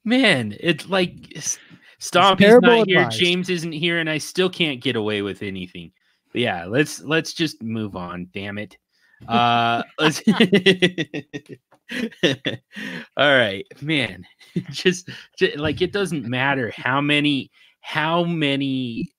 [0.05, 1.13] Man, it's like
[1.99, 5.91] Stompy's not here, James isn't here, and I still can't get away with anything.
[6.33, 8.29] But yeah, let's let's just move on.
[8.33, 8.79] Damn it.
[9.27, 10.23] Uh, let's.
[13.17, 14.25] All right, man.
[14.71, 19.11] Just, just like it doesn't matter how many how many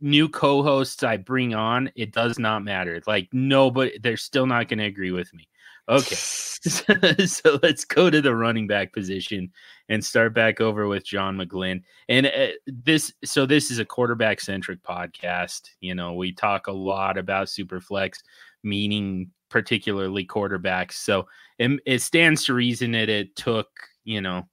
[0.00, 3.00] new co-hosts I bring on, it does not matter.
[3.06, 5.48] Like nobody, they're still not going to agree with me.
[5.88, 6.14] Okay,
[7.26, 9.50] so let's go to the running back position
[9.88, 11.82] and start back over with John McGlynn.
[12.08, 15.70] And uh, this, so this is a quarterback centric podcast.
[15.80, 18.18] You know, we talk a lot about superflex,
[18.62, 20.92] meaning particularly quarterbacks.
[20.92, 21.26] So
[21.58, 23.68] it, it stands to reason that it took,
[24.04, 24.48] you know,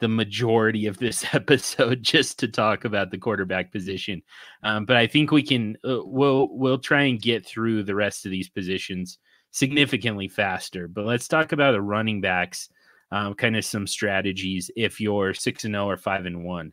[0.00, 4.22] the majority of this episode just to talk about the quarterback position.
[4.62, 8.24] Um, but I think we can uh, we'll we'll try and get through the rest
[8.24, 9.18] of these positions
[9.50, 10.88] significantly faster.
[10.88, 12.68] But let's talk about the running backs,
[13.10, 16.72] um, kind of some strategies if you're six and zero oh or five and one.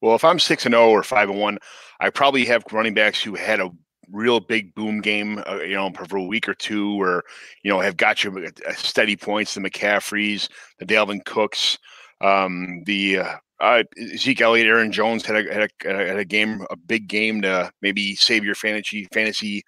[0.00, 1.58] Well, if I'm six and zero oh or five and one,
[2.00, 3.70] I probably have running backs who had a
[4.10, 7.24] real big boom game, uh, you know, for a week or two, or
[7.62, 9.54] you know, have got you steady points.
[9.54, 10.48] The McCaffreys,
[10.78, 11.78] the Dalvin Cooks,
[12.22, 13.18] um, the
[13.60, 13.82] uh,
[14.16, 17.70] Zeke Elliott, Aaron Jones had a, had a, had a game, a big game to
[17.80, 19.62] maybe save your fantasy fantasy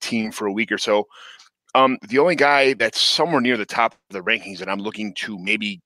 [0.00, 1.06] team for a week or so.
[1.74, 5.14] Um, the only guy that's somewhere near the top of the rankings that I'm looking
[5.14, 5.80] to maybe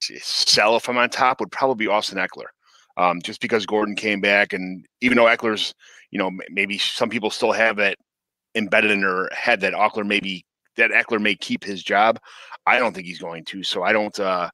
[0.00, 2.48] sell if I'm on top would probably be Austin Ekeler.
[2.96, 5.74] Um, just because Gordon came back, and even though Ekeler's,
[6.12, 7.98] you know, maybe some people still have it
[8.54, 10.44] embedded in their head that Ekeler maybe
[10.76, 12.20] that Ekeler may keep his job.
[12.66, 13.62] I don't think he's going to.
[13.62, 14.18] So I don't.
[14.18, 14.48] Uh,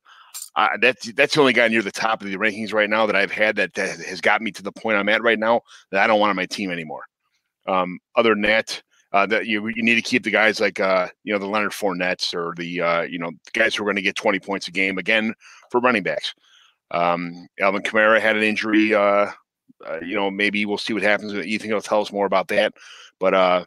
[0.57, 3.17] uh, that's that's the only guy near the top of the rankings right now that
[3.17, 6.03] I've had that, that has got me to the point I'm at right now that
[6.03, 7.05] I don't want on my team anymore.
[7.67, 8.83] Um, other than that,
[9.13, 11.73] uh, that you you need to keep the guys like uh, you know the Leonard
[11.73, 14.69] Fournettes or the uh, you know the guys who are going to get 20 points
[14.69, 15.35] a game again
[15.71, 16.35] for running backs.
[16.91, 18.95] Um, Alvin Kamara had an injury.
[18.95, 19.31] Uh,
[19.87, 21.33] uh, you know maybe we'll see what happens.
[21.35, 22.75] Ethan will tell us more about that.
[23.19, 23.65] But uh,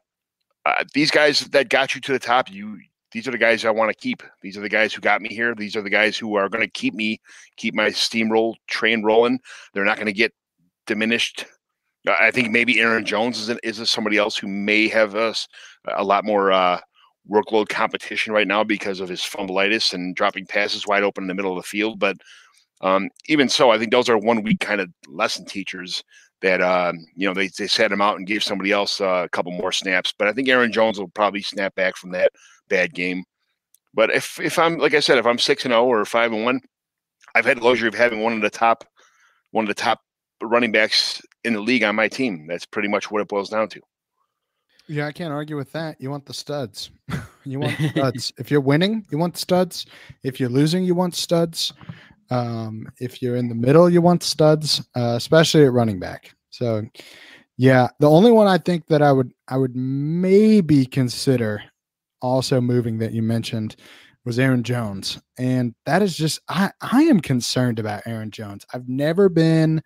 [0.66, 2.80] uh, these guys that got you to the top, you
[3.14, 4.24] these are the guys I want to keep.
[4.42, 5.54] These are the guys who got me here.
[5.56, 7.22] These are the guys who are going to keep me,
[7.58, 9.40] keep my steamroll train rolling.
[9.74, 10.34] They're not going to get
[10.88, 11.46] diminished.
[12.08, 15.48] I think maybe Aaron Jones is, is somebody else who may have us
[15.96, 16.80] a lot more uh,
[17.32, 21.36] workload competition right now because of his fumbleitis and dropping passes wide open in the
[21.36, 22.00] middle of the field.
[22.00, 22.18] But
[22.82, 26.04] um, even so, I think those are one week kind of lesson teachers
[26.44, 29.30] that um, you know they they set him out and gave somebody else uh, a
[29.30, 30.14] couple more snaps.
[30.16, 32.32] But I think Aaron Jones will probably snap back from that
[32.68, 33.24] bad game.
[33.96, 36.32] But if if I'm like I said, if I'm six and zero oh or five
[36.32, 36.62] and one,
[37.34, 38.84] I've had the luxury of having one of the top
[39.52, 40.02] one of the top
[40.42, 42.46] running backs in the league on my team.
[42.48, 43.82] That's pretty much what it boils down to.
[44.88, 46.02] Yeah, I can't argue with that.
[46.02, 46.92] You want the studs.
[47.46, 48.34] you want studs.
[48.38, 49.86] if you're winning, you want studs.
[50.24, 51.72] If you're losing, you want studs.
[52.30, 56.34] Um, if you're in the middle, you want studs, uh, especially at running back.
[56.50, 56.84] So,
[57.58, 61.64] yeah, the only one I think that I would I would maybe consider
[62.22, 63.76] also moving that you mentioned
[64.26, 65.20] was Aaron Jones.
[65.38, 68.66] And that is just I I am concerned about Aaron Jones.
[68.74, 69.84] I've never been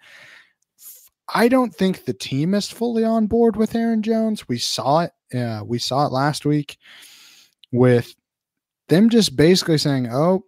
[1.34, 4.48] I don't think the team is fully on board with Aaron Jones.
[4.48, 6.78] We saw it uh, we saw it last week
[7.72, 8.16] with
[8.88, 10.46] them just basically saying, "Oh,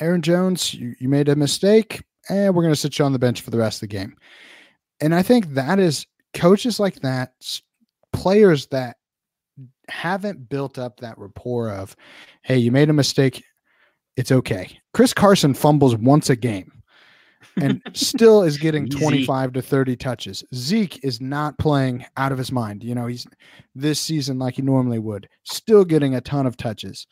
[0.00, 3.18] Aaron Jones, you, you made a mistake, and we're going to sit you on the
[3.18, 4.16] bench for the rest of the game."
[5.00, 7.34] And I think that is coaches like that,
[8.12, 8.96] players that
[9.88, 11.96] haven't built up that rapport of,
[12.42, 13.44] hey, you made a mistake.
[14.16, 14.78] It's okay.
[14.92, 16.70] Chris Carson fumbles once a game
[17.56, 20.44] and still is getting 25 to 30 touches.
[20.54, 22.84] Zeke is not playing out of his mind.
[22.84, 23.26] You know, he's
[23.74, 27.06] this season like he normally would, still getting a ton of touches.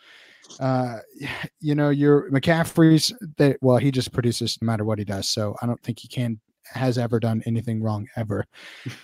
[0.60, 0.98] Uh,
[1.60, 5.28] you know, your McCaffrey's that well, he just produces no matter what he does.
[5.28, 8.46] So I don't think he can has ever done anything wrong ever.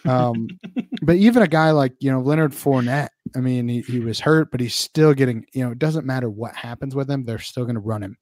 [0.04, 0.48] Um,
[1.02, 4.50] but even a guy like you know Leonard Fournette, I mean, he, he was hurt,
[4.50, 5.44] but he's still getting.
[5.52, 8.16] You know, it doesn't matter what happens with him; they're still going to run him.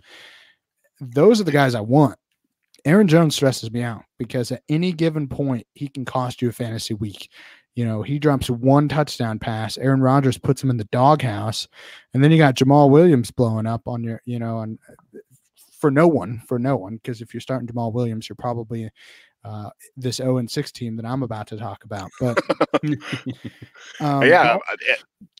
[1.00, 2.18] Those are the guys I want.
[2.84, 6.52] Aaron Jones stresses me out because at any given point he can cost you a
[6.52, 7.30] fantasy week.
[7.76, 9.78] You know, he drops one touchdown pass.
[9.78, 11.68] Aaron Rodgers puts him in the doghouse,
[12.14, 14.78] and then you got Jamaal Williams blowing up on your, you know, and
[15.78, 18.90] for no one, for no one, because if you're starting Jamaal Williams, you're probably
[19.44, 22.10] uh, this 0 and 6 team that I'm about to talk about.
[22.18, 22.38] But
[24.00, 24.58] um, yeah,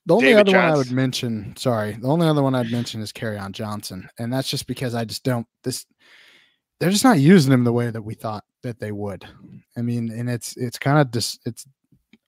[0.06, 0.54] the, only David other Johnson.
[0.54, 4.32] one I would mention, sorry, the only other one I'd mention is Kerryon Johnson, and
[4.32, 5.86] that's just because I just don't this.
[6.78, 9.26] They're just not using him the way that we thought that they would.
[9.76, 11.66] I mean, and it's it's kind of dis, it's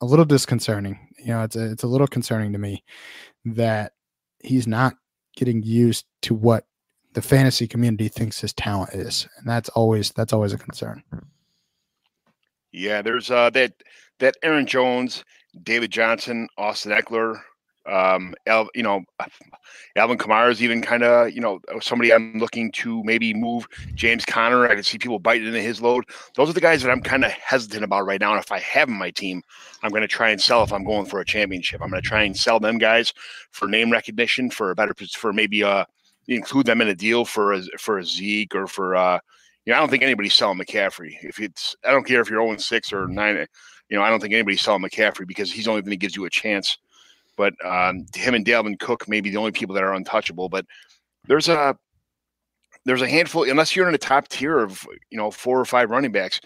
[0.00, 0.98] a little disconcerting.
[1.18, 2.84] You know, it's a, it's a little concerning to me
[3.44, 3.92] that
[4.42, 4.94] he's not
[5.36, 6.64] getting used to what
[7.14, 11.02] the fantasy community thinks his talent is, and that's always that's always a concern.
[12.72, 13.72] Yeah, there's uh, that
[14.18, 15.24] that Aaron Jones,
[15.62, 17.40] David Johnson, Austin Ekeler,
[17.88, 19.02] um, El, you know,
[19.96, 23.66] Alvin Kamara is even kind of, you know, somebody I'm looking to maybe move.
[23.94, 26.04] James Conner, I can see people biting into his load.
[26.34, 28.32] Those are the guys that I'm kind of hesitant about right now.
[28.32, 29.42] And if I have my team,
[29.82, 31.80] I'm going to try and sell if I'm going for a championship.
[31.82, 33.12] I'm going to try and sell them guys
[33.50, 35.84] for name recognition, for a better, for maybe uh
[36.28, 39.18] include them in a deal for a for a Zeke or for uh,
[39.68, 41.16] you know, I don't think anybody's selling McCaffrey.
[41.22, 43.46] If it's, I don't care if you're 0 6 or 9,
[43.90, 46.24] you know, I don't think anybody's selling McCaffrey because he's only going to give you
[46.24, 46.78] a chance
[47.38, 50.50] but um, him and Dalvin Cook may be the only people that are untouchable.
[50.50, 50.66] But
[51.26, 51.74] there's a
[52.84, 55.88] there's a handful, unless you're in the top tier of you know four or five
[55.88, 56.40] running backs.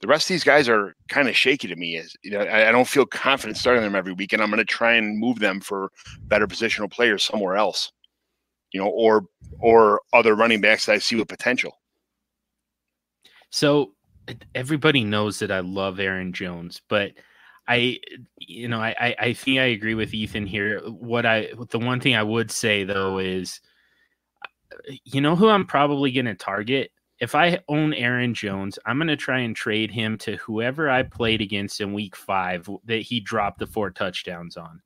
[0.00, 1.96] The rest of these guys are kind of shaky to me.
[1.96, 4.58] As you know, I, I don't feel confident starting them every week, and I'm going
[4.58, 5.90] to try and move them for
[6.22, 7.92] better positional players somewhere else.
[8.72, 9.24] You know, or
[9.58, 11.72] or other running backs that I see with potential.
[13.50, 13.94] So
[14.54, 17.12] everybody knows that I love Aaron Jones, but
[17.68, 17.98] I,
[18.38, 20.80] you know, I, I think I agree with Ethan here.
[20.86, 23.60] What I, the one thing I would say though is,
[24.42, 26.90] uh, you know, who I'm probably going to target.
[27.20, 31.02] If I own Aaron Jones, I'm going to try and trade him to whoever I
[31.02, 34.80] played against in week five that he dropped the four touchdowns on.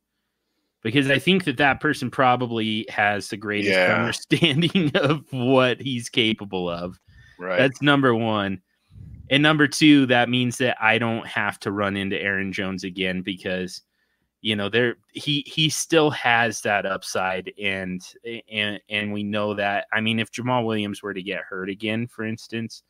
[0.83, 3.95] Because I think that that person probably has the greatest yeah.
[4.01, 6.99] understanding of what he's capable of.
[7.39, 7.59] Right.
[7.59, 8.61] That's number one.
[9.31, 13.23] And number two, that means that I don't have to run into Aaron Jones again
[13.23, 13.83] because
[14.43, 18.03] you know there he he still has that upside and
[18.51, 22.09] and and we know that I mean if Jamaal Williams were to get hurt again
[22.09, 22.83] for instance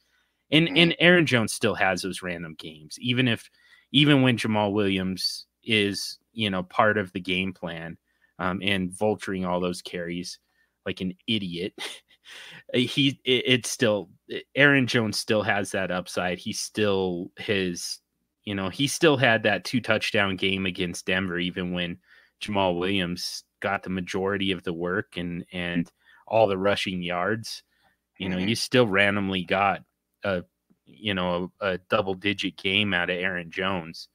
[0.50, 0.76] and mm-hmm.
[0.78, 3.48] and Aaron Jones still has those random games even if
[3.92, 7.98] even when Jamaal Williams is you know part of the game plan
[8.38, 10.38] um, and vulturing all those carries
[10.86, 11.74] like an idiot
[12.72, 14.08] he it, it's still
[14.54, 16.38] Aaron Jones still has that upside.
[16.38, 18.00] He still his
[18.44, 21.98] you know, he still had that two touchdown game against Denver even when
[22.42, 25.90] Jamaal Williams got the majority of the work and and
[26.26, 27.62] all the rushing yards.
[28.18, 28.48] You know, mm-hmm.
[28.48, 29.82] you still randomly got
[30.24, 30.44] a
[30.84, 34.08] you know a, a double digit game out of Aaron Jones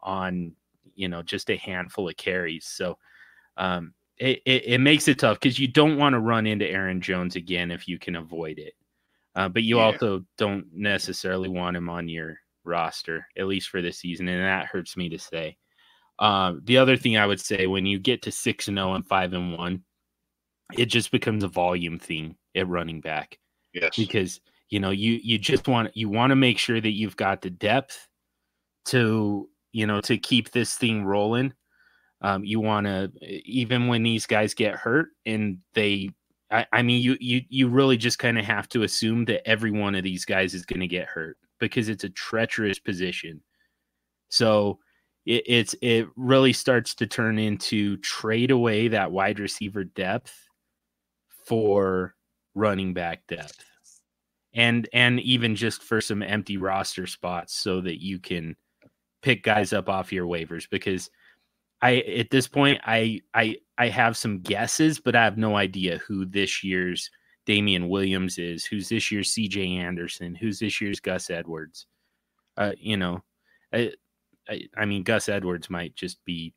[0.00, 0.52] on
[0.94, 2.66] you know just a handful of carries.
[2.66, 2.98] So
[3.56, 7.00] um it, it, it makes it tough because you don't want to run into Aaron
[7.00, 8.74] Jones again if you can avoid it.
[9.34, 9.84] Uh, but you yeah.
[9.84, 14.66] also don't necessarily want him on your roster, at least for this season, and that
[14.66, 15.56] hurts me to say.
[16.20, 18.94] Uh, the other thing I would say when you get to six and zero oh
[18.94, 19.82] and five and one,
[20.78, 23.38] it just becomes a volume thing at running back.
[23.72, 24.40] Yes, because
[24.70, 27.50] you know you you just want you want to make sure that you've got the
[27.50, 28.08] depth
[28.86, 31.52] to you know to keep this thing rolling
[32.24, 36.08] um, you want to even when these guys get hurt and they
[36.50, 39.70] I, I mean you you you really just kind of have to assume that every
[39.70, 43.42] one of these guys is going to get hurt because it's a treacherous position.
[44.30, 44.78] So
[45.26, 50.34] it, it's it really starts to turn into trade away that wide receiver depth
[51.46, 52.14] for
[52.54, 53.62] running back depth
[54.54, 58.56] and and even just for some empty roster spots so that you can
[59.20, 61.10] pick guys up off your waivers because
[61.84, 65.98] I at this point I I I have some guesses, but I have no idea
[65.98, 67.10] who this year's
[67.44, 71.84] Damien Williams is, who's this year's CJ Anderson, who's this year's Gus Edwards.
[72.56, 73.22] Uh, you know,
[73.70, 73.92] I,
[74.48, 76.54] I, I mean Gus Edwards might just be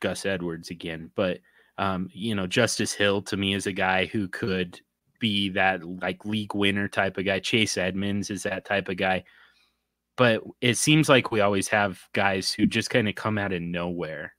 [0.00, 1.38] Gus Edwards again, but
[1.78, 4.78] um, you know, Justice Hill to me is a guy who could
[5.18, 7.38] be that like league winner type of guy.
[7.38, 9.24] Chase Edmonds is that type of guy
[10.16, 13.62] but it seems like we always have guys who just kind of come out of
[13.62, 14.34] nowhere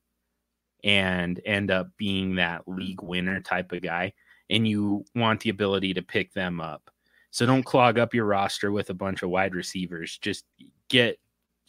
[0.84, 4.14] and end up being that league winner type of guy
[4.50, 6.90] and you want the ability to pick them up.
[7.32, 10.18] So don't clog up your roster with a bunch of wide receivers.
[10.20, 10.46] Just
[10.88, 11.20] get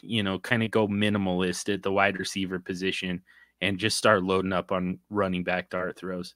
[0.02, 3.22] you know kind of go minimalist at the wide receiver position
[3.60, 6.34] and just start loading up on running back dart throws.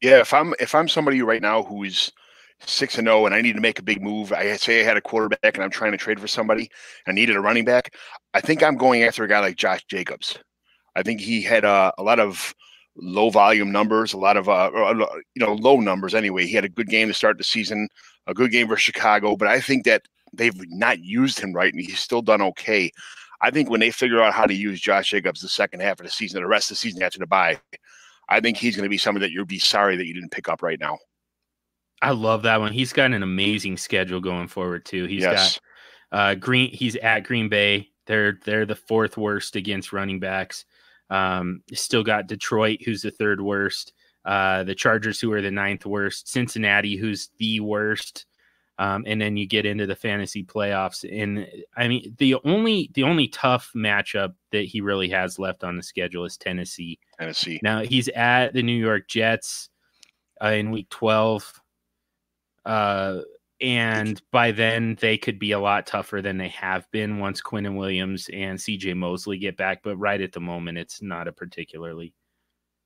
[0.00, 2.10] Yeah if i'm if i'm somebody right now who's
[2.66, 4.32] six and zero, oh, and I need to make a big move.
[4.32, 6.70] I say I had a quarterback and I'm trying to trade for somebody.
[7.06, 7.94] I needed a running back.
[8.34, 10.38] I think I'm going after a guy like Josh Jacobs.
[10.96, 12.54] I think he had uh, a lot of
[12.96, 14.70] low volume numbers, a lot of uh,
[15.34, 16.46] you know low numbers anyway.
[16.46, 17.88] He had a good game to start the season,
[18.26, 20.02] a good game for Chicago, but I think that
[20.32, 22.90] they've not used him right, and he's still done okay.
[23.42, 26.04] I think when they figure out how to use Josh Jacobs the second half of
[26.04, 27.58] the season, the rest of the season after the bye,
[28.28, 30.48] I think he's going to be somebody that you'll be sorry that you didn't pick
[30.48, 30.98] up right now.
[32.02, 32.72] I love that one.
[32.72, 35.04] He's got an amazing schedule going forward too.
[35.04, 35.58] He's yes.
[36.10, 36.70] got uh, Green.
[36.70, 37.88] He's at Green Bay.
[38.06, 40.64] They're they're the fourth worst against running backs.
[41.10, 43.92] Um, still got Detroit, who's the third worst.
[44.24, 46.28] Uh, the Chargers, who are the ninth worst.
[46.28, 48.26] Cincinnati, who's the worst.
[48.78, 51.04] Um, and then you get into the fantasy playoffs.
[51.04, 51.46] And
[51.76, 55.82] I mean, the only the only tough matchup that he really has left on the
[55.82, 56.98] schedule is Tennessee.
[57.18, 57.60] Tennessee.
[57.62, 59.68] Now he's at the New York Jets
[60.42, 61.60] uh, in Week 12.
[62.64, 63.20] Uh,
[63.60, 67.76] and by then they could be a lot tougher than they have been once Quinnen
[67.76, 69.82] Williams and CJ Mosley get back.
[69.82, 72.14] But right at the moment, it's not a particularly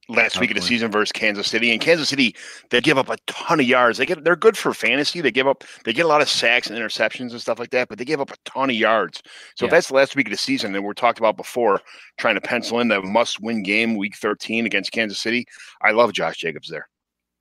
[0.09, 1.73] last week of the season versus Kansas City.
[1.73, 2.35] And Kansas City,
[2.71, 3.99] they give up a ton of yards.
[3.99, 5.21] They get they're good for fantasy.
[5.21, 7.89] They give up they get a lot of sacks and interceptions and stuff like that,
[7.89, 9.23] but they give up a ton of yards.
[9.57, 9.67] So yeah.
[9.67, 11.81] if that's the last week of the season, and we're talked about before,
[12.19, 15.47] trying to pencil in the must win game week 13 against Kansas City,
[15.83, 16.89] I love Josh Jacobs there.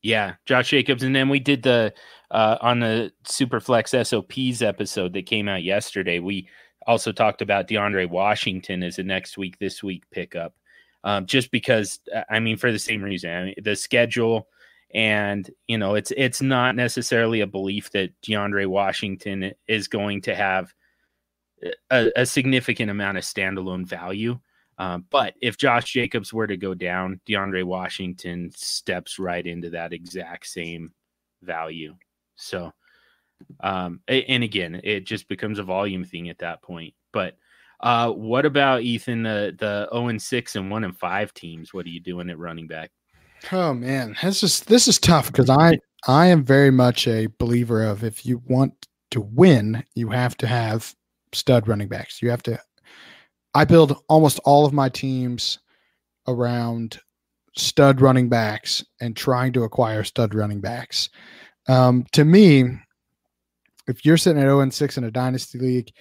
[0.02, 1.04] Yeah, Josh Jacobs.
[1.04, 1.94] And then we did the
[2.34, 6.20] uh, on the Superflex SOPs episode that came out yesterday.
[6.20, 6.50] We
[6.88, 10.56] also talked about DeAndre Washington as a next week, this week pickup.
[11.06, 14.48] Um, just because, uh, I mean, for the same reason, I mean, the schedule,
[14.94, 20.36] and you know, it's it's not necessarily a belief that DeAndre Washington is going to
[20.36, 20.74] have
[21.92, 24.40] a, a significant amount of standalone value.
[24.78, 29.94] Um, but if Josh Jacobs were to go down, DeAndre Washington steps right into that
[29.94, 30.94] exact same
[31.42, 31.96] value.
[32.36, 32.72] So,
[33.62, 36.94] um, and again, it just becomes a volume thing at that point.
[37.12, 37.38] But
[37.80, 39.24] uh, what about Ethan?
[39.24, 41.74] The the zero and six and one and five teams.
[41.74, 42.92] What are you doing at running back?
[43.52, 45.78] Oh man, this is this is tough because I
[46.08, 50.48] I am very much a believer of if you want to win, you have to
[50.48, 50.96] have
[51.34, 52.22] stud running backs.
[52.22, 52.60] You have to
[53.54, 55.60] I build almost all of my teams
[56.28, 57.00] around
[57.56, 61.10] stud running backs and trying to acquire stud running backs.
[61.68, 62.66] Um, to me,
[63.88, 65.91] if you're sitting at 0 and 6 in a dynasty league,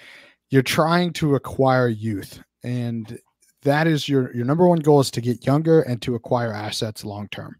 [0.50, 2.42] you're trying to acquire youth.
[2.62, 3.18] And
[3.62, 7.04] that is your your number one goal is to get younger and to acquire assets
[7.04, 7.56] long term.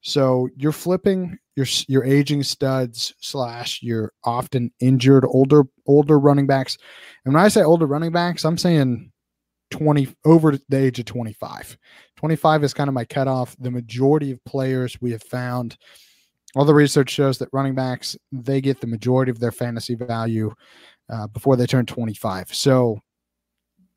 [0.00, 6.76] So you're flipping your your aging studs slash your often injured older older running backs.
[7.24, 9.10] And when I say older running backs, I'm saying
[9.70, 11.76] 20 over the age of 25.
[12.16, 13.56] 25 is kind of my cutoff.
[13.58, 15.76] The majority of players we have found,
[16.56, 20.52] all the research shows that running backs they get the majority of their fantasy value
[21.10, 22.54] uh, before they turn 25.
[22.54, 23.00] So,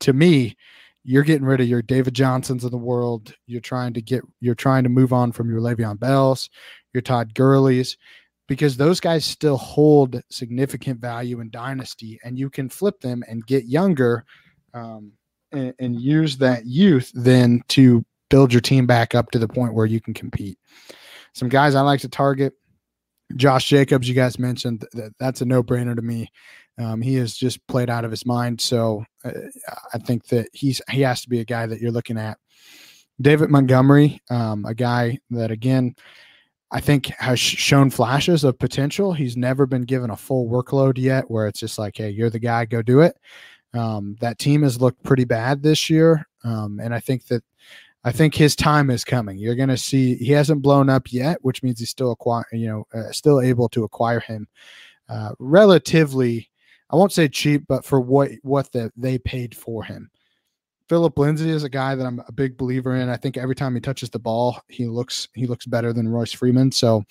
[0.00, 0.56] to me,
[1.04, 3.34] you're getting rid of your David Johnsons of the world.
[3.46, 6.50] You're trying to get you're trying to move on from your Le'Veon Bells,
[6.92, 7.96] your Todd Gurley's,
[8.48, 13.46] because those guys still hold significant value in dynasty, and you can flip them and
[13.46, 14.24] get younger.
[14.74, 15.12] Um,
[15.52, 19.74] and, and use that youth then to build your team back up to the point
[19.74, 20.58] where you can compete.
[21.32, 22.54] Some guys I like to target.
[23.36, 26.30] Josh Jacobs, you guys mentioned that that's a no brainer to me.
[26.78, 29.30] Um, he has just played out of his mind, so uh,
[29.92, 32.38] I think that he's he has to be a guy that you're looking at.
[33.20, 35.94] David Montgomery, um, a guy that again
[36.70, 39.12] I think has shown flashes of potential.
[39.12, 42.38] He's never been given a full workload yet, where it's just like, hey, you're the
[42.38, 43.16] guy, go do it.
[43.74, 47.44] Um, that team has looked pretty bad this year, um, and I think that
[48.04, 49.38] I think his time is coming.
[49.38, 52.66] You're going to see he hasn't blown up yet, which means he's still acquire, you
[52.66, 54.48] know, uh, still able to acquire him
[55.08, 56.50] uh, relatively.
[56.90, 60.10] I won't say cheap, but for what what the, they paid for him.
[60.88, 63.08] Philip Lindsay is a guy that I'm a big believer in.
[63.08, 66.32] I think every time he touches the ball, he looks he looks better than Royce
[66.32, 66.72] Freeman.
[66.72, 67.04] So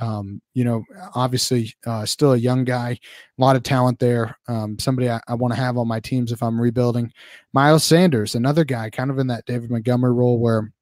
[0.00, 2.90] um, you know, obviously, uh, still a young guy,
[3.38, 4.36] a lot of talent there.
[4.48, 7.12] Um, somebody I, I want to have on my teams if I'm rebuilding.
[7.52, 10.72] Miles Sanders, another guy, kind of in that David Montgomery role where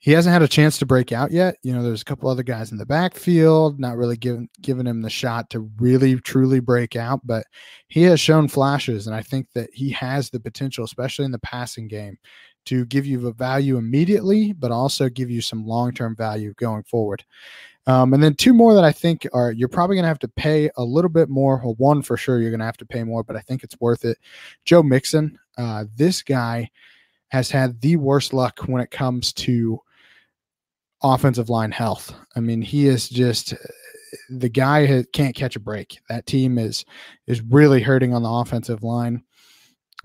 [0.00, 1.56] he hasn't had a chance to break out yet.
[1.62, 5.02] You know, there's a couple other guys in the backfield, not really giving giving him
[5.02, 7.44] the shot to really truly break out, but
[7.88, 11.40] he has shown flashes, and I think that he has the potential, especially in the
[11.40, 12.16] passing game,
[12.68, 16.82] to give you the value immediately, but also give you some long term value going
[16.84, 17.24] forward.
[17.86, 20.28] Um, and then two more that I think are you're probably going to have to
[20.28, 21.62] pay a little bit more.
[21.64, 23.80] Well, one for sure you're going to have to pay more, but I think it's
[23.80, 24.18] worth it.
[24.66, 26.70] Joe Mixon, uh, this guy
[27.28, 29.80] has had the worst luck when it comes to
[31.02, 32.14] offensive line health.
[32.36, 33.54] I mean, he is just
[34.28, 35.98] the guy can't catch a break.
[36.10, 36.84] That team is
[37.26, 39.22] is really hurting on the offensive line.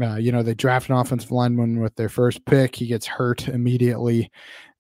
[0.02, 2.76] Uh, you know, they draft an offensive lineman with their first pick.
[2.76, 4.32] He gets hurt immediately.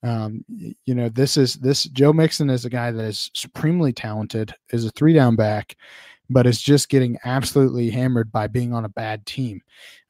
[0.01, 0.43] Um,
[0.85, 4.85] you know, this is this Joe Mixon is a guy that is supremely talented, is
[4.85, 5.77] a three down back,
[6.29, 9.61] but is just getting absolutely hammered by being on a bad team.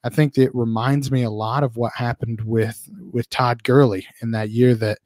[0.02, 4.32] I think it reminds me a lot of what happened with with Todd Gurley in
[4.32, 4.98] that year that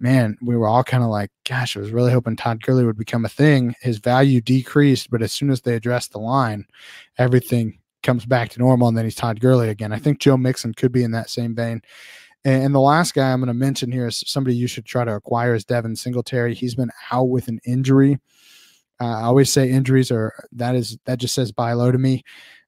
[0.00, 2.98] man, we were all kind of like, gosh, I was really hoping Todd Gurley would
[2.98, 3.76] become a thing.
[3.80, 6.66] His value decreased, but as soon as they addressed the line,
[7.18, 9.92] everything comes back to normal and then he's Todd Gurley again.
[9.92, 11.82] I think Joe Mixon could be in that same vein.
[12.44, 15.14] And the last guy I'm going to mention here is somebody you should try to
[15.14, 16.54] acquire is Devin Singletary.
[16.54, 18.18] He's been out with an injury.
[19.00, 22.24] Uh, I always say injuries are that is that just says buy low to me.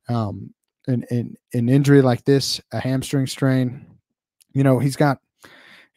[0.09, 0.55] Um,
[0.87, 3.87] an, an, an injury like this, a hamstring strain,
[4.53, 5.19] you know, he's got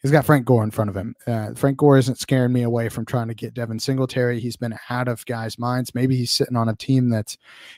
[0.02, 1.14] he's got Frank Gore in front of him.
[1.26, 4.40] Uh, Frank Gore isn't scaring me away from trying to get Devin Singletary.
[4.40, 5.94] He's been out of guys' minds.
[5.94, 7.36] Maybe he's sitting on a team that's,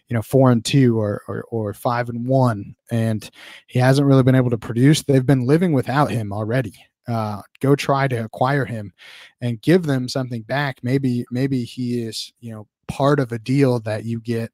[0.08, 3.28] you know, four and two or, or, or five and one, and
[3.66, 5.02] he hasn't really been able to produce.
[5.02, 6.74] They've been living without him already.
[7.08, 8.92] Uh, go try to acquire him
[9.40, 10.78] and give them something back.
[10.82, 14.52] Maybe maybe he is you know part of a deal that you get.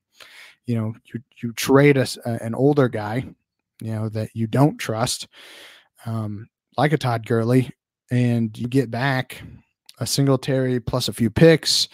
[0.64, 3.26] You know, you you trade us an older guy,
[3.80, 5.28] you know that you don't trust.
[6.06, 7.70] Um, like a Todd Gurley,
[8.10, 9.42] and you get back
[9.98, 11.88] a Singletary plus a few picks,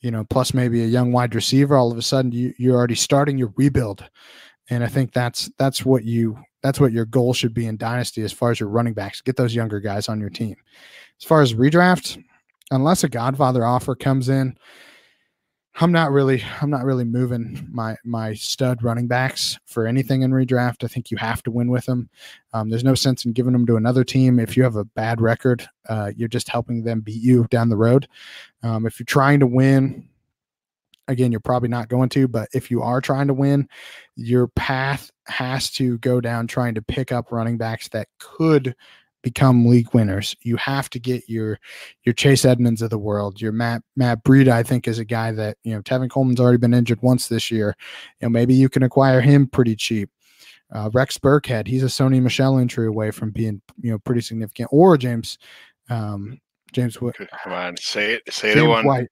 [0.00, 2.94] you know, plus maybe a young wide receiver, all of a sudden you you're already
[2.94, 4.08] starting your rebuild.
[4.68, 8.22] And I think that's that's what you that's what your goal should be in dynasty
[8.22, 9.20] as far as your running backs.
[9.20, 10.56] Get those younger guys on your team.
[11.20, 12.22] As far as redraft,
[12.70, 14.56] unless a Godfather offer comes in,
[15.78, 20.30] I'm not really I'm not really moving my my stud running backs for anything in
[20.30, 20.84] redraft.
[20.84, 22.08] I think you have to win with them.
[22.54, 25.20] Um, there's no sense in giving them to another team if you have a bad
[25.20, 25.68] record.
[25.88, 28.08] Uh, you're just helping them beat you down the road.
[28.62, 30.08] Um, if you're trying to win,
[31.08, 32.26] again, you're probably not going to.
[32.26, 33.68] But if you are trying to win,
[34.14, 38.74] your path has to go down trying to pick up running backs that could
[39.26, 40.36] become league winners.
[40.42, 41.58] You have to get your
[42.04, 43.40] your Chase Edmonds of the world.
[43.40, 46.58] Your Matt Matt Breida, I think, is a guy that you know Tevin Coleman's already
[46.58, 47.74] been injured once this year.
[48.20, 50.10] You know maybe you can acquire him pretty cheap.
[50.72, 54.68] Uh, Rex Burkhead, he's a Sony Michel entry away from being you know pretty significant.
[54.70, 55.38] Or James
[55.90, 56.40] um,
[56.72, 57.16] James Wood.
[57.42, 58.32] Come on, say it.
[58.32, 58.86] Say James the one.
[58.86, 59.08] White.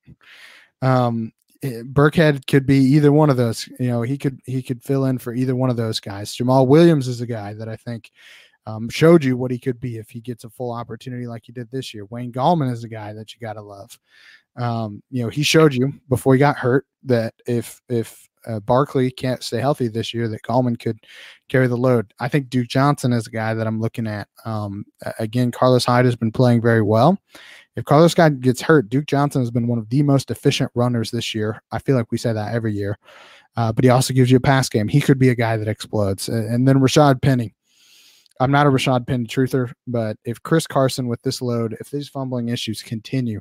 [0.80, 1.32] Um,
[1.64, 3.68] eh, Burkhead could be either one of those.
[3.80, 6.36] You know, he could he could fill in for either one of those guys.
[6.36, 8.12] Jamaal Williams is a guy that I think
[8.66, 11.52] um, showed you what he could be if he gets a full opportunity like he
[11.52, 12.06] did this year.
[12.06, 13.98] Wayne Gallman is a guy that you got to love.
[14.56, 19.10] Um, you know, he showed you before he got hurt that if if uh, Barkley
[19.10, 20.98] can't stay healthy this year, that Gallman could
[21.48, 22.12] carry the load.
[22.20, 24.28] I think Duke Johnson is a guy that I'm looking at.
[24.44, 24.84] Um,
[25.18, 27.18] again, Carlos Hyde has been playing very well.
[27.76, 31.10] If Carlos Hyde gets hurt, Duke Johnson has been one of the most efficient runners
[31.10, 31.62] this year.
[31.72, 32.98] I feel like we say that every year.
[33.56, 34.88] Uh, but he also gives you a pass game.
[34.88, 36.28] He could be a guy that explodes.
[36.28, 37.54] And then Rashad Penny.
[38.40, 42.08] I'm not a Rashad Penny truther, but if Chris Carson with this load, if these
[42.08, 43.40] fumbling issues continue,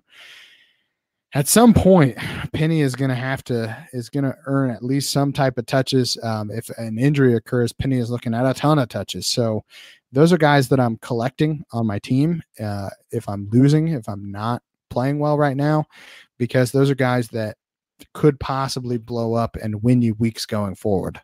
[1.35, 2.15] at some point,
[2.53, 5.65] Penny is going to have to is going to earn at least some type of
[5.65, 6.17] touches.
[6.21, 9.25] Um, if an injury occurs, Penny is looking at a ton of touches.
[9.25, 9.63] So
[10.11, 12.43] those are guys that I'm collecting on my team.
[12.59, 14.61] Uh, if I'm losing, if I'm not
[14.91, 15.85] playing well right now,
[16.37, 17.57] because those are guys that
[18.13, 21.19] could possibly blow up and win you weeks going forward.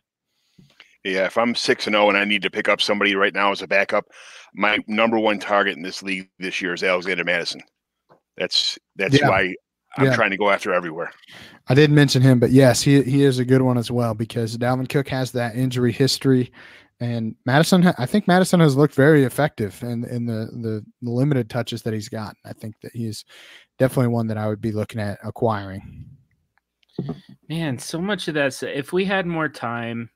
[1.04, 3.34] Yeah, if I'm six and zero oh and I need to pick up somebody right
[3.34, 4.04] now as a backup,
[4.54, 7.62] my number one target in this league this year is Alexander Mattison.
[8.36, 9.28] That's that's yeah.
[9.28, 9.54] why
[9.96, 10.14] I'm yeah.
[10.14, 11.10] trying to go after everywhere.
[11.68, 14.56] I did mention him, but yes, he he is a good one as well because
[14.56, 16.52] Dalvin Cook has that injury history,
[17.00, 17.86] and Mattison.
[17.98, 21.94] I think Mattison has looked very effective in in the the, the limited touches that
[21.94, 22.36] he's gotten.
[22.44, 23.24] I think that he's
[23.78, 26.06] definitely one that I would be looking at acquiring.
[27.48, 28.62] Man, so much of that.
[28.62, 30.10] If we had more time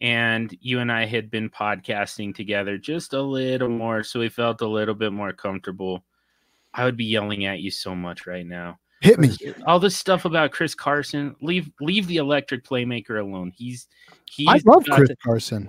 [0.00, 4.60] and you and I had been podcasting together just a little more, so we felt
[4.60, 6.04] a little bit more comfortable.
[6.72, 8.78] I would be yelling at you so much right now.
[9.00, 9.30] Hit me.
[9.66, 11.36] All this stuff about Chris Carson.
[11.42, 13.52] Leave leave the electric playmaker alone.
[13.54, 13.86] He's
[14.24, 14.48] he.
[14.48, 15.68] I love Chris Carson.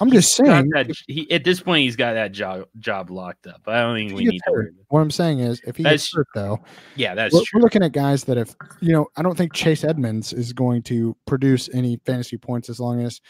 [0.00, 3.62] I'm just saying that he, at this point he's got that job job locked up.
[3.66, 4.76] I don't think we need hurt.
[4.76, 4.84] to.
[4.88, 6.60] What I'm saying is, if he that's, gets hurt, though,
[6.94, 7.58] yeah, that's we're, true.
[7.58, 10.82] we're looking at guys that if you know, I don't think Chase Edmonds is going
[10.84, 13.20] to produce any fantasy points as long as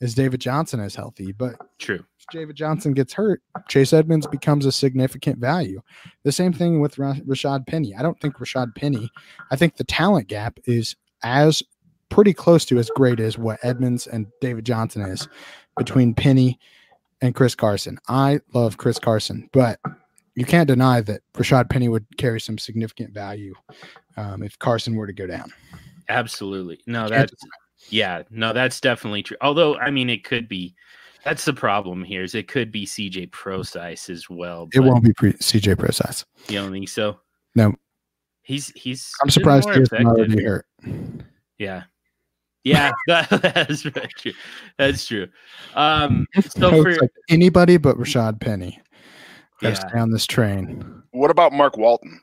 [0.00, 1.32] is David Johnson is healthy.
[1.32, 2.04] But true.
[2.18, 5.80] If David Johnson gets hurt, Chase Edmonds becomes a significant value.
[6.24, 7.94] The same thing with Rashad Penny.
[7.94, 9.10] I don't think Rashad Penny,
[9.50, 11.62] I think the talent gap is as
[12.08, 15.28] pretty close to as great as what Edmonds and David Johnson is
[15.76, 16.58] between Penny
[17.20, 17.98] and Chris Carson.
[18.08, 19.80] I love Chris Carson, but
[20.34, 23.54] you can't deny that Rashad Penny would carry some significant value
[24.16, 25.52] um, if Carson were to go down.
[26.08, 26.80] Absolutely.
[26.86, 27.32] No, that's
[27.88, 29.36] yeah, no, that's definitely true.
[29.40, 30.74] Although, I mean, it could be.
[31.24, 32.22] That's the problem here.
[32.22, 34.68] Is it could be CJ Prosise as well.
[34.72, 36.24] It won't be pre- CJ Prosise.
[36.48, 37.18] You don't think so?
[37.56, 37.74] No.
[38.42, 39.10] He's he's.
[39.22, 40.66] I'm surprised he's not already hurt.
[41.58, 41.82] Yeah.
[42.66, 44.32] Yeah, that, that's very true.
[44.76, 45.28] That's true.
[45.76, 48.80] Um, so for like anybody but Rashad Penny,
[49.62, 49.74] yeah.
[49.74, 51.02] stay on this train.
[51.12, 52.20] What about Mark Walton?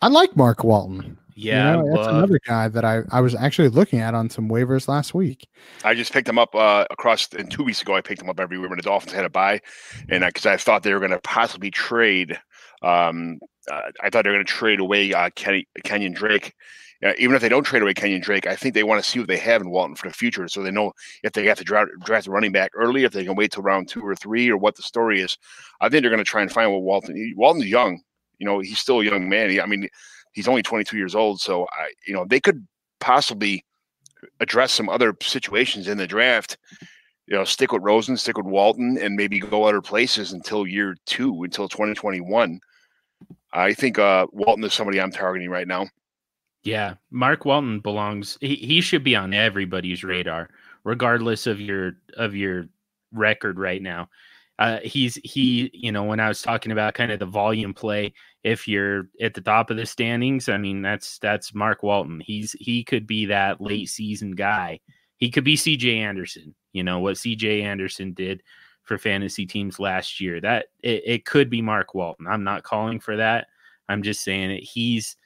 [0.00, 1.18] I like Mark Walton.
[1.34, 4.48] Yeah, you know, that's another guy that I, I was actually looking at on some
[4.48, 5.48] waivers last week.
[5.84, 8.40] I just picked him up uh, across, and two weeks ago I picked him up
[8.40, 9.60] everywhere when the Dolphins had a bye,
[10.08, 12.38] and because I, I, thought they were going to possibly trade,
[12.82, 13.40] um,
[13.70, 16.54] uh, I thought they were going to trade away uh, Kenny, Kenyon Drake.
[17.18, 19.28] even if they don't trade away Kenyon Drake, I think they want to see what
[19.28, 20.92] they have in Walton for the future, so they know
[21.22, 23.62] if they have to draft, draft a running back early, if they can wait till
[23.62, 25.38] round two or three, or what the story is.
[25.80, 27.34] I think they're going to try and find what Walton.
[27.36, 28.02] Walton's young,
[28.38, 29.50] you know, he's still a young man.
[29.50, 29.88] He, I mean
[30.32, 31.40] he's only 22 years old.
[31.40, 32.66] So I, you know, they could
[33.00, 33.64] possibly
[34.40, 36.56] address some other situations in the draft.
[37.26, 40.96] You know, stick with Rosen, stick with Walton, and maybe go other places until year
[41.06, 42.60] two, until 2021.
[43.52, 45.86] I think uh, Walton is somebody I'm targeting right now.
[46.64, 48.38] Yeah, Mark Walton belongs.
[48.40, 50.48] He, he should be on everybody's radar,
[50.84, 52.66] regardless of your of your
[53.12, 54.08] record right now.
[54.58, 58.12] Uh, he's he, you know, when I was talking about kind of the volume play,
[58.44, 62.20] if you're at the top of the standings, I mean that's that's Mark Walton.
[62.20, 64.80] He's he could be that late season guy.
[65.16, 66.54] He could be CJ Anderson.
[66.72, 68.42] You know what CJ Anderson did
[68.82, 70.40] for fantasy teams last year.
[70.40, 72.26] That it, it could be Mark Walton.
[72.26, 73.46] I'm not calling for that.
[73.88, 75.16] I'm just saying that he's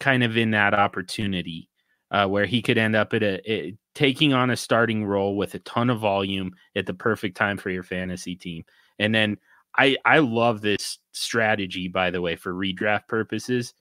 [0.00, 1.70] kind of in that opportunity
[2.10, 5.58] uh, where he could end up at a, taking on a starting role with a
[5.60, 8.64] ton of volume at the perfect time for your fantasy team.
[8.98, 9.38] And then
[9.76, 13.74] I I love this strategy by the way for redraft purposes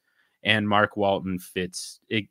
[0.44, 2.26] and Mark Walton fits it,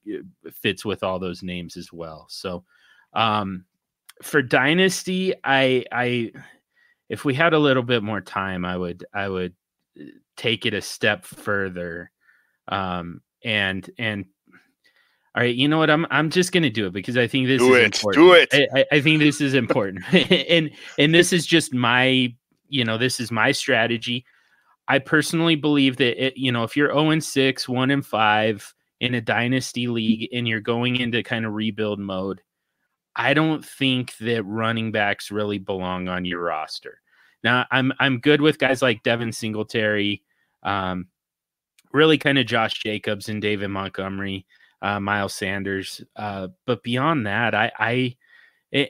[0.53, 2.27] fits with all those names as well.
[2.31, 2.65] So
[3.13, 3.65] um
[4.23, 6.33] for dynasty I I
[7.09, 9.53] if we had a little bit more time I would I would
[10.01, 10.05] uh,
[10.37, 12.11] take it a step further
[12.69, 14.25] um and and
[15.37, 15.91] all right, you know what?
[15.91, 18.25] I'm I'm just gonna do it because I think this do is it, important.
[18.25, 18.71] Do it.
[18.73, 20.05] I, I think this is important,
[20.49, 22.33] and and this is just my
[22.69, 24.25] you know, this is my strategy.
[24.89, 28.75] I personally believe that it, you know, if you're 0 and 6, 1 and 5
[29.01, 32.43] in a dynasty league and you're going into kind of rebuild mode,
[33.17, 37.01] I don't think that running backs really belong on your roster.
[37.43, 40.23] Now, I'm I'm good with guys like Devin Singletary,
[40.63, 41.09] um,
[41.93, 44.47] really kind of Josh Jacobs and David Montgomery,
[44.83, 46.03] uh, Miles Sanders.
[46.17, 48.17] Uh, but beyond that, I, I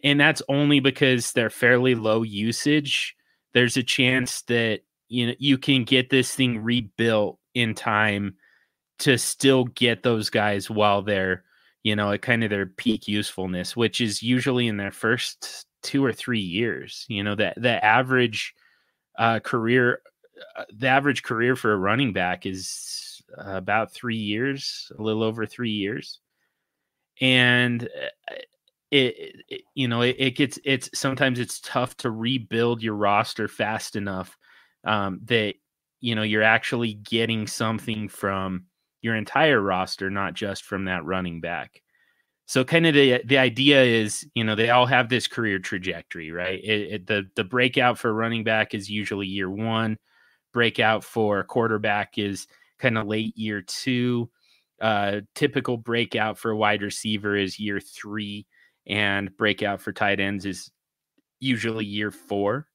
[0.03, 3.17] and that's only because they're fairly low usage
[3.55, 4.81] there's a chance that
[5.15, 8.35] you know you can get this thing rebuilt in time
[8.99, 11.45] to still get those guys while they're
[11.83, 16.05] you know at kind of their peak usefulness which is usually in their first two
[16.05, 18.55] or three years you know that the average
[19.19, 20.01] uh, career
[20.57, 23.05] uh, the average career for a running back is
[23.39, 26.21] about three years a little over three years.
[27.21, 28.35] And uh,
[28.91, 33.49] it, it you know it, it, gets it's sometimes it's tough to rebuild your roster
[33.49, 34.37] fast enough
[34.85, 35.55] um, that
[36.01, 38.67] you know you're actually getting something from
[39.03, 41.83] your entire roster not just from that running back.
[42.47, 46.31] So kind of the the idea is you know they all have this career trajectory
[46.31, 46.61] right?
[46.65, 49.97] It, the the breakout for running back is usually year one.
[50.53, 52.47] Breakout for quarterback is
[52.79, 54.31] kind of late year two.
[54.81, 58.47] Uh typical breakout for wide receiver is year three
[58.87, 60.71] and breakout for tight ends is
[61.41, 62.67] usually year four.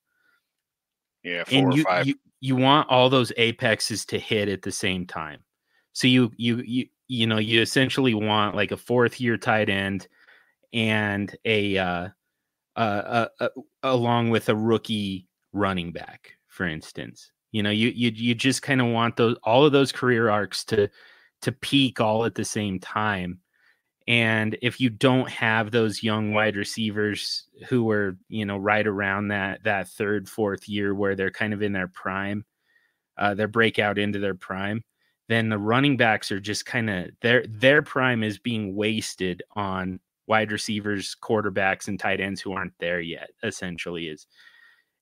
[1.23, 2.07] Yeah, four and you, five.
[2.07, 5.43] You, you want all those apexes to hit at the same time.
[5.93, 10.07] So you you you you know you essentially want like a fourth year tight end
[10.73, 12.07] and a uh,
[12.75, 13.49] uh, uh, uh
[13.83, 17.31] along with a rookie running back, for instance.
[17.51, 20.63] You know, you you you just kind of want those all of those career arcs
[20.65, 20.89] to
[21.41, 23.39] to peak all at the same time
[24.09, 29.27] and if you don't have those young wide receivers who are, you know, right around
[29.27, 32.43] that that third, fourth year where they're kind of in their prime,
[33.19, 34.83] uh, their breakout into their prime,
[35.27, 39.99] then the running backs are just kind of their their prime is being wasted on
[40.25, 43.29] wide receivers, quarterbacks, and tight ends who aren't there yet.
[43.43, 44.25] Essentially, is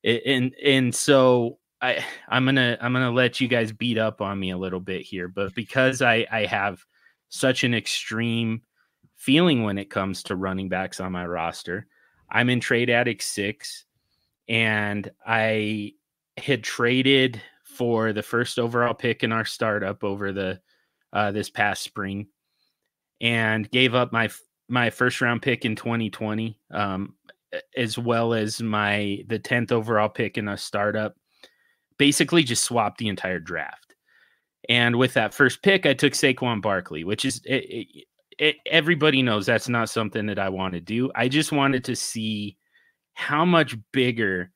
[0.03, 4.51] and and so I I'm gonna I'm gonna let you guys beat up on me
[4.51, 6.83] a little bit here, but because I I have
[7.29, 8.63] such an extreme
[9.17, 11.87] feeling when it comes to running backs on my roster.
[12.29, 13.85] I'm in trade addict six,
[14.47, 15.93] and I
[16.37, 20.61] had traded for the first overall pick in our startup over the
[21.13, 22.27] uh, this past spring,
[23.19, 24.29] and gave up my
[24.69, 27.15] my first round pick in 2020, um,
[27.75, 31.15] as well as my the 10th overall pick in a startup.
[31.97, 33.95] Basically, just swapped the entire draft.
[34.69, 38.05] And with that first pick, I took Saquon Barkley, which is it, it,
[38.37, 41.11] it, everybody knows that's not something that I want to do.
[41.15, 42.57] I just wanted to see
[43.13, 44.51] how much bigger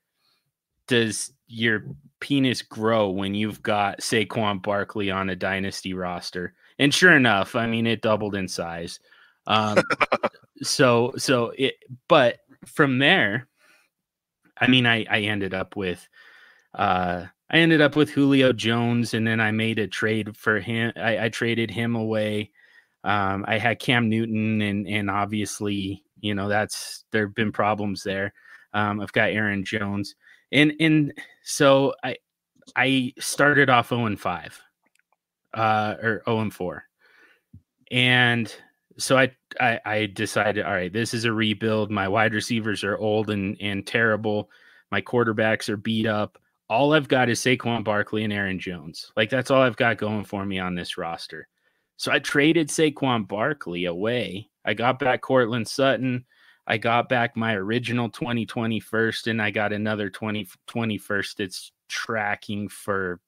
[0.87, 1.85] does your
[2.19, 6.53] penis grow when you've got Saquon Barkley on a dynasty roster.
[6.79, 8.99] And sure enough, I mean it doubled in size.
[9.47, 9.79] Um,
[10.61, 11.75] so so it
[12.07, 13.47] but from there,
[14.57, 16.07] I mean I I ended up with
[16.75, 20.93] uh I ended up with Julio Jones and then I made a trade for him.
[20.95, 22.51] I, I traded him away.
[23.03, 28.03] Um, I had Cam Newton and and obviously, you know, that's there have been problems
[28.03, 28.33] there.
[28.73, 30.15] Um, I've got Aaron Jones.
[30.51, 31.13] And and
[31.43, 32.17] so I
[32.75, 34.61] I started off 0 and 5.
[35.53, 36.83] Uh or 0 and 4.
[37.91, 38.53] And
[38.97, 41.91] so I, I, I decided, all right, this is a rebuild.
[41.91, 44.49] My wide receivers are old and and terrible.
[44.91, 46.37] My quarterbacks are beat up.
[46.69, 49.11] All I've got is Saquon Barkley and Aaron Jones.
[49.17, 51.47] Like that's all I've got going for me on this roster.
[52.01, 54.49] So I traded Saquon Barkley away.
[54.65, 56.25] I got back Courtland Sutton.
[56.65, 61.39] I got back my original 2020 first, and I got another 2020 first.
[61.39, 63.19] It's tracking for.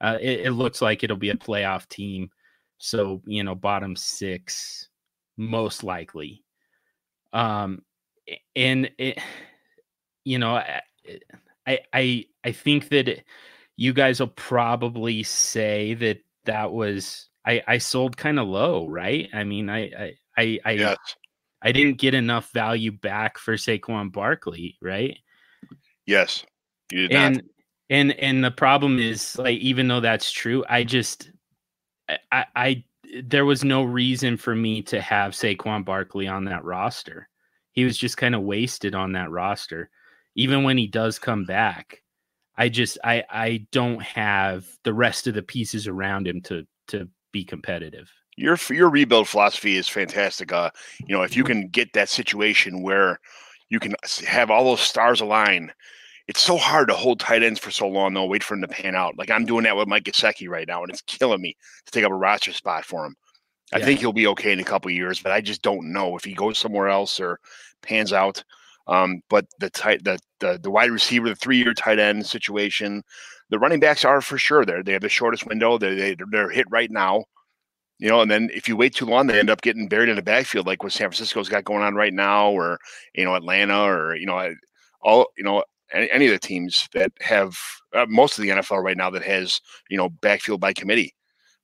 [0.00, 2.30] Uh, it, it looks like it'll be a playoff team.
[2.78, 4.88] So you know, bottom six
[5.36, 6.42] most likely.
[7.34, 7.82] Um,
[8.54, 9.18] and it,
[10.24, 10.54] you know,
[11.66, 13.24] I, I, I think that
[13.76, 19.28] you guys will probably say that that was I, I sold kind of low, right?
[19.32, 20.96] I mean, I, I, I, I, yes.
[21.62, 25.16] I didn't get enough value back for Saquon Barkley, right?
[26.04, 26.44] Yes,
[26.90, 27.44] you did and, not.
[27.88, 31.30] And and the problem is, like, even though that's true, I just,
[32.32, 32.84] I, I
[33.22, 37.28] there was no reason for me to have Saquon Barkley on that roster.
[37.72, 39.90] He was just kind of wasted on that roster.
[40.34, 42.02] Even when he does come back,
[42.56, 47.08] I just I I don't have the rest of the pieces around him to to
[47.36, 48.10] be competitive.
[48.36, 50.52] Your your rebuild philosophy is fantastic.
[50.52, 50.70] Uh,
[51.06, 53.18] you know, if you can get that situation where
[53.68, 53.94] you can
[54.26, 55.72] have all those stars align
[56.28, 58.26] it's so hard to hold tight ends for so long, though.
[58.26, 59.16] Wait for them to pan out.
[59.16, 62.04] Like I'm doing that with Mike Gesicki right now, and it's killing me to take
[62.04, 63.14] up a roster spot for him.
[63.72, 63.84] I yeah.
[63.84, 66.34] think he'll be okay in a couple years, but I just don't know if he
[66.34, 67.38] goes somewhere else or
[67.82, 68.42] pans out.
[68.88, 73.02] Um, but the tight, the, the the wide receiver, the three year tight end situation,
[73.50, 74.82] the running backs are for sure there.
[74.82, 75.78] They have the shortest window.
[75.78, 77.24] They they they're hit right now.
[77.98, 80.16] You know, and then if you wait too long, they end up getting buried in
[80.16, 82.78] the backfield, like what San Francisco's got going on right now, or
[83.14, 84.54] you know Atlanta, or you know
[85.02, 87.56] all you know any, any of the teams that have
[87.94, 91.14] uh, most of the NFL right now that has you know backfield by committee.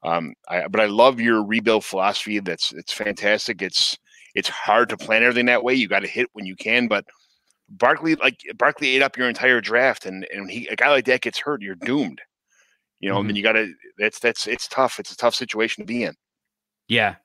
[0.02, 2.40] Um, I, but I love your rebuild philosophy.
[2.40, 3.62] That's it's fantastic.
[3.62, 3.96] It's
[4.34, 5.74] it's hard to plan everything that way.
[5.74, 7.04] You got to hit when you can, but
[7.68, 11.22] Barkley like Barkley ate up your entire draft, and and he a guy like that
[11.22, 12.20] gets hurt, you're doomed.
[13.00, 13.24] You know, mm-hmm.
[13.24, 13.72] I mean, you got to.
[13.98, 14.98] That's that's it's tough.
[14.98, 16.14] It's a tough situation to be in.
[16.88, 17.16] Yeah,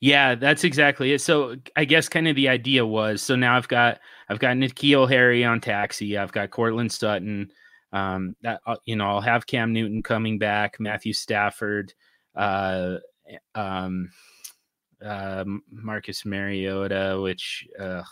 [0.00, 1.20] yeah, that's exactly it.
[1.20, 5.08] So I guess kind of the idea was so now I've got I've got N'Keal
[5.08, 6.18] Harry on taxi.
[6.18, 7.50] I've got Courtland Sutton.
[7.92, 11.94] Um, that uh, you know I'll have Cam Newton coming back, Matthew Stafford,
[12.34, 12.96] uh,
[13.54, 14.10] um,
[15.04, 18.02] uh, Marcus Mariota, which uh,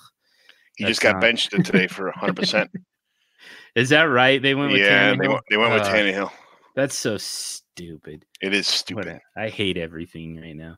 [0.77, 1.21] he just got not...
[1.23, 2.37] benched today for 100.
[2.37, 2.71] percent
[3.75, 4.41] Is that right?
[4.41, 5.19] They went with yeah, Tannehill?
[5.21, 6.31] they went, they went with uh, Tannehill.
[6.75, 8.25] That's so stupid.
[8.41, 9.21] It is stupid.
[9.37, 10.77] I hate everything right now.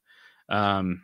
[0.49, 1.03] Um,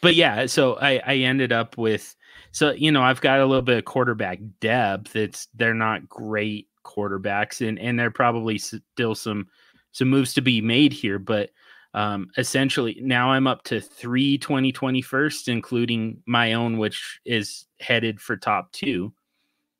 [0.00, 2.14] but yeah, so I, I ended up with
[2.52, 5.16] so you know I've got a little bit of quarterback depth.
[5.16, 9.48] It's they're not great quarterbacks, and and there are probably still some
[9.92, 11.50] some moves to be made here, but
[11.96, 18.20] um, essentially now I'm up to three 2020 first, including my own, which is headed
[18.20, 19.14] for top two.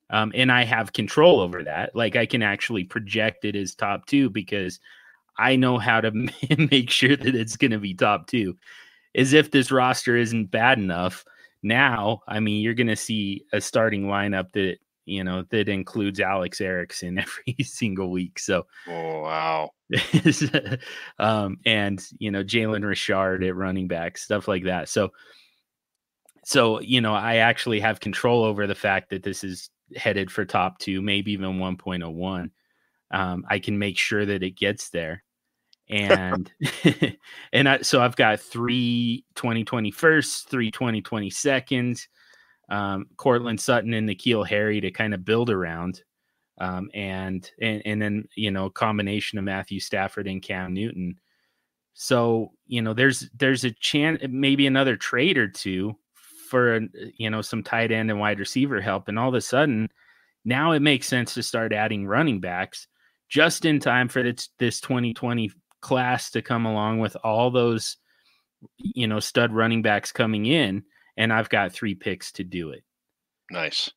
[0.08, 1.94] Um, and I have control over that.
[1.94, 4.80] Like I can actually project it as top two because
[5.36, 6.10] I know how to
[6.70, 8.56] make sure that it's going to be top two
[9.14, 11.22] as if this roster isn't bad enough.
[11.62, 16.20] Now, I mean, you're going to see a starting lineup that you know that includes
[16.20, 18.38] Alex Erickson every single week.
[18.38, 19.70] So, oh wow,
[21.18, 24.88] um, and you know Jalen Richard at running back, stuff like that.
[24.88, 25.12] So,
[26.44, 30.44] so you know, I actually have control over the fact that this is headed for
[30.44, 32.50] top two, maybe even 1.01.
[33.12, 35.22] Um, I can make sure that it gets there
[35.88, 36.50] and
[37.52, 42.08] and I, so I've got three 2020 first, three 2020 seconds,
[42.68, 46.02] um, Courtland Sutton and N'Keal Harry to kind of build around.
[46.58, 51.18] um, and and and then you know combination of Matthew Stafford and Cam Newton.
[51.94, 55.96] So you know there's there's a chance maybe another trade or two
[56.48, 56.80] for
[57.18, 59.90] you know some tight end and wide receiver help, and all of a sudden
[60.44, 62.86] now it makes sense to start adding running backs
[63.28, 67.96] just in time for this this 2020 class to come along with all those
[68.78, 70.82] you know stud running backs coming in
[71.16, 72.82] and I've got 3 picks to do it.
[73.50, 73.90] Nice.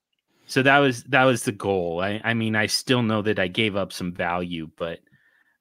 [0.45, 2.01] So that was that was the goal.
[2.01, 4.99] I I mean I still know that I gave up some value but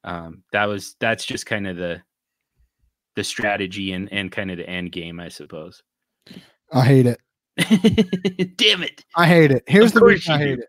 [0.04, 2.02] um that was that's just kind of the
[3.16, 5.82] the strategy and and kind of the end game I suppose.
[6.72, 7.20] I hate it.
[8.56, 9.04] Damn it.
[9.16, 9.64] I hate it.
[9.66, 10.62] Here's the reason I hate do.
[10.62, 10.68] it.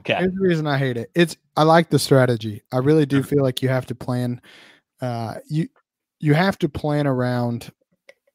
[0.00, 0.14] Okay.
[0.14, 1.10] Here's the reason I hate it.
[1.14, 2.62] It's I like the strategy.
[2.72, 4.40] I really do feel like you have to plan.
[5.00, 5.68] Uh, you
[6.18, 7.70] you have to plan around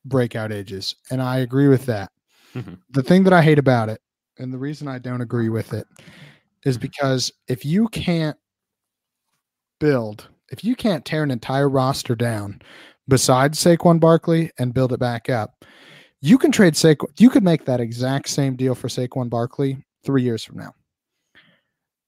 [0.06, 2.12] breakout ages, and I agree with that.
[2.54, 2.78] Mhm.
[2.92, 4.02] The thing that I hate about it,
[4.38, 5.88] and the reason I don't agree with it,
[6.64, 6.82] is Mhm.
[6.82, 8.38] because if you can't
[9.80, 12.62] build, if you can't tear an entire roster down
[13.08, 15.66] besides Saquon Barkley and build it back up,
[16.22, 17.08] you can trade Saquon.
[17.20, 20.74] You could make that exact same deal for Saquon Barkley three years from now.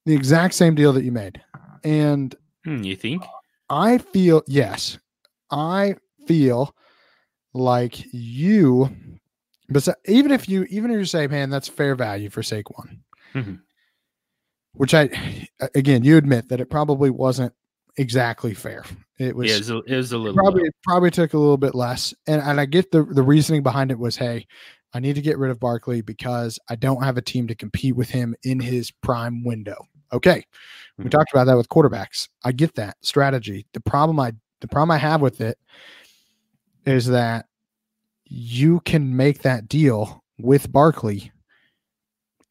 [0.05, 1.41] The exact same deal that you made.
[1.83, 2.33] And
[2.63, 3.23] Hmm, you think?
[3.69, 4.97] I feel, yes,
[5.51, 5.95] I
[6.25, 6.73] feel
[7.53, 8.89] like you,
[9.69, 12.99] but even if you, even if you say, man, that's fair value for Saquon,
[13.33, 13.59] Mhm.
[14.73, 17.53] which I, again, you admit that it probably wasn't
[17.97, 18.83] exactly fair.
[19.17, 20.69] It was, Yeah, it was a, it was a little probably low.
[20.83, 23.97] probably took a little bit less and and i get the the reasoning behind it
[23.97, 24.45] was hey
[24.93, 27.95] i need to get rid of barkley because i don't have a team to compete
[27.95, 29.75] with him in his prime window
[30.13, 30.43] okay
[30.99, 31.09] we Mhm.
[31.09, 34.97] talked about that with quarterbacks i get that strategy the problem i the problem i
[34.99, 35.57] have with it
[36.87, 37.45] is that
[38.25, 41.31] you can make that deal with barkley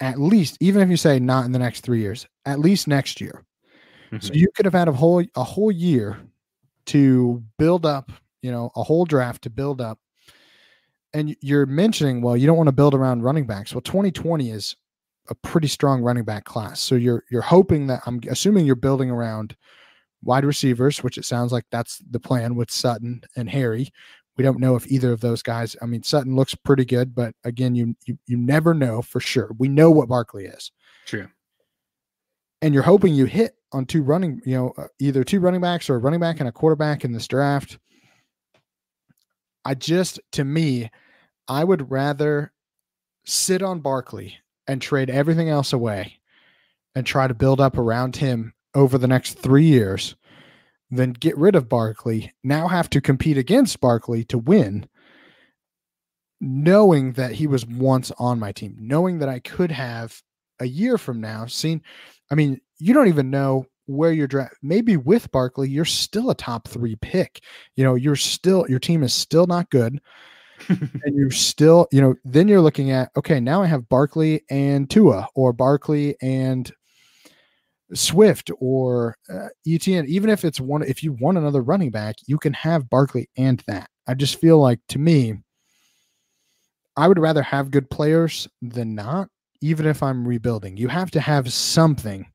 [0.00, 3.20] at least even if you say not in the next three years at least next
[3.20, 3.44] year
[4.20, 4.36] so Mhm.
[4.36, 6.18] you could have had a whole a whole year
[6.86, 9.98] to build up, you know, a whole draft to build up.
[11.12, 13.74] And you're mentioning, well, you don't want to build around running backs.
[13.74, 14.76] Well, 2020 is
[15.28, 16.78] a pretty strong running back class.
[16.78, 19.56] So you're you're hoping that I'm assuming you're building around
[20.22, 23.90] wide receivers, which it sounds like that's the plan with Sutton and Harry.
[24.36, 25.76] We don't know if either of those guys.
[25.80, 29.50] I mean, Sutton looks pretty good, but again, you you you never know for sure.
[29.58, 30.72] We know what Barkley is
[31.06, 31.28] True.
[32.60, 35.88] and you're hoping you hit on two running, you know, uh, either two running backs
[35.90, 37.78] or a running back and a quarterback in this draft.
[39.64, 40.90] I just, to me,
[41.48, 42.52] I would rather
[43.24, 44.36] sit on Barkley
[44.68, 46.20] and trade everything else away
[46.94, 50.14] and try to build up around him over the next three years
[50.90, 54.88] than get rid of Barkley, now have to compete against Barkley to win,
[56.40, 60.20] knowing that he was once on my team, knowing that I could have
[60.60, 61.82] a year from now seen.
[62.30, 64.54] I mean, you don't even know where you're draft.
[64.62, 67.42] Maybe with Barkley, you're still a top three pick.
[67.76, 70.00] You know, you're still your team is still not good,
[70.68, 74.88] and you're still, you know, then you're looking at okay, now I have Barkley and
[74.88, 76.70] Tua, or Barkley and
[77.94, 80.06] Swift, or uh, Etienne.
[80.08, 83.62] Even if it's one, if you want another running back, you can have Barkley and
[83.66, 83.88] that.
[84.06, 85.34] I just feel like to me,
[86.96, 89.28] I would rather have good players than not.
[89.60, 92.26] Even if I'm rebuilding, you have to have something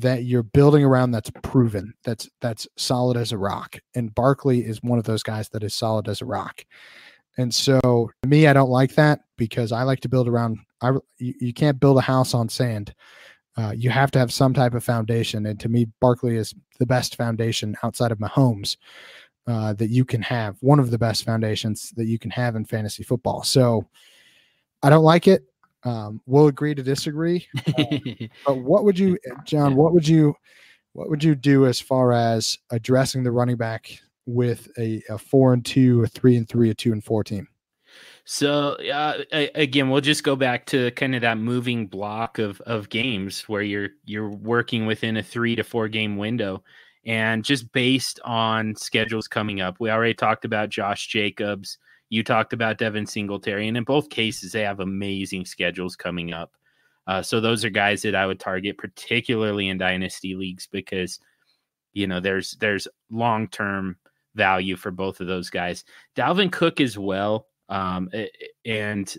[0.00, 4.82] that you're building around that's proven that's that's solid as a rock and barkley is
[4.82, 6.64] one of those guys that is solid as a rock
[7.38, 10.90] and so to me i don't like that because i like to build around i
[11.18, 12.94] you, you can't build a house on sand
[13.56, 16.86] uh, you have to have some type of foundation and to me barkley is the
[16.86, 18.76] best foundation outside of mahomes
[19.46, 22.64] uh, that you can have one of the best foundations that you can have in
[22.64, 23.86] fantasy football so
[24.82, 25.44] i don't like it
[25.84, 27.46] um, we'll agree to disagree
[28.46, 29.76] but what would you, John?
[29.76, 30.34] What would you,
[30.94, 35.52] what would you do as far as addressing the running back with a, a four
[35.52, 37.48] and two, a three and three, a two and four team?
[38.24, 39.22] So uh,
[39.54, 43.62] again, we'll just go back to kind of that moving block of of games where
[43.62, 46.62] you're you're working within a three to four game window,
[47.04, 49.76] and just based on schedules coming up.
[49.78, 51.76] We already talked about Josh Jacobs.
[52.08, 56.52] You talked about Devin Singletary, and in both cases, they have amazing schedules coming up.
[57.06, 61.20] Uh, so those are guys that I would target, particularly in dynasty leagues, because
[61.92, 63.96] you know there's there's long term
[64.34, 65.84] value for both of those guys.
[66.16, 68.30] Dalvin Cook as well, um, a-
[68.64, 69.16] and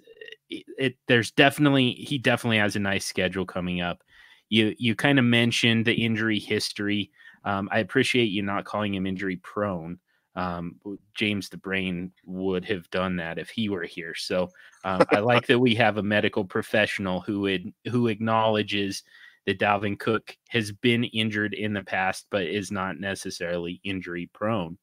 [0.50, 4.02] it, it there's definitely he definitely has a nice schedule coming up.
[4.50, 7.12] You you kind of mentioned the injury history.
[7.44, 10.00] Um, I appreciate you not calling him injury prone.
[10.36, 10.80] Um,
[11.16, 14.16] James the Brain would have done that if he were here.
[14.16, 14.50] So
[14.86, 19.04] um, I like that we have a medical professional who would who acknowledges
[19.46, 24.78] that Dalvin Cook has been injured in the past, but is not necessarily injury prone.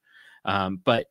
[0.44, 1.06] Um, but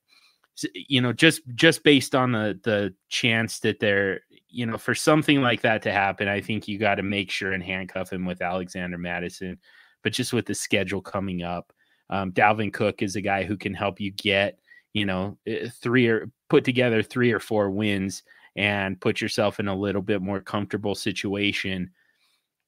[0.74, 5.42] you know, just just based on the the chance that they're you know for something
[5.42, 8.42] like that to happen, I think you got to make sure and handcuff him with
[8.42, 9.58] Alexander Mattison
[10.04, 11.74] But just with the schedule coming up,
[12.10, 14.60] um, Dalvin Cook is a guy who can help you get
[14.94, 18.24] you know eh, three or put together three or four wins
[18.56, 21.90] and put yourself in a little bit more comfortable situation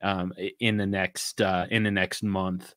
[0.02, 2.74] um, in the next uh, in the next month.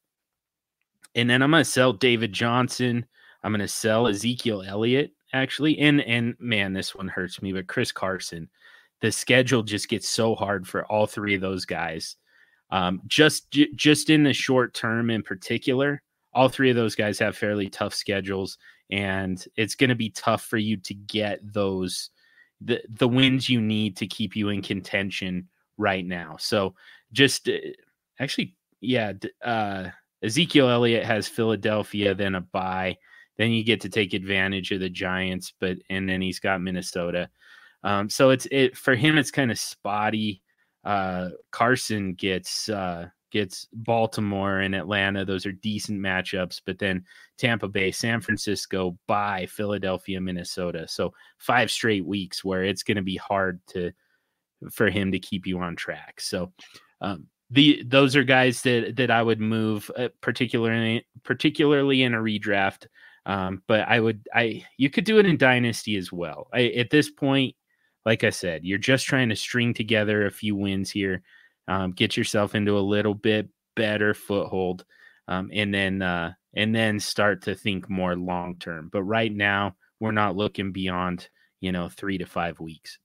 [1.15, 3.07] And then I'm gonna sell David Johnson.
[3.43, 5.79] I'm gonna sell Ezekiel Elliott actually.
[5.79, 8.49] And and man, this one hurts me, but Chris Carson.
[9.03, 12.17] The schedule just gets so hard for all three of those guys.
[12.71, 16.03] Um, just just in the short term, in particular,
[16.33, 18.59] all three of those guys have fairly tough schedules,
[18.91, 22.11] and it's going to be tough for you to get those
[22.61, 26.37] the the wins you need to keep you in contention right now.
[26.39, 26.75] So
[27.13, 27.59] just uh,
[28.19, 29.13] actually, yeah,
[29.45, 29.91] uh,
[30.23, 32.97] Ezekiel Elliott has Philadelphia, then a bye.
[33.39, 37.29] Then you get to take advantage of the Giants, but and then he's got Minnesota.
[37.83, 39.19] Um, so it's it for him.
[39.19, 40.43] It's kind of spotty.
[40.85, 45.25] Uh, Carson gets uh, gets Baltimore and Atlanta.
[45.25, 47.05] Those are decent matchups, but then
[47.39, 50.87] Tampa Bay, San Francisco, bye Philadelphia, Minnesota.
[50.89, 53.93] So five straight weeks where it's going to be hard to
[54.71, 56.21] for him to keep you on track.
[56.21, 56.53] So
[57.01, 62.19] um, the those are guys that that I would move, uh, particularly particularly in a
[62.19, 62.87] redraft.
[63.27, 66.49] Um, but I would I you could do it in dynasty as well.
[66.55, 67.57] I, at this point,
[68.05, 71.23] like I said, you're just trying to string together a few wins here,
[71.67, 74.85] um, get yourself into a little bit better foothold,
[75.27, 78.89] um, and then uh, and then start to think more long term.
[78.93, 81.29] But right now, we're not looking beyond
[81.61, 82.97] you know three to five weeks.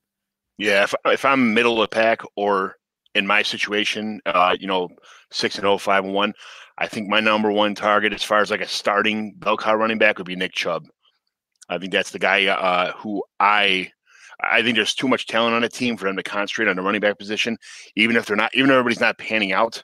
[0.56, 2.76] Yeah, if, if I'm middle of the pack or
[3.14, 4.88] in my situation, uh, you know,
[5.30, 6.32] six and oh, five and one.
[6.78, 9.98] I think my number one target, as far as like a starting bell cow running
[9.98, 10.84] back, would be Nick Chubb.
[11.68, 13.90] I think that's the guy uh, who I
[14.42, 16.82] I think there's too much talent on a team for them to concentrate on the
[16.82, 17.56] running back position,
[17.96, 19.82] even if they're not, even if everybody's not panning out.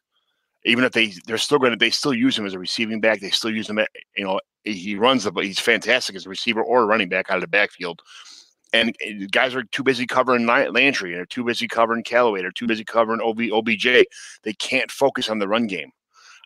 [0.64, 3.20] Even if they they're still going to they still use him as a receiving back.
[3.20, 3.78] They still use him.
[3.78, 7.08] At, you know, he runs the but he's fantastic as a receiver or a running
[7.08, 8.02] back out of the backfield
[8.72, 8.94] and
[9.30, 12.84] guys are too busy covering Landry, and they're too busy covering Callaway, they're too busy
[12.84, 13.86] covering OB, OBJ.
[14.42, 15.90] They can't focus on the run game.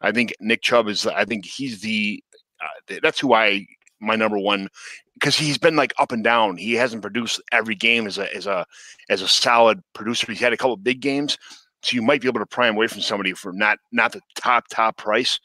[0.03, 1.07] I think Nick Chubb is.
[1.07, 2.23] I think he's the.
[2.61, 3.66] Uh, that's who I
[4.01, 4.69] my number one
[5.15, 6.57] because he's been like up and down.
[6.57, 8.66] He hasn't produced every game as a as a
[9.09, 10.27] as a solid producer.
[10.31, 11.39] He's had a couple big games,
[11.82, 14.20] so you might be able to pry him away from somebody for not not the
[14.35, 15.39] top top price.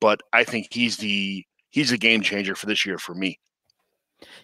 [0.00, 3.38] But I think he's the he's a game changer for this year for me.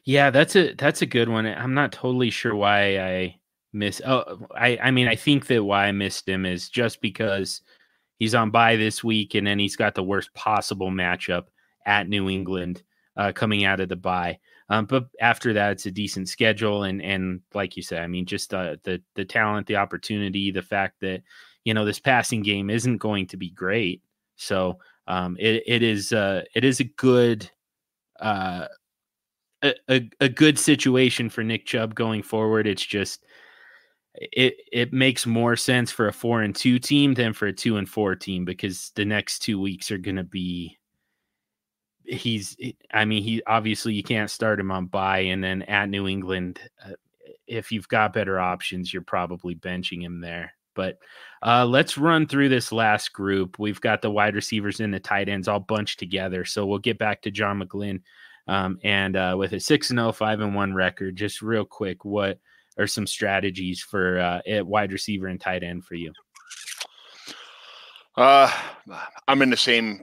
[0.05, 1.47] Yeah, that's a that's a good one.
[1.47, 3.37] I'm not totally sure why I
[3.73, 4.01] miss.
[4.05, 7.61] Oh, I I mean, I think that why I missed him is just because
[8.19, 11.45] he's on bye this week, and then he's got the worst possible matchup
[11.87, 12.83] at New England
[13.17, 14.39] uh, coming out of the bye.
[14.71, 18.27] Um, but after that, it's a decent schedule, and and like you said, I mean,
[18.27, 21.23] just uh, the the talent, the opportunity, the fact that
[21.65, 24.03] you know this passing game isn't going to be great.
[24.37, 24.79] So
[25.09, 27.51] um, it it is uh, it is a good
[28.21, 28.67] uh,
[29.63, 32.67] a, a, good situation for Nick Chubb going forward.
[32.67, 33.25] It's just
[34.15, 37.77] it it makes more sense for a four and two team than for a two
[37.77, 40.77] and four team because the next two weeks are going to be.
[42.05, 42.57] He's,
[42.93, 46.59] I mean, he obviously you can't start him on bye, and then at New England,
[46.85, 46.95] uh,
[47.47, 50.55] if you've got better options, you're probably benching him there.
[50.75, 50.99] But
[51.43, 53.59] uh, let's run through this last group.
[53.59, 56.45] We've got the wide receivers and the tight ends all bunched together.
[56.45, 58.01] So we'll get back to John McGlynn
[58.51, 62.41] um, and uh, with a 6 0, 5 and 1 record, just real quick, what
[62.79, 66.13] are some strategies for uh, at wide receiver and tight end for you?
[68.17, 68.53] Uh,
[69.29, 70.03] I'm in the same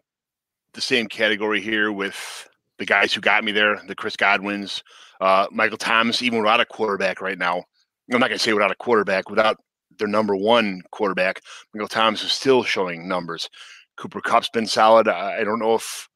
[0.71, 2.47] the same category here with
[2.77, 4.81] the guys who got me there, the Chris Godwins,
[5.19, 7.65] uh, Michael Thomas, even without a quarterback right now.
[8.13, 9.57] I'm not going to say without a quarterback, without
[9.99, 11.41] their number one quarterback,
[11.73, 13.49] Michael Thomas is still showing numbers.
[13.97, 15.09] Cooper Kupp's been solid.
[15.09, 16.07] I, I don't know if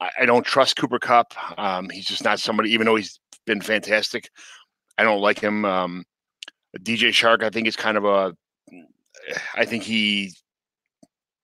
[0.00, 1.34] I, I don't trust Cooper Kupp.
[1.58, 4.30] Um, he's just not somebody, even though he's been fantastic.
[4.96, 5.64] I don't like him.
[5.64, 6.04] Um,
[6.78, 8.36] DJ Chark, I think is kind of a.
[9.54, 10.32] I think he.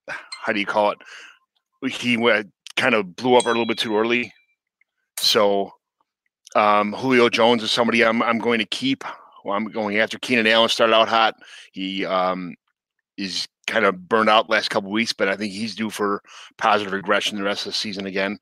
[0.09, 0.99] How do you call it?
[1.93, 4.33] He went, kind of blew up a little bit too early.
[5.19, 5.73] So
[6.55, 9.05] um, Julio Jones is somebody I'm I'm going to keep.
[9.45, 10.19] Well, I'm going after.
[10.19, 11.35] Keenan Allen started out hot.
[11.73, 12.55] He um,
[13.17, 16.23] is kind of burned out last couple weeks, but I think he's due for
[16.59, 18.39] positive regression the rest of the season again.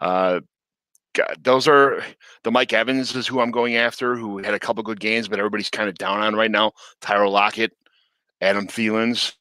[0.00, 0.40] Uh,
[1.40, 2.02] those are
[2.42, 5.38] the Mike Evans is who I'm going after, who had a couple good games, but
[5.38, 6.72] everybody's kind of down on right now.
[7.00, 7.72] Tyler Lockett,
[8.40, 9.34] Adam Thielens.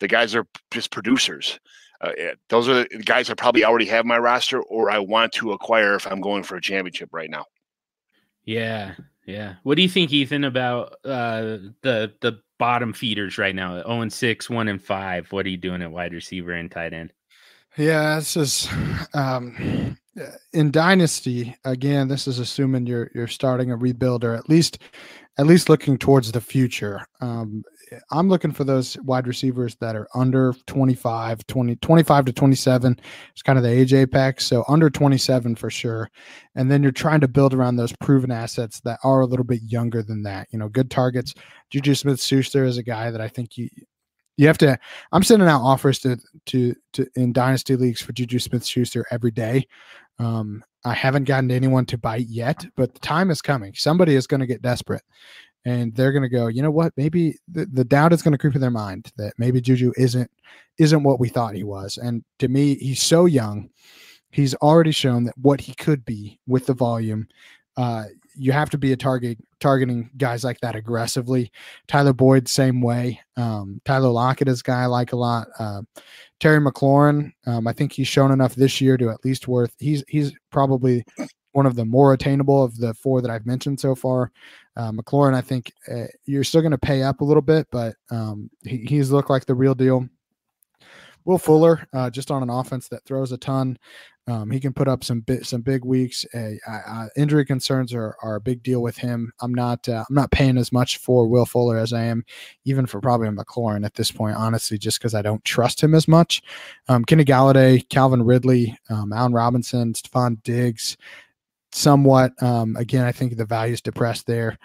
[0.00, 1.58] The guys are just producers.
[2.00, 2.12] Uh,
[2.48, 5.96] those are the guys I probably already have my roster, or I want to acquire
[5.96, 7.44] if I'm going for a championship right now.
[8.44, 8.94] Yeah,
[9.26, 9.56] yeah.
[9.64, 13.82] What do you think, Ethan, about uh, the the bottom feeders right now?
[13.82, 15.32] 0 and 6, 1 and 5.
[15.32, 17.12] What are you doing at wide receiver and tight end?
[17.76, 18.68] Yeah, this is
[19.14, 19.96] um,
[20.52, 22.08] in dynasty again.
[22.08, 24.78] This is assuming you're you're starting a rebuild or at least
[25.38, 27.06] at least looking towards the future.
[27.20, 27.62] Um,
[28.10, 33.00] I'm looking for those wide receivers that are under 25, 20, 25 to 27.
[33.32, 34.46] It's kind of the age apex.
[34.46, 36.10] So under 27 for sure.
[36.54, 39.62] And then you're trying to build around those proven assets that are a little bit
[39.62, 40.48] younger than that.
[40.50, 41.34] You know, good targets.
[41.70, 43.68] Juju Smith Schuster is a guy that I think you
[44.38, 44.78] you have to
[45.12, 46.16] i'm sending out offers to
[46.46, 49.66] to to in dynasty leagues for juju smith schuster every day
[50.20, 54.26] um i haven't gotten anyone to bite yet but the time is coming somebody is
[54.26, 55.02] going to get desperate
[55.64, 58.38] and they're going to go you know what maybe the, the doubt is going to
[58.38, 60.30] creep in their mind that maybe juju isn't
[60.78, 63.68] isn't what we thought he was and to me he's so young
[64.30, 67.26] he's already shown that what he could be with the volume
[67.78, 68.04] uh,
[68.34, 71.50] you have to be a target targeting guys like that aggressively.
[71.86, 73.20] Tyler Boyd, same way.
[73.36, 75.48] Um, Tyler Lockett is a guy I like a lot.
[75.58, 75.82] Uh,
[76.40, 79.74] Terry McLaurin, um, I think he's shown enough this year to at least worth.
[79.78, 81.04] He's he's probably
[81.52, 84.30] one of the more attainable of the four that I've mentioned so far.
[84.78, 87.96] Uh, McLaurin, I think uh, you're still going to pay up a little bit, but
[88.10, 90.08] um, he, he's looked like the real deal.
[91.24, 93.76] Will Fuller, uh, just on an offense that throws a ton.
[94.28, 96.24] Um, he can put up some bit, some big weeks.
[96.34, 99.32] Uh, injury concerns are, are a big deal with him.
[99.40, 102.24] I'm not uh, I'm not paying as much for Will Fuller as I am
[102.64, 106.06] even for probably McLaurin at this point, honestly, just because I don't trust him as
[106.06, 106.42] much.
[106.88, 110.98] Um, Kenny Golladay, Calvin Ridley, um, Allen Robinson, Stefon Diggs,
[111.72, 112.32] somewhat.
[112.42, 114.58] Um, again, I think the value is depressed there.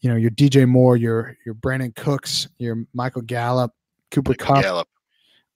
[0.00, 3.72] You know, your DJ Moore, your your Brandin Cooks, your Michael Gallup,
[4.10, 4.62] Cooper Michael Kupp.
[4.62, 4.88] Gallup.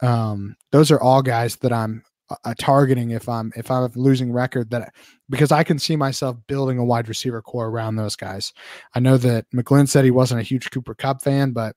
[0.02, 2.02] Um, those are all guys that I'm
[2.44, 4.94] a targeting if I'm if I'm losing record that
[5.28, 8.52] because I can see myself building a wide receiver core around those guys.
[8.94, 11.74] I know that McGlynn said he wasn't a huge Cooper Kupp fan, but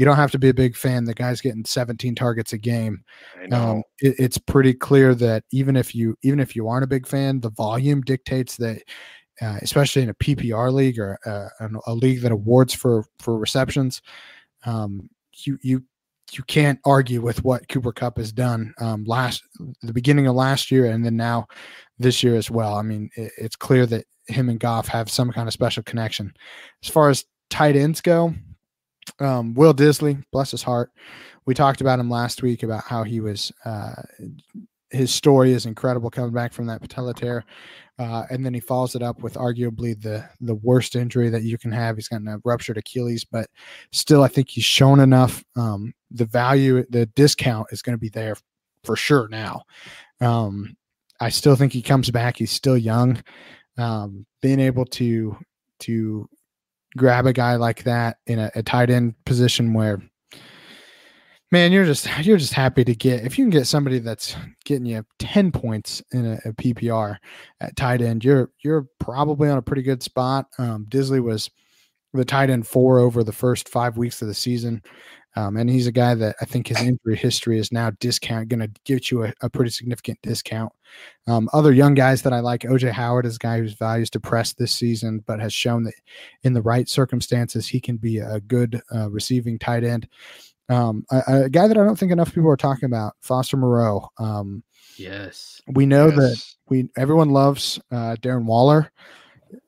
[0.00, 1.04] you don't have to be a big fan.
[1.04, 3.04] The guy's getting 17 targets a game.
[3.52, 7.06] Um, it, it's pretty clear that even if you even if you aren't a big
[7.06, 8.82] fan, the volume dictates that.
[9.42, 11.48] Uh, especially in a PPR league or uh,
[11.86, 14.02] a league that awards for for receptions,
[14.66, 15.08] um,
[15.46, 15.82] you you
[16.32, 19.42] you can't argue with what Cooper Kupp has done um, last
[19.80, 21.46] the beginning of last year and then now
[21.98, 22.74] this year as well.
[22.74, 26.34] I mean, it, it's clear that him and Goff have some kind of special connection.
[26.84, 28.34] As far as tight ends go,
[29.18, 30.90] um, Will Dissly, bless his heart,
[31.46, 33.52] we talked about him last week about how he was.
[33.64, 33.94] Uh,
[34.90, 37.44] his story is incredible coming back from that patella tear.
[37.98, 41.58] Uh, and then he follows it up with arguably the the worst injury that you
[41.58, 41.96] can have.
[41.96, 43.46] He's got a ruptured Achilles, but
[43.92, 45.44] still, I think he's shown enough.
[45.54, 48.36] Um, the value, the discount is going to be there
[48.84, 49.62] for sure now.
[50.20, 50.76] Um,
[51.20, 52.38] I still think he comes back.
[52.38, 53.22] He's still young.
[53.76, 55.36] Um, being able to
[55.80, 56.28] to
[56.96, 60.02] grab a guy like that in a, a tight end position where
[61.52, 64.86] man, you're just you're just happy to get if you can get somebody that's getting
[64.86, 67.16] you 10 points in a, a PPR
[67.60, 70.46] at tight end, you're you're probably on a pretty good spot.
[70.58, 71.50] Um, Dissly was
[72.12, 74.82] the tight end four over the first five weeks of the season.
[75.36, 78.60] Um, and he's a guy that I think his injury history is now discount going
[78.60, 80.72] to get you a, a, pretty significant discount.
[81.28, 84.58] Um, other young guys that I like, OJ Howard is a guy whose values depressed
[84.58, 85.94] this season, but has shown that
[86.42, 90.08] in the right circumstances he can be a good uh, receiving tight end.
[90.68, 94.08] Um, a, a, guy that I don't think enough people are talking about, Foster Moreau.
[94.18, 94.62] Um,
[94.96, 96.16] yes, we know yes.
[96.16, 98.92] that we everyone loves uh, Darren Waller.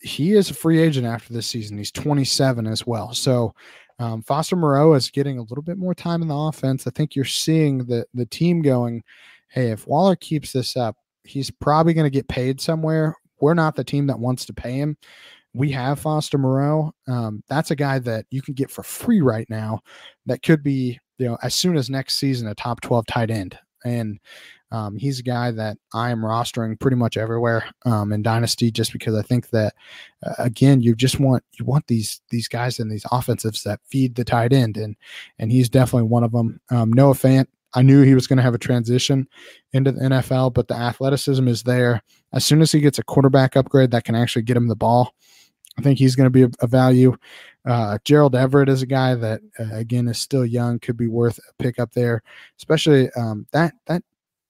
[0.01, 1.77] He is a free agent after this season.
[1.77, 3.13] He's 27 as well.
[3.15, 3.53] So
[4.03, 6.87] um, Foster Moreau is getting a little bit more time in the offense.
[6.87, 9.03] I think you're seeing the the team going,
[9.49, 13.17] hey, if Waller keeps this up, he's probably going to get paid somewhere.
[13.41, 14.97] We're not the team that wants to pay him
[15.55, 16.95] we have Foster Moreau.
[17.07, 19.81] Um, that's a guy that you can get for free right now.
[20.27, 23.59] That could be, you know, as soon as next season, a top 12 tight end.
[23.85, 24.19] And
[24.73, 28.91] um, he's a guy that I am rostering pretty much everywhere um, in Dynasty, just
[28.91, 29.75] because I think that
[30.27, 34.15] uh, again, you just want you want these these guys in these offensives that feed
[34.15, 34.97] the tight end, and
[35.39, 36.59] and he's definitely one of them.
[36.71, 39.29] Um, Noah Fant, I knew he was going to have a transition
[39.75, 42.03] into the NFL, but the athleticism is there.
[42.33, 45.15] As soon as he gets a quarterback upgrade that can actually get him the ball,
[45.79, 47.15] I think he's going to be a, a value.
[47.67, 51.39] Uh, Gerald Everett is a guy that uh, again is still young, could be worth
[51.39, 52.23] a pick up there.
[52.57, 54.03] Especially um, that that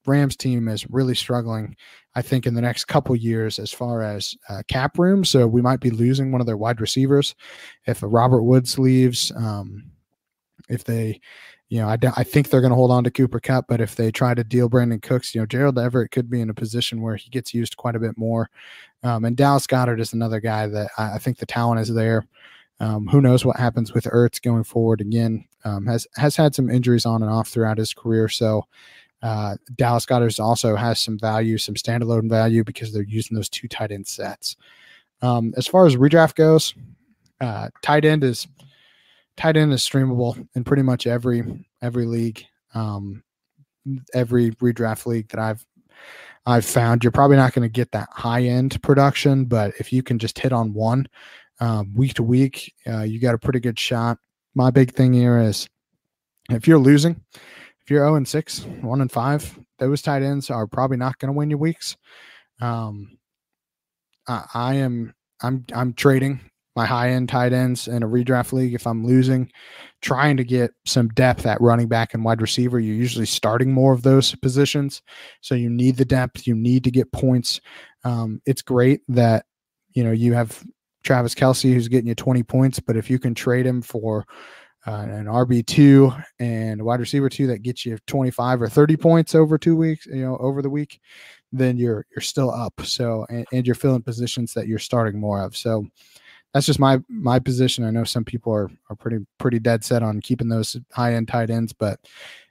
[0.07, 1.77] Rams team is really struggling.
[2.15, 5.25] I think in the next couple years as far as uh, cap room.
[5.25, 7.35] So we might be losing one of their wide receivers
[7.87, 9.33] if Robert Woods leaves.
[9.35, 9.85] Um,
[10.69, 11.21] if they
[11.73, 13.97] you know, I, I think they're going to hold on to Cooper Kupp, but if
[13.97, 17.01] they try to deal Brandin Cooks, you know, Gerald Everett could be in a position
[17.01, 18.51] where he gets used quite a bit more.
[19.03, 22.27] Um, and Dallas Goedert is another guy that I, I think the talent is there.
[22.79, 25.01] Um, who knows what happens with Ertz going forward?
[25.01, 28.67] Again, um, has has had some injuries on and off throughout his career, so
[29.23, 33.69] uh, Dallas Goedert also has some value, some standalone value because they're using those two
[33.69, 34.57] tight end sets.
[35.21, 36.75] Um, as far as redraft goes,
[37.41, 38.47] uh, tight end is
[39.37, 42.45] tight end is streamable in pretty much every every league,
[42.75, 43.23] um,
[44.13, 45.65] every redraft league that I've
[46.45, 47.05] I've found.
[47.05, 50.39] You're probably not going to get that high end production, but if you can just
[50.39, 51.07] hit on one
[51.61, 54.19] um, week to week, uh, you got a pretty good shot.
[54.55, 55.69] My big thing here is
[56.51, 57.21] if you're losing,
[57.93, 61.37] you're 0 and 6, 1 and 5, those tight ends are probably not going to
[61.37, 61.97] win you weeks.
[62.61, 63.19] Um,
[64.27, 66.41] I, I am I'm I'm trading
[66.75, 69.51] my high end tight ends in a redraft league if I'm losing,
[70.01, 72.81] trying to get some depth at running back and wide receiver.
[72.81, 75.03] You're usually starting more of those positions.
[75.41, 77.61] So you need the depth, you need to get points.
[78.05, 79.45] Um, it's great that,
[79.93, 80.65] you know, you have
[81.05, 84.25] Travis Kelce who's getting you 20 points, but if you can trade him for
[84.87, 89.35] uh, an RB2 and a wide receiver two that gets you 25 or 30 points
[89.35, 91.01] over two weeks, you know, over the week,
[91.53, 92.75] then you're you're still up.
[92.83, 95.57] So and, and you're filling positions that you're starting more of.
[95.57, 95.87] So
[96.53, 97.85] that's just my my position.
[97.85, 101.29] I know some people are are pretty pretty dead set on keeping those high end
[101.29, 102.01] tight ends, but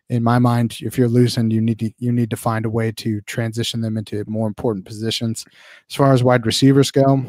[0.10, 2.91] in my mind, if you're losing, you need to you need to find a way
[2.94, 5.45] to transition them into more important positions.
[5.90, 7.26] As far as wide receivers go,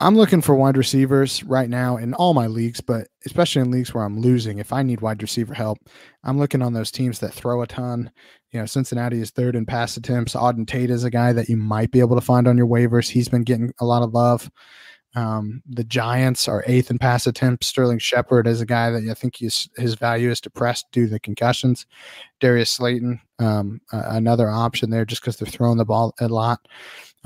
[0.00, 3.92] I'm looking for wide receivers right now in all my leagues, but especially in leagues
[3.92, 4.58] where I'm losing.
[4.58, 5.78] If I need wide receiver help,
[6.22, 8.10] I'm looking on those teams that throw a ton.
[8.52, 10.34] You know, Cincinnati is third in pass attempts.
[10.34, 13.08] Auden Tate is a guy that you might be able to find on your waivers.
[13.08, 14.48] He's been getting a lot of love.
[15.16, 17.66] Um, the Giants are eighth in pass attempts.
[17.66, 21.10] Sterling Shepard is a guy that I think his his value is depressed due to
[21.10, 21.86] the concussions.
[22.40, 26.60] Darius Slayton, um, uh, another option there, just because they're throwing the ball a lot.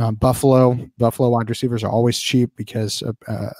[0.03, 3.53] Um, Buffalo, Buffalo wide receivers are always cheap because uh,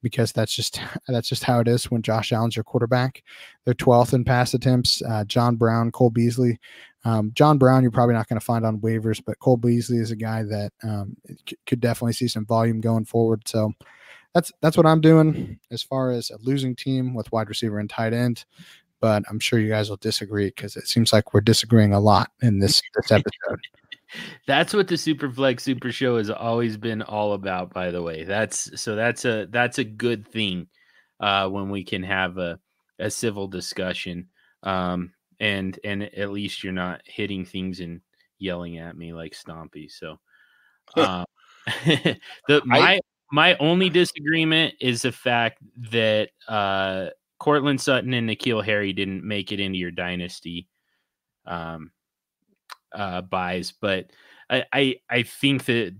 [0.00, 3.22] because that's just that's just how it is when Josh Allen's your quarterback.
[3.64, 5.02] They're 12th in pass attempts.
[5.02, 6.60] Uh, John Brown, Cole Beasley.
[7.04, 10.12] Um, John Brown, you're probably not going to find on waivers, but Cole Beasley is
[10.12, 11.16] a guy that um,
[11.48, 13.42] c- could definitely see some volume going forward.
[13.48, 13.72] So
[14.34, 17.90] that's that's what I'm doing as far as a losing team with wide receiver and
[17.90, 18.44] tight end.
[19.00, 22.30] But I'm sure you guys will disagree because it seems like we're disagreeing a lot
[22.40, 23.58] in this this episode.
[24.46, 28.24] That's what the Superflex Super Show has always been all about, by the way.
[28.24, 30.68] That's so that's a that's a good thing
[31.20, 32.58] uh, when we can have a,
[32.98, 34.28] a civil discussion.
[34.62, 38.00] Um, and and at least you're not hitting things and
[38.38, 39.90] yelling at me like Stompy.
[39.90, 40.18] So
[40.96, 41.24] uh,
[41.86, 45.58] the my I, my only disagreement is the fact
[45.90, 47.06] that uh
[47.38, 50.68] Courtland Sutton and N'Keal Harry didn't make it into your dynasty.
[51.44, 51.90] Um
[52.94, 54.10] uh, buys, but
[54.50, 55.94] I, I, I think that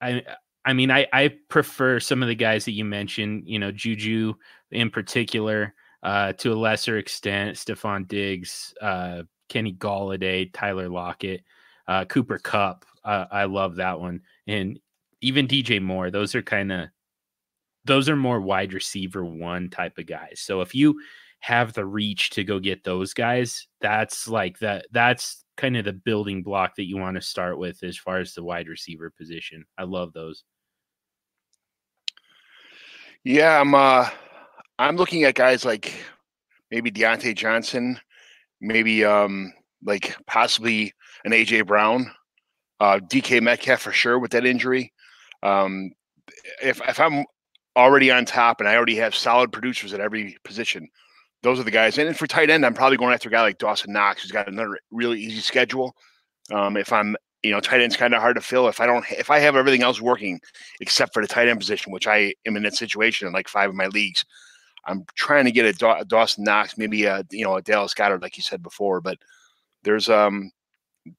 [0.00, 0.22] I
[0.64, 4.34] I mean I I prefer some of the guys that you mentioned, you know, Juju
[4.70, 11.42] in particular, uh, to a lesser extent, Stefon Diggs, uh, Kenny Golladay, Tyler Lockett,
[11.88, 12.84] uh, Cooper Kupp.
[13.04, 14.78] Uh, I love that one, and
[15.20, 16.10] even DJ Moore.
[16.10, 16.88] Those are kind of
[17.84, 20.40] those are more wide receiver one type of guys.
[20.40, 21.00] So if you
[21.40, 24.86] have the reach to go get those guys, that's like that.
[24.92, 28.34] That's kind of the building block that you want to start with as far as
[28.34, 29.64] the wide receiver position.
[29.78, 30.44] I love those.
[33.24, 34.08] Yeah, I'm uh
[34.78, 35.94] I'm looking at guys like
[36.70, 38.00] maybe Diontae Johnson,
[38.60, 39.52] maybe um
[39.84, 40.92] like possibly
[41.24, 42.10] an AJ Brown,
[42.80, 44.92] uh DK Metcalf for sure with that injury.
[45.42, 45.92] Um
[46.62, 47.24] if if I'm
[47.76, 50.88] already on top and I already have solid producers at every position,
[51.42, 51.98] those are the guys.
[51.98, 54.48] And for tight end, I'm probably going after a guy like Dawson Knox, who's got
[54.48, 55.94] another really easy schedule.
[56.52, 58.68] Um, if I'm, you know, tight end's kind of hard to fill.
[58.68, 60.40] If I don't, if I have everything else working
[60.80, 63.70] except for the tight end position, which I am in that situation in like five
[63.70, 64.24] of my leagues,
[64.84, 67.94] I'm trying to get a, Daw- a Dawson Knox, maybe a, you know, a Dallas
[67.94, 69.00] Goedert, like you said before.
[69.00, 69.18] But
[69.82, 70.52] there's, um,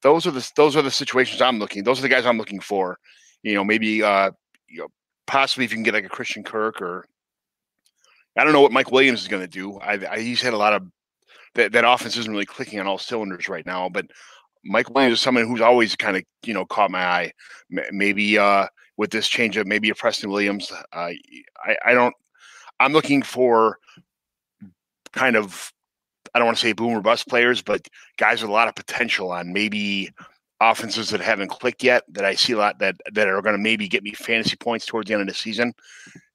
[0.02, 1.84] those are the those are the situations I'm looking.
[1.84, 2.98] Those are the guys I'm looking for.
[3.42, 4.32] You know, maybe, uh,
[4.68, 4.88] you know,
[5.28, 7.06] possibly if you can get like a Christian Kirk or
[8.38, 9.78] I don't know what Mike Williams is going to do.
[9.80, 10.88] I, I, he's had a lot of
[11.56, 11.72] that.
[11.72, 13.90] That offense isn't really clicking on all cylinders right now.
[13.90, 14.08] But
[14.64, 17.32] Mike Williams is someone who's always kind of you know caught my eye.
[17.70, 20.72] Maybe uh, with this change of maybe a Preston Williams.
[20.72, 22.16] Uh, I I don't.
[22.80, 23.78] I'm looking for
[25.12, 25.72] kind of
[26.34, 27.88] I don't want to say boomer bust players, but
[28.18, 30.10] guys with a lot of potential on maybe
[30.60, 33.62] offenses that haven't clicked yet that I see a lot that that are going to
[33.62, 35.74] maybe get me fantasy points towards the end of the season.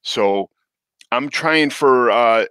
[0.02, 0.50] So
[1.10, 2.46] I'm trying for uh,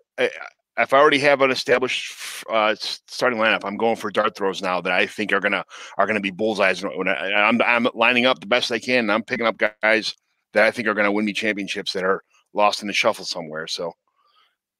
[0.78, 4.80] if I already have an established uh, starting lineup, I'm going for dart throws now
[4.82, 5.66] that I think are gonna
[5.98, 6.84] are gonna be bullseyes.
[6.84, 10.16] When I, I'm I'm lining up the best I can, and I'm picking up guys
[10.54, 12.24] that I think are gonna win me championships that are
[12.54, 13.68] lost in the shuffle somewhere.
[13.68, 13.92] So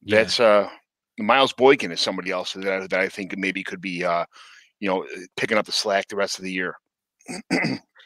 [0.02, 0.16] yeah.
[0.16, 0.68] that's uh
[1.18, 4.24] Miles Boykin is somebody else that, that I think maybe could be uh
[4.80, 5.04] you know
[5.36, 6.76] picking up the slack the rest of the year.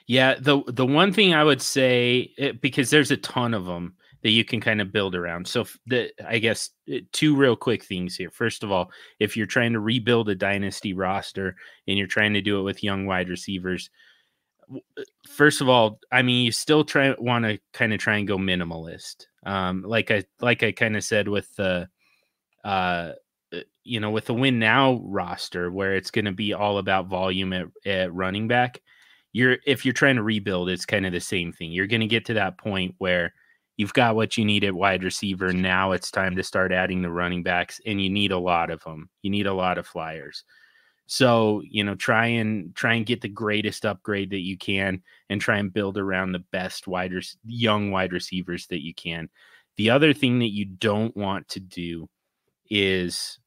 [0.07, 3.97] yeah, the the one thing I would say eh, because there's a ton of them
[4.23, 5.47] that you can kind of build around.
[5.47, 8.31] So the I guess uh, two real quick things here.
[8.31, 11.57] First of all, if you're trying to rebuild a dynasty roster
[11.89, 13.91] and you're trying to do it with young wide receivers,
[14.73, 18.29] uh, first of all, I mean you still try want to kind of try and
[18.29, 19.27] go minimalist.
[19.45, 21.89] Um, like I like I kind of said with the
[22.65, 23.13] uh,
[23.53, 27.09] uh you know with the win now roster where it's going to be all about
[27.09, 28.81] volume at, at running back
[29.33, 32.07] you're if you're trying to rebuild it's kind of the same thing you're going to
[32.07, 33.35] get to that point where
[33.83, 35.53] you've got what you need at wide receiver.
[35.53, 38.81] Now it's time to start adding the running backs, and you need a lot of
[38.85, 39.11] them.
[39.23, 40.45] You need a lot of flyers.
[41.09, 45.41] So you know, try and try and get the greatest upgrade that you can, and
[45.41, 47.13] try and build around the best wide
[47.45, 49.29] young wide receivers that you can.
[49.77, 52.09] The other thing that you don't want to do
[52.71, 53.41] is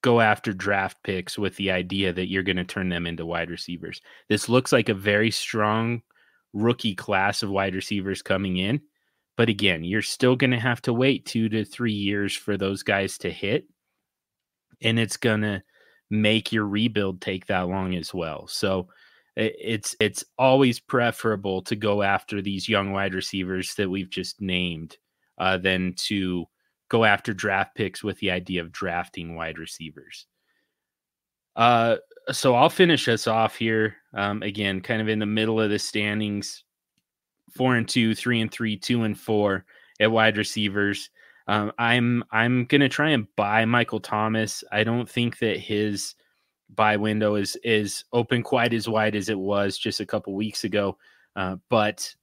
[0.00, 3.50] go after draft picks with the idea that you're going to turn them into wide
[3.50, 4.00] receivers.
[4.30, 6.00] This looks like a very strong
[6.54, 8.80] rookie class of wide receivers coming in
[9.38, 12.82] but again, you're still going to have to wait two to three years for those
[12.82, 13.66] guys to hit.
[14.82, 15.62] And it's going to
[16.10, 18.48] make your rebuild take that long as well.
[18.48, 18.88] So
[19.36, 24.96] it's it's always preferable to go after these young wide receivers that we've just named
[25.38, 26.46] uh, than to
[26.88, 30.26] go after draft picks with the idea of drafting wide receivers.
[31.54, 31.98] Uh,
[32.32, 33.98] so I'll finish us off here.
[34.14, 36.64] Um, again, kind of in the middle of the standings
[37.52, 39.64] four and two, three and three, two and four
[40.00, 41.10] at wide receivers.
[41.46, 44.62] Um, I'm I'm gonna try and buy Michael Thomas.
[44.70, 46.14] I don't think that his
[46.74, 50.64] buy window is is open quite as wide as it was just a couple weeks
[50.64, 50.98] ago,
[51.36, 52.14] uh, but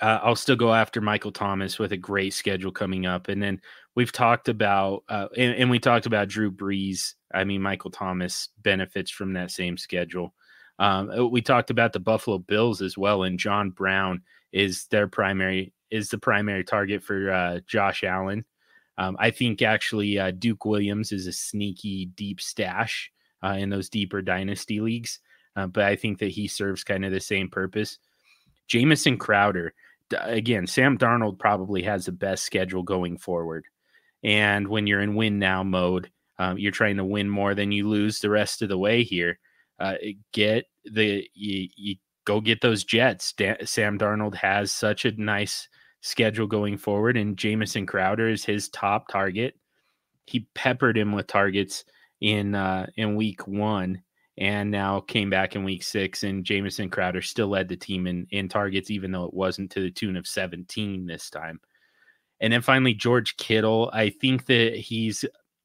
[0.00, 3.28] uh, I'll still go after Michael Thomas with a great schedule coming up.
[3.28, 3.60] And then
[3.96, 7.14] we've talked about uh, and, and, we talked about Drew Brees.
[7.34, 10.34] I mean, Michael Thomas benefits from that same schedule.
[10.80, 15.06] Um, uh, we talked about the Buffalo Bills as well, and John Brown is their
[15.06, 18.44] primary is the primary target for uh, Josh Allen.
[18.96, 23.12] Um, I think actually uh, Duke Williams is a sneaky deep stash
[23.44, 25.20] uh, in those deeper dynasty leagues,
[25.54, 27.98] uh, but I think that he serves kind of the same purpose.
[28.66, 29.74] Jamison Crowder,
[30.18, 33.66] again, Sam Darnold probably has the best schedule going forward,
[34.24, 37.86] and when you're in win now mode, um, you're trying to win more than you
[37.86, 39.38] lose the rest of the way here.
[39.80, 39.94] Uh,
[40.32, 43.34] get the you, you go get those Jets.
[43.64, 45.68] Sam Darnold has such a nice
[46.02, 49.54] schedule going forward, and Jamison Crowder is his top target.
[50.26, 51.84] He peppered him with targets
[52.20, 54.02] in uh, in week one,
[54.36, 56.22] and now came back in week six.
[56.22, 59.80] And Jamison Crowder still led the team in in targets, even though it wasn't to
[59.80, 61.58] the tune of 17 this time.
[62.40, 63.90] And then finally, George Kittle.
[63.92, 65.24] I think that he's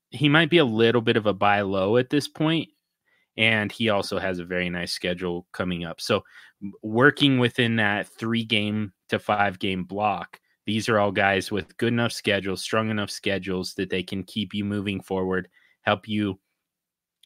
[0.10, 2.70] he might be a little bit of a buy low at this point
[3.38, 6.00] and he also has a very nice schedule coming up.
[6.00, 6.24] So,
[6.82, 11.94] working within that three game to five game block, these are all guys with good
[11.94, 15.50] enough schedules, strong enough schedules that they can keep you moving forward,
[15.82, 16.40] help you,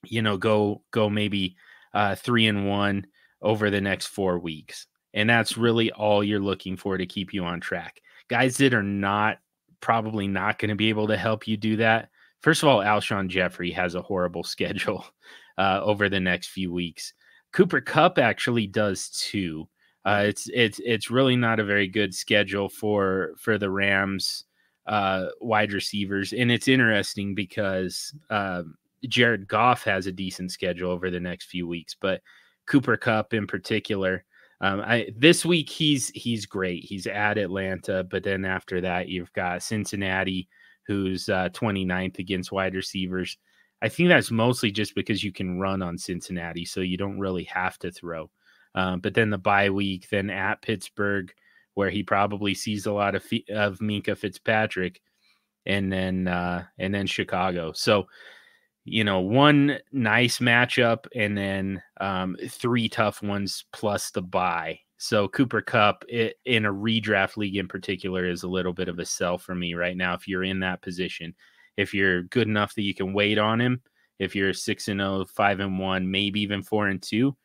[0.04, 1.56] you know, go go maybe
[1.94, 3.06] uh, three and one
[3.42, 7.46] over the next four weeks, and that's really all you're looking for to keep you
[7.46, 8.02] on track.
[8.30, 9.40] Guys that are not
[9.82, 12.10] probably not going to be able to help you do that.
[12.42, 15.06] First of all, Alshon Jeffery has a horrible schedule
[15.60, 17.14] uh, over the next few weeks.
[17.52, 19.68] Cooper Kupp actually does too.
[20.06, 24.46] Uh, it's it's it's really not a very good schedule for for the Rams
[24.88, 28.76] uh, wide receivers, and it's interesting because um,
[29.08, 32.22] Jared Goff has a decent schedule over the next few weeks, but
[32.66, 34.24] Cooper Kupp in particular.
[34.62, 36.84] Um, I, this week he's he's great.
[36.84, 40.48] He's at Atlanta, but then after that you've got Cincinnati,
[40.88, 43.38] who's uh, 29th against wide receivers.
[43.82, 47.46] I think that's mostly just because you can run on Cincinnati, so you don't really
[47.46, 48.30] have to throw.
[48.76, 51.34] Um, but then the bye week, then at Pittsburgh,
[51.76, 55.02] where he probably sees a lot of of Minkah Fitzpatrick,
[55.66, 57.72] and then uh, and then Chicago.
[57.72, 58.08] So
[58.86, 64.80] you know, one nice matchup, and then um, three tough ones plus the bye.
[64.98, 69.00] So Cooper Kupp it, in a redraft league in particular is a little bit of
[69.00, 70.14] a sell for me right now.
[70.14, 71.34] If you're in that position,
[71.80, 73.82] if you're good enough that you can wait on him,
[74.20, 77.36] if you're six and 0, 5 and 1, maybe even 4 and 2,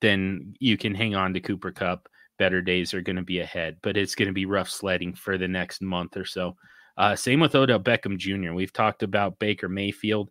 [0.00, 2.08] then you can hang on to Cooper Kupp.
[2.38, 5.36] Better days are going to be ahead, but it's going to be rough sledding for
[5.36, 6.56] the next month or so.
[6.96, 8.52] Uh, same with Odell Beckham Jr.
[8.52, 10.30] We've talked about Baker Mayfield.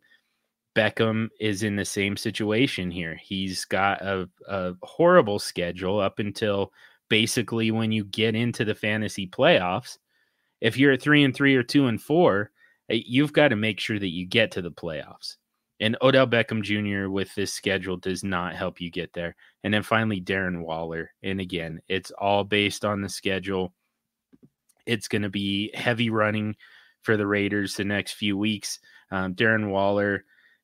[0.73, 3.19] Beckham is in the same situation here.
[3.21, 6.71] He's got a, a horrible schedule up until
[7.09, 9.97] basically when you get into the fantasy playoffs.
[10.61, 12.51] If you're at three and three or two and four,
[12.91, 15.37] you've got to make sure that you get to the playoffs.
[15.79, 17.09] And Odell Beckham Jr.
[17.09, 19.35] with this schedule does not help you get there.
[19.63, 21.11] And then finally, Darren Waller.
[21.23, 23.73] And again, it's all based on the schedule.
[24.85, 26.55] It's going to be heavy running
[27.01, 28.79] for the Raiders the next few weeks.
[29.09, 30.23] Um, Darren Waller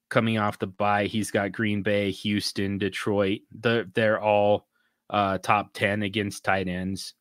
[0.10, 3.41] coming off the bye, he's got Green Bay, Houston, Detroit.
[3.60, 4.68] The, they're all
[5.10, 7.16] uh, top 10 against tight ends.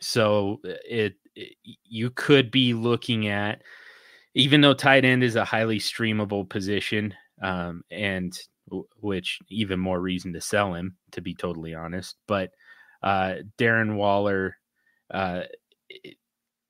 [0.00, 3.62] So it, it you could be looking at
[4.34, 8.38] even though tight end is a highly streamable position, um, and
[8.68, 12.16] w- which even more reason to sell him, to be totally honest.
[12.26, 12.50] But
[13.02, 14.56] uh, Darren Waller,
[15.10, 15.42] uh,
[15.88, 16.16] it,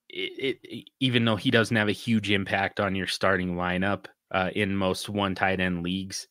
[0.09, 4.51] it, it, even though he doesn't have a huge impact on your starting lineup uh,
[4.55, 6.27] in most one tight end leagues,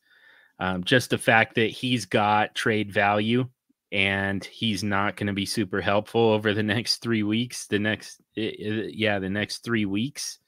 [0.58, 3.48] um, just the fact that he's got trade value
[3.90, 7.66] and he's not going to be super helpful over the next three weeks.
[7.66, 10.38] The next, yeah, the next three weeks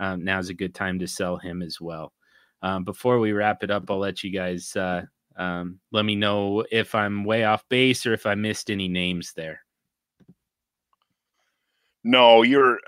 [0.00, 2.12] um, now's a good time to sell him as well.
[2.62, 5.02] Um, before we wrap it up, I'll let you guys uh,
[5.36, 9.32] um, let me know if I'm way off base or if I missed any names
[9.34, 9.60] there.
[12.04, 12.78] No, you're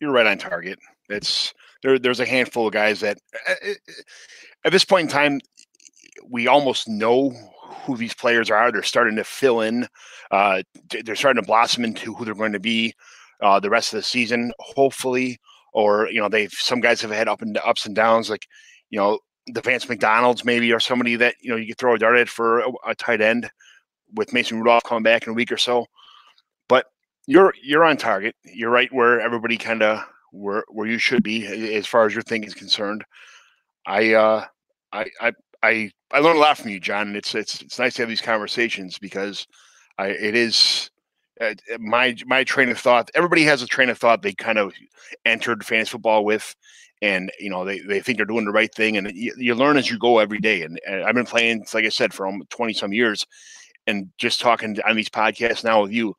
[0.00, 0.78] you're right on target.
[1.08, 1.98] It's there.
[1.98, 3.18] There's a handful of guys that
[4.64, 5.40] at this point in time,
[6.28, 7.30] we almost know
[7.84, 8.72] who these players are.
[8.72, 9.86] They're starting to fill in.
[10.30, 10.62] Uh,
[11.04, 12.94] they're starting to blossom into who they're going to be
[13.40, 14.52] uh, the rest of the season.
[14.58, 15.38] Hopefully,
[15.76, 18.46] or you know they've some guys have had up and ups and downs like
[18.88, 21.98] you know the Vance McDonald's maybe or somebody that you know you could throw a
[21.98, 23.48] dart at for a, a tight end
[24.14, 25.86] with Mason Rudolph coming back in a week or so.
[26.66, 26.86] But
[27.26, 28.34] you're you're on target.
[28.44, 32.22] You're right where everybody kind of where where you should be as far as your
[32.22, 33.04] thing is concerned.
[33.86, 34.46] I uh
[34.92, 35.32] I I
[35.62, 37.08] I I learned a lot from you, John.
[37.08, 39.46] And it's it's it's nice to have these conversations because
[39.98, 40.90] I it is
[41.40, 43.10] uh, my my train of thought.
[43.14, 44.72] Everybody has a train of thought they kind of
[45.24, 46.54] entered fantasy football with,
[47.02, 49.76] and you know they, they think they're doing the right thing, and you, you learn
[49.76, 50.62] as you go every day.
[50.62, 53.26] And, and, I've been playing, like I said, for twenty some years,
[53.86, 56.14] and just talking on these podcasts now with you,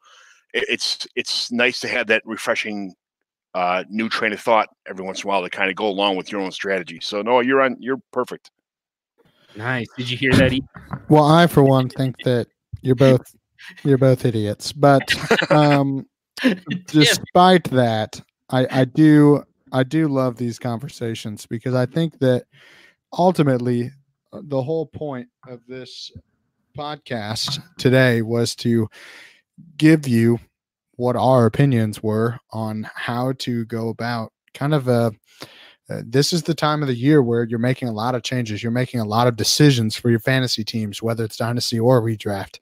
[0.53, 2.93] it's it's nice to have that refreshing
[3.53, 6.15] uh, new train of thought every once in a while to kind of go along
[6.15, 6.99] with your own strategy.
[7.01, 8.51] So no, you're on, you're perfect.
[9.55, 9.87] Nice.
[9.97, 10.59] Did you hear that?
[11.09, 12.47] Well, I for one think that
[12.81, 13.21] you're both
[13.83, 14.71] you're both idiots.
[14.71, 15.01] But
[15.51, 16.07] um,
[16.87, 22.45] despite that, I, I do I do love these conversations because I think that
[23.17, 23.91] ultimately
[24.31, 26.11] uh, the whole point of this
[26.77, 28.87] podcast today was to
[29.77, 30.39] give you
[30.95, 35.11] what our opinions were on how to go about kind of a
[35.89, 38.61] uh, this is the time of the year where you're making a lot of changes.
[38.61, 42.59] You're making a lot of decisions for your fantasy teams, whether it's dynasty or redraft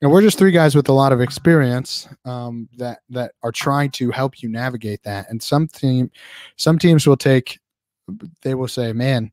[0.00, 3.90] and we're just three guys with a lot of experience um, that that are trying
[3.92, 5.28] to help you navigate that.
[5.28, 6.10] And some team,
[6.56, 7.58] some teams will take,
[8.42, 9.32] they will say, "Man,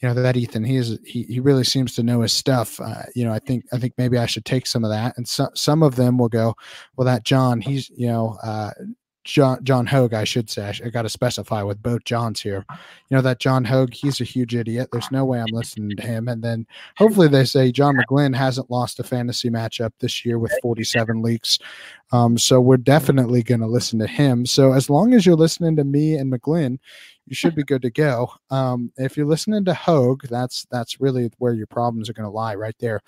[0.00, 2.80] you know that Ethan, he is he, he really seems to know his stuff.
[2.80, 5.28] Uh, you know, I think I think maybe I should take some of that." And
[5.28, 6.54] some some of them will go,
[6.96, 8.70] "Well, that John, he's you know uh,
[9.24, 10.64] John John Hogue, I should say.
[10.64, 12.64] I, I got to specify with both Johns here.
[12.70, 14.88] You know that John Hogue, he's a huge idiot.
[14.92, 16.28] There's no way I'm listening to him.
[16.28, 16.66] And then
[16.96, 21.58] hopefully they say John McGlynn hasn't lost a fantasy matchup this year with 47 leaks.
[22.12, 24.46] Um, so we're definitely going to listen to him.
[24.46, 26.78] So as long as you're listening to me and McGlynn,
[27.28, 28.32] you should be good to go.
[28.50, 32.30] Um, if you're listening to Hogue, that's that's really where your problems are going to
[32.30, 33.02] lie, right there.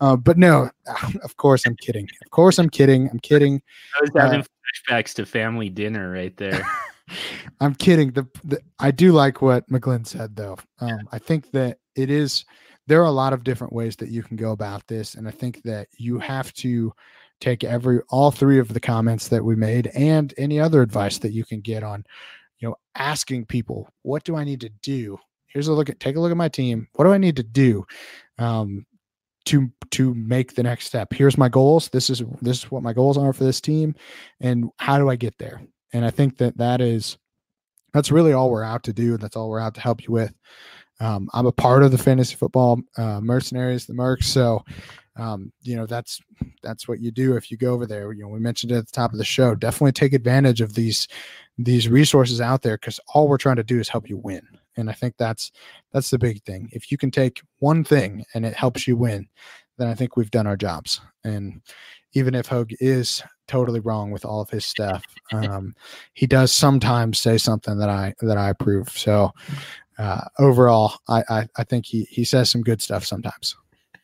[0.00, 0.70] Uh, but no,
[1.22, 2.08] of course I'm kidding.
[2.24, 3.08] Of course I'm kidding.
[3.08, 3.62] I'm kidding.
[3.96, 4.44] I was having uh,
[4.88, 6.62] flashbacks to family dinner right there.
[7.60, 8.12] I'm kidding.
[8.12, 10.58] The, the, I do like what McGlynn said though.
[10.80, 12.44] Um, I think that it is
[12.86, 15.30] there are a lot of different ways that you can go about this, and I
[15.30, 16.92] think that you have to
[17.40, 21.32] take every all three of the comments that we made and any other advice that
[21.32, 22.04] you can get on
[22.60, 25.18] you know, asking people, what do I need to do?
[25.46, 26.86] Here's a look at take a look at my team.
[26.94, 27.84] What do I need to do
[28.38, 28.86] um,
[29.46, 31.12] to to make the next step?
[31.12, 31.88] Here's my goals.
[31.88, 33.94] This is this is what my goals are for this team,
[34.40, 35.62] and how do I get there?
[35.92, 37.18] And I think that that is
[37.92, 39.14] that's really all we're out to do.
[39.14, 40.32] And that's all we're out to help you with.
[41.00, 44.24] Um, I'm a part of the fantasy football uh, mercenaries, the Mercs.
[44.24, 44.62] So,
[45.16, 46.20] um, you know, that's
[46.62, 48.12] that's what you do if you go over there.
[48.12, 49.54] You know, we mentioned it at the top of the show.
[49.54, 51.08] Definitely take advantage of these
[51.58, 54.42] these resources out there because all we're trying to do is help you win.
[54.80, 55.52] And I think that's
[55.92, 56.68] that's the big thing.
[56.72, 59.28] If you can take one thing and it helps you win,
[59.78, 61.00] then I think we've done our jobs.
[61.24, 61.60] And
[62.12, 65.74] even if Hogue is totally wrong with all of his stuff, um,
[66.14, 68.88] he does sometimes say something that I that I approve.
[68.90, 69.32] So
[69.98, 73.56] uh, overall, I, I I think he he says some good stuff sometimes.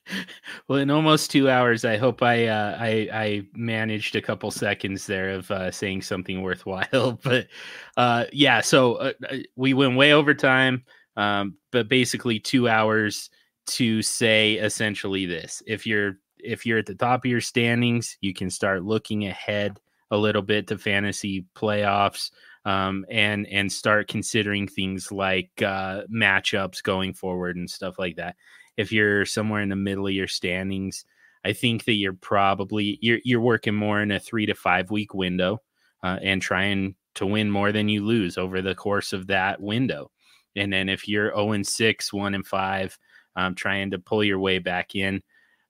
[0.69, 5.07] well, in almost two hours, I hope I uh, I, I managed a couple seconds
[5.07, 7.19] there of uh, saying something worthwhile.
[7.23, 7.49] But
[7.97, 10.85] uh, yeah, so uh, uh, we went way over time,
[11.17, 13.31] um, but basically two hours
[13.67, 18.33] to say essentially this: if you're if you're at the top of your standings, you
[18.33, 19.81] can start looking ahead
[20.11, 22.31] a little bit to fantasy playoffs.
[22.65, 28.35] Um, and and start considering things like uh, matchups going forward and stuff like that
[28.77, 31.05] if you're somewhere in the middle of your standings,
[31.45, 35.15] I think that you're probably you're you're working more in a three to five week
[35.15, 35.63] window
[36.03, 40.11] uh, and trying to win more than you lose over the course of that window.
[40.55, 42.99] And then if you're 0 and 6, 1 and 5,
[43.37, 45.23] um, trying to pull your way back in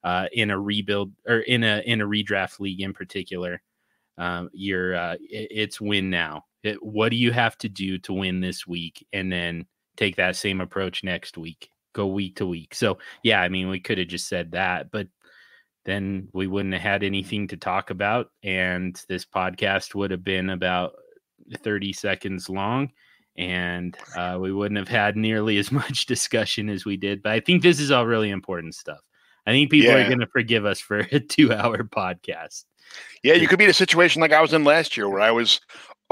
[0.05, 3.61] uh, in a rebuild or in a in a redraft league in particular,
[4.19, 6.45] um, you're uh, it, it's win now.
[6.63, 9.67] It, what do you have to do to win this week, and then
[9.97, 11.71] take that same approach next week?
[11.97, 12.75] Go week to week.
[12.75, 15.09] So yeah, I mean, we could have just said that, but
[15.85, 20.51] then we wouldn't have had anything to talk about, and this podcast would have been
[20.51, 20.95] about
[21.63, 22.91] 30 seconds long
[23.39, 27.23] and uh, we wouldn't have had nearly as much discussion as we did.
[27.23, 29.01] But I think this is all really important stuff.
[29.47, 30.05] I think people yeah.
[30.05, 32.65] are going to forgive us for a two hour podcast.
[33.23, 35.33] Yeah, you could be in a situation like I was in last year where I
[35.33, 35.61] was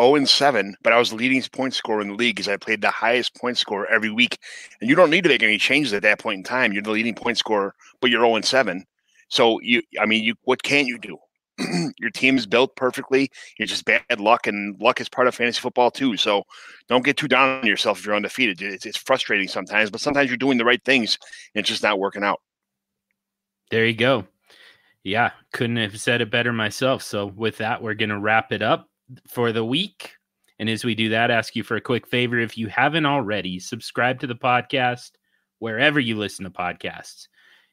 [0.00, 2.56] 0 and 7, but I was the leading point scorer in the league because I
[2.56, 4.38] played the highest point scorer every week.
[4.80, 6.72] And you don't need to make any changes at that point in time.
[6.72, 8.84] You're the leading point scorer, but you're 0 and 7.
[9.28, 11.18] So you, I mean, you what can you do?
[11.98, 13.30] Your team's built perfectly.
[13.58, 16.16] You're just bad luck, and luck is part of fantasy football too.
[16.16, 16.44] So
[16.88, 18.60] don't get too down on yourself if you're undefeated.
[18.60, 21.18] It's, it's frustrating sometimes, but sometimes you're doing the right things
[21.54, 22.40] and it's just not working out.
[23.70, 24.26] There you go.
[25.04, 27.02] Yeah, couldn't have said it better myself.
[27.02, 28.88] So with that, we're to wrap it up
[29.28, 30.12] for the week.
[30.58, 32.38] And as we do that, ask you for a quick favor.
[32.38, 35.12] If you haven't already, subscribe to the podcast
[35.58, 37.26] wherever you listen to podcasts.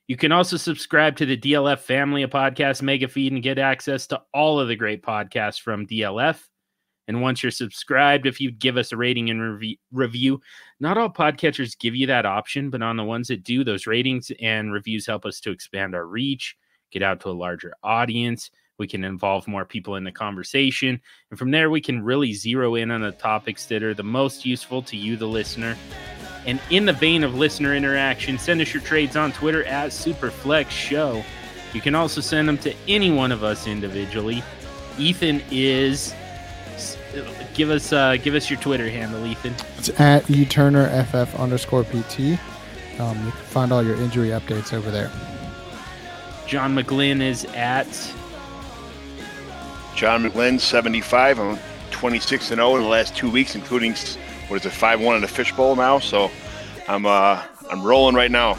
[0.08, 4.08] You can also subscribe to the DLF family of podcasts mega feed and get access
[4.08, 6.42] to all of the great podcasts from DLF.
[7.08, 10.42] And once you're subscribed, if you'd give us a rating and review,
[10.80, 14.32] not all podcatchers give you that option, but on the ones that do, those ratings
[14.40, 16.56] and reviews help us to expand our reach,
[16.92, 21.00] get out to a larger audience, we can involve more people in the conversation.
[21.30, 24.46] And from there, we can really zero in on the topics that are the most
[24.46, 25.78] useful to you, the listener.
[26.46, 30.70] And in the vein of listener interaction, send us your trades on Twitter at Superflex
[30.72, 31.24] Show.
[31.74, 34.44] You can also send them to any one of us individually.
[34.98, 36.14] Ethan is
[37.54, 39.54] give us uh, give us your Twitter handle, Ethan.
[39.78, 42.40] It's at eTurnerFF underscore PT.
[43.00, 45.12] Um, you can find all your injury updates over there.
[46.48, 47.88] John McGlynn is at
[49.96, 51.40] John McGlynn, 75.
[51.40, 51.60] I'm
[51.92, 53.94] 26 and 0 in the last two weeks, including
[54.48, 56.00] what is it, 5-1 in the fishbowl now.
[56.00, 56.32] So
[56.88, 58.58] I'm uh, I'm rolling right now.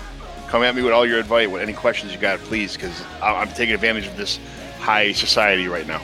[0.49, 3.49] Come at me with all your advice, with any questions you got, please, because I'm
[3.49, 4.39] taking advantage of this
[4.79, 6.03] high society right now.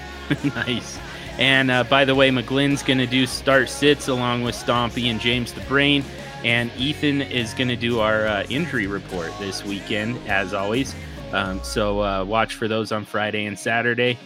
[0.54, 0.98] nice.
[1.38, 5.20] And uh, by the way, McGlynn's going to do start sits along with Stompy and
[5.20, 6.04] James the Brain.
[6.44, 10.94] And Ethan is going to do our uh, injury report this weekend, as always.
[11.32, 14.18] Um, so uh, watch for those on Friday and Saturday.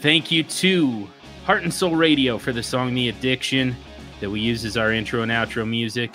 [0.00, 1.06] Thank you to
[1.44, 3.76] Heart and Soul Radio for the song The Addiction
[4.20, 6.10] that we use as our intro and outro music.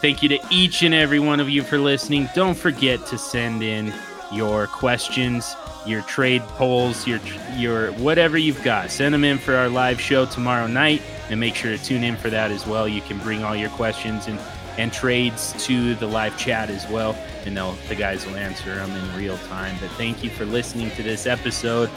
[0.00, 2.28] Thank you to each and every one of you for listening.
[2.34, 3.94] Don't forget to send in
[4.32, 5.54] your questions,
[5.86, 7.20] your trade polls, your
[7.54, 8.90] your whatever you've got.
[8.90, 11.00] Send them in for our live show tomorrow night
[11.30, 12.88] and make sure to tune in for that as well.
[12.88, 14.40] You can bring all your questions and
[14.78, 17.16] and trades to the live chat as well
[17.46, 17.56] and
[17.88, 19.76] the guys will answer them in real time.
[19.80, 21.88] But thank you for listening to this episode.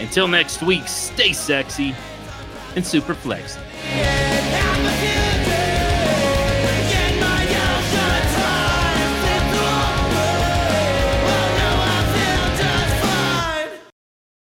[0.00, 1.94] Until next week, stay sexy
[2.74, 3.60] and super flexy.